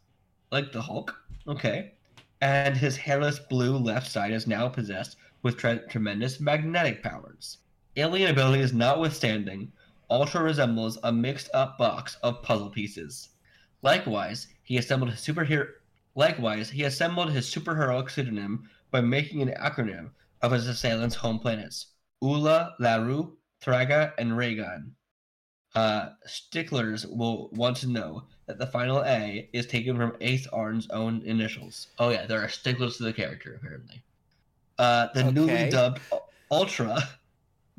[0.51, 1.15] like the Hulk.
[1.49, 1.93] Okay,
[2.41, 7.59] and his hairless blue left side is now possessed with tre- tremendous magnetic powers.
[7.97, 9.73] Alien abilities notwithstanding,
[10.11, 13.31] Ultra resembles a mixed up box of puzzle pieces.
[13.87, 15.69] Likewise, he assembled his superhero.
[16.17, 20.11] Likewise, he assembled his superheroic pseudonym by making an acronym
[20.43, 21.87] of his assailants' home planets:
[22.21, 24.91] Ula, Laru, Thraga, and Raygon.
[25.77, 30.91] Uh, sticklers will want to know that the final A is taken from Ace Arn's
[30.91, 31.87] own initials.
[32.01, 34.03] Oh yeah, there are sticklers to the character apparently.
[34.81, 36.01] Uh, the newly dubbed
[36.51, 37.09] Ultra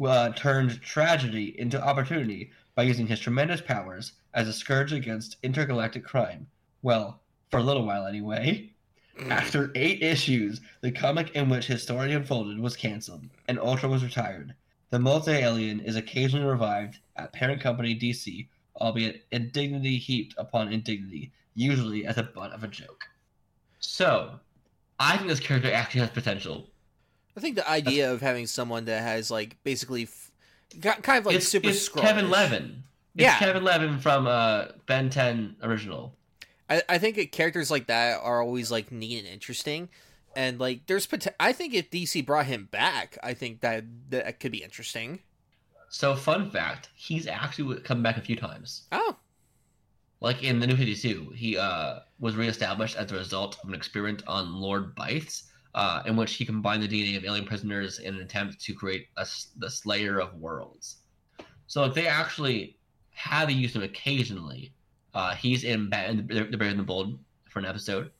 [0.02, 6.06] uh, turned tragedy into opportunity by using his tremendous powers as a scourge against intergalactic
[6.06, 6.48] crime.
[6.84, 7.20] Well,
[7.50, 8.70] for a little while anyway.
[9.20, 9.32] Mm.
[9.32, 14.04] After eight issues, the comic in which his story unfolded was canceled, and Ultra was
[14.04, 14.54] retired.
[14.92, 18.48] The multi alien is occasionally revived at parent company DC,
[18.80, 23.06] albeit indignity heaped upon indignity, usually as a butt of a joke.
[23.80, 24.40] So,
[25.00, 26.68] I think this character actually has potential.
[27.36, 30.32] I think the idea of having someone that has like basically f-
[30.80, 31.90] got- kind of like it's super it's.
[31.90, 32.84] Kevin Levin.
[33.18, 33.40] It's Yeah.
[33.40, 36.16] Kevin Levin from uh, Ben 10 original.
[36.70, 39.90] I, I think characters like that are always like neat and interesting,
[40.36, 44.40] and like there's pot- I think if DC brought him back, I think that that
[44.40, 45.20] could be interesting.
[45.90, 48.84] So, fun fact, he's actually come back a few times.
[48.92, 49.16] Oh,
[50.20, 54.22] Like in the New 52, he uh, was reestablished as a result of an experiment
[54.28, 55.44] on Lord Bythes,
[55.76, 59.08] uh, in which he combined the DNA of alien prisoners in an attempt to create
[59.16, 59.26] a,
[59.58, 60.98] the Slayer of Worlds.
[61.68, 62.77] So, like, they actually
[63.18, 64.72] have used him occasionally.
[65.16, 67.18] Uh, he's in Bat- the, the Brave and the Bold
[67.50, 68.12] for an episode,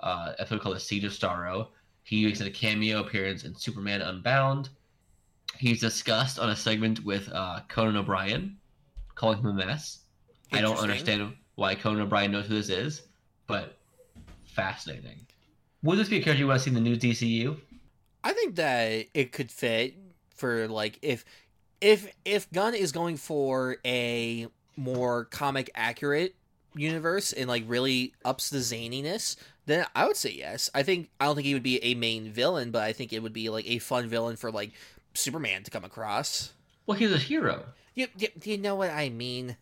[0.00, 1.68] uh, episode called The Siege of Starro.
[2.02, 4.70] He makes a cameo appearance in Superman Unbound.
[5.56, 8.56] He's discussed on a segment with uh, Conan O'Brien,
[9.14, 10.00] calling him a mess.
[10.52, 13.02] I don't understand why Conan O'Brien knows who this is,
[13.46, 13.78] but
[14.44, 15.24] fascinating.
[15.84, 17.56] Would this be a character you want to see in the new DCU?
[18.24, 19.94] I think that it could fit
[20.34, 21.24] for like if
[21.80, 26.34] if if Gunn is going for a more comic accurate
[26.74, 29.36] universe and like really ups the zaniness,
[29.66, 30.70] then I would say yes.
[30.74, 33.22] I think I don't think he would be a main villain, but I think it
[33.22, 34.72] would be like a fun villain for like
[35.14, 36.52] Superman to come across.
[36.86, 37.64] Well, he's a hero.
[37.94, 39.56] You you, you know what I mean?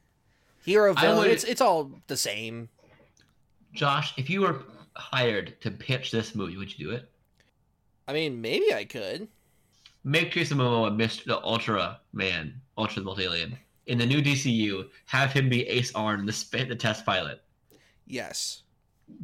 [0.65, 2.69] Hero villain, would- it's it's all the same.
[3.73, 4.63] Josh, if you were
[4.95, 7.11] hired to pitch this movie, would you do it?
[8.07, 9.29] I mean, maybe I could.
[10.05, 11.25] Make Jason Momoa Mr.
[11.25, 13.59] the Ultra Man, Ultra the Multi-Alien.
[13.87, 17.43] In the new DCU, have him be Ace Arn, the, sp- the test pilot.
[18.07, 18.63] Yes.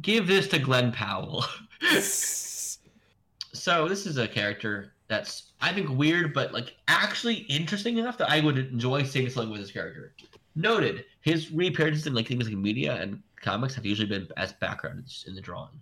[0.01, 1.45] Give this to Glenn Powell.
[2.01, 8.29] so this is a character that's I think weird, but like actually interesting enough that
[8.29, 10.13] I would enjoy seeing something with this character.
[10.55, 15.25] Noted, his reappearances in like things like media and comics have usually been as backgrounds
[15.27, 15.81] in the drawing,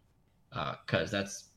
[0.52, 1.49] uh, because that's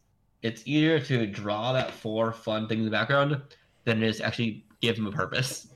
[0.43, 3.41] it's easier to draw that four fun thing in the background
[3.85, 5.69] than it is actually give him a purpose.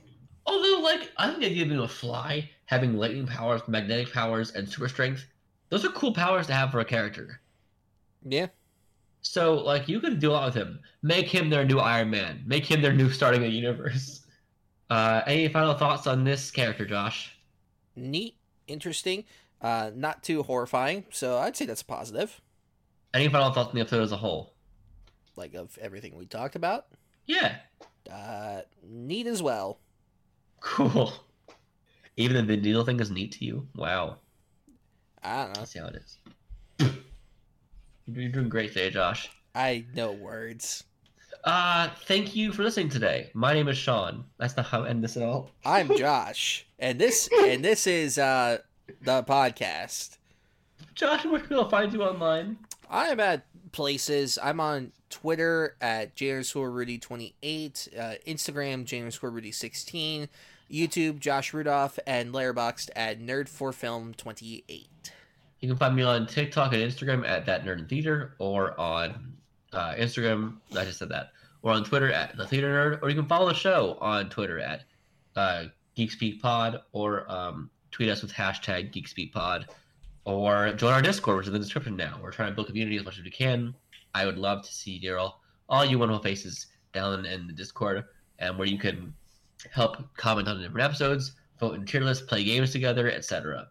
[0.46, 4.52] Although, like, I think the idea of being to fly, having lightning powers, magnetic powers,
[4.52, 5.24] and super strength,
[5.70, 7.40] those are cool powers to have for a character.
[8.22, 8.46] yeah.
[9.22, 10.78] So, like, you could do a lot with him.
[11.02, 12.44] Make him their new Iron Man.
[12.46, 14.24] Make him their new starting a universe.
[14.88, 17.36] Uh, any final thoughts on this character, Josh?
[17.96, 18.36] Neat,
[18.68, 19.24] interesting,
[19.60, 21.06] uh, not too horrifying.
[21.10, 22.40] So I'd say that's a positive.
[23.14, 24.54] Any final thoughts on the episode as a whole?
[25.36, 26.86] Like of everything we talked about.
[27.26, 27.56] Yeah,
[28.10, 29.78] Uh, neat as well.
[30.60, 31.12] cool.
[32.16, 33.66] Even the needle thing is neat to you.
[33.76, 34.16] Wow,
[35.22, 35.60] I don't know.
[35.60, 36.18] let's see how it is.
[38.06, 39.30] You're doing great today, Josh.
[39.54, 40.84] I know words.
[41.44, 43.30] Uh, thank you for listening today.
[43.34, 44.24] My name is Sean.
[44.38, 45.50] That's not how I end this at all.
[45.64, 48.58] I'm Josh, and this and this is uh
[49.02, 50.18] the podcast.
[50.94, 52.58] Josh, where can I find you online?
[52.88, 54.38] I am at places.
[54.42, 60.28] I'm on Twitter at JRudy28, uh, Instagram JRudy16,
[60.70, 64.86] YouTube Josh Rudolph, and Letterboxd at Nerd4Film28.
[65.60, 69.32] You can find me on TikTok and Instagram at that nerd theater, or on
[69.72, 70.56] uh, Instagram.
[70.76, 71.30] I just said that,
[71.62, 74.58] or on Twitter at the theater nerd, or you can follow the show on Twitter
[74.58, 74.84] at
[75.34, 75.64] uh,
[75.96, 79.66] GeekSpeakPod, or um, tweet us with hashtag GeekSpeakPod,
[80.24, 82.18] or join our Discord, which is in the description now.
[82.22, 83.74] We're trying to build community as much as we can.
[84.16, 88.02] I would love to see dear all, all you wonderful faces down in the Discord,
[88.38, 89.12] and where you can
[89.70, 93.68] help comment on different episodes, vote in tier lists, play games together, etc.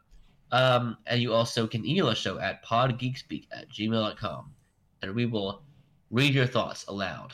[0.51, 4.53] Um, and you also can email the show at podgeekspeak at gmail.com,
[5.01, 5.63] and we will
[6.11, 7.33] read your thoughts aloud.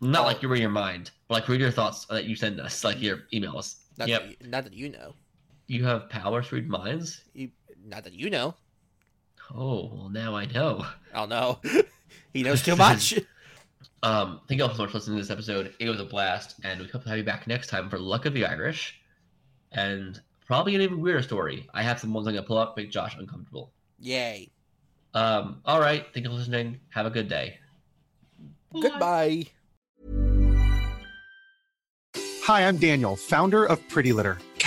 [0.00, 2.84] Not like you read your mind, but like read your thoughts that you send us,
[2.84, 3.80] like your emails.
[3.96, 4.22] Not, yep.
[4.22, 5.14] that, you- not that you know.
[5.66, 7.24] You have powers to read minds?
[7.34, 7.50] You,
[7.84, 8.54] not that you know.
[9.52, 10.86] Oh, well, now I know.
[11.14, 11.58] Oh no,
[12.38, 13.14] he knows too much.
[14.00, 15.74] Um, thank you all so much for listening to this episode.
[15.80, 18.26] It was a blast, and we hope to have you back next time for Luck
[18.26, 19.00] of the Irish,
[19.72, 21.68] and probably an even weirder story.
[21.74, 23.72] I have some ones I'm gonna pull up, make Josh uncomfortable.
[23.98, 24.50] Yay.
[25.14, 26.78] Um, all right, thank you for listening.
[26.90, 27.58] Have a good day.
[28.72, 29.46] Goodbye.
[32.44, 34.38] Hi, I'm Daniel, founder of Pretty Litter.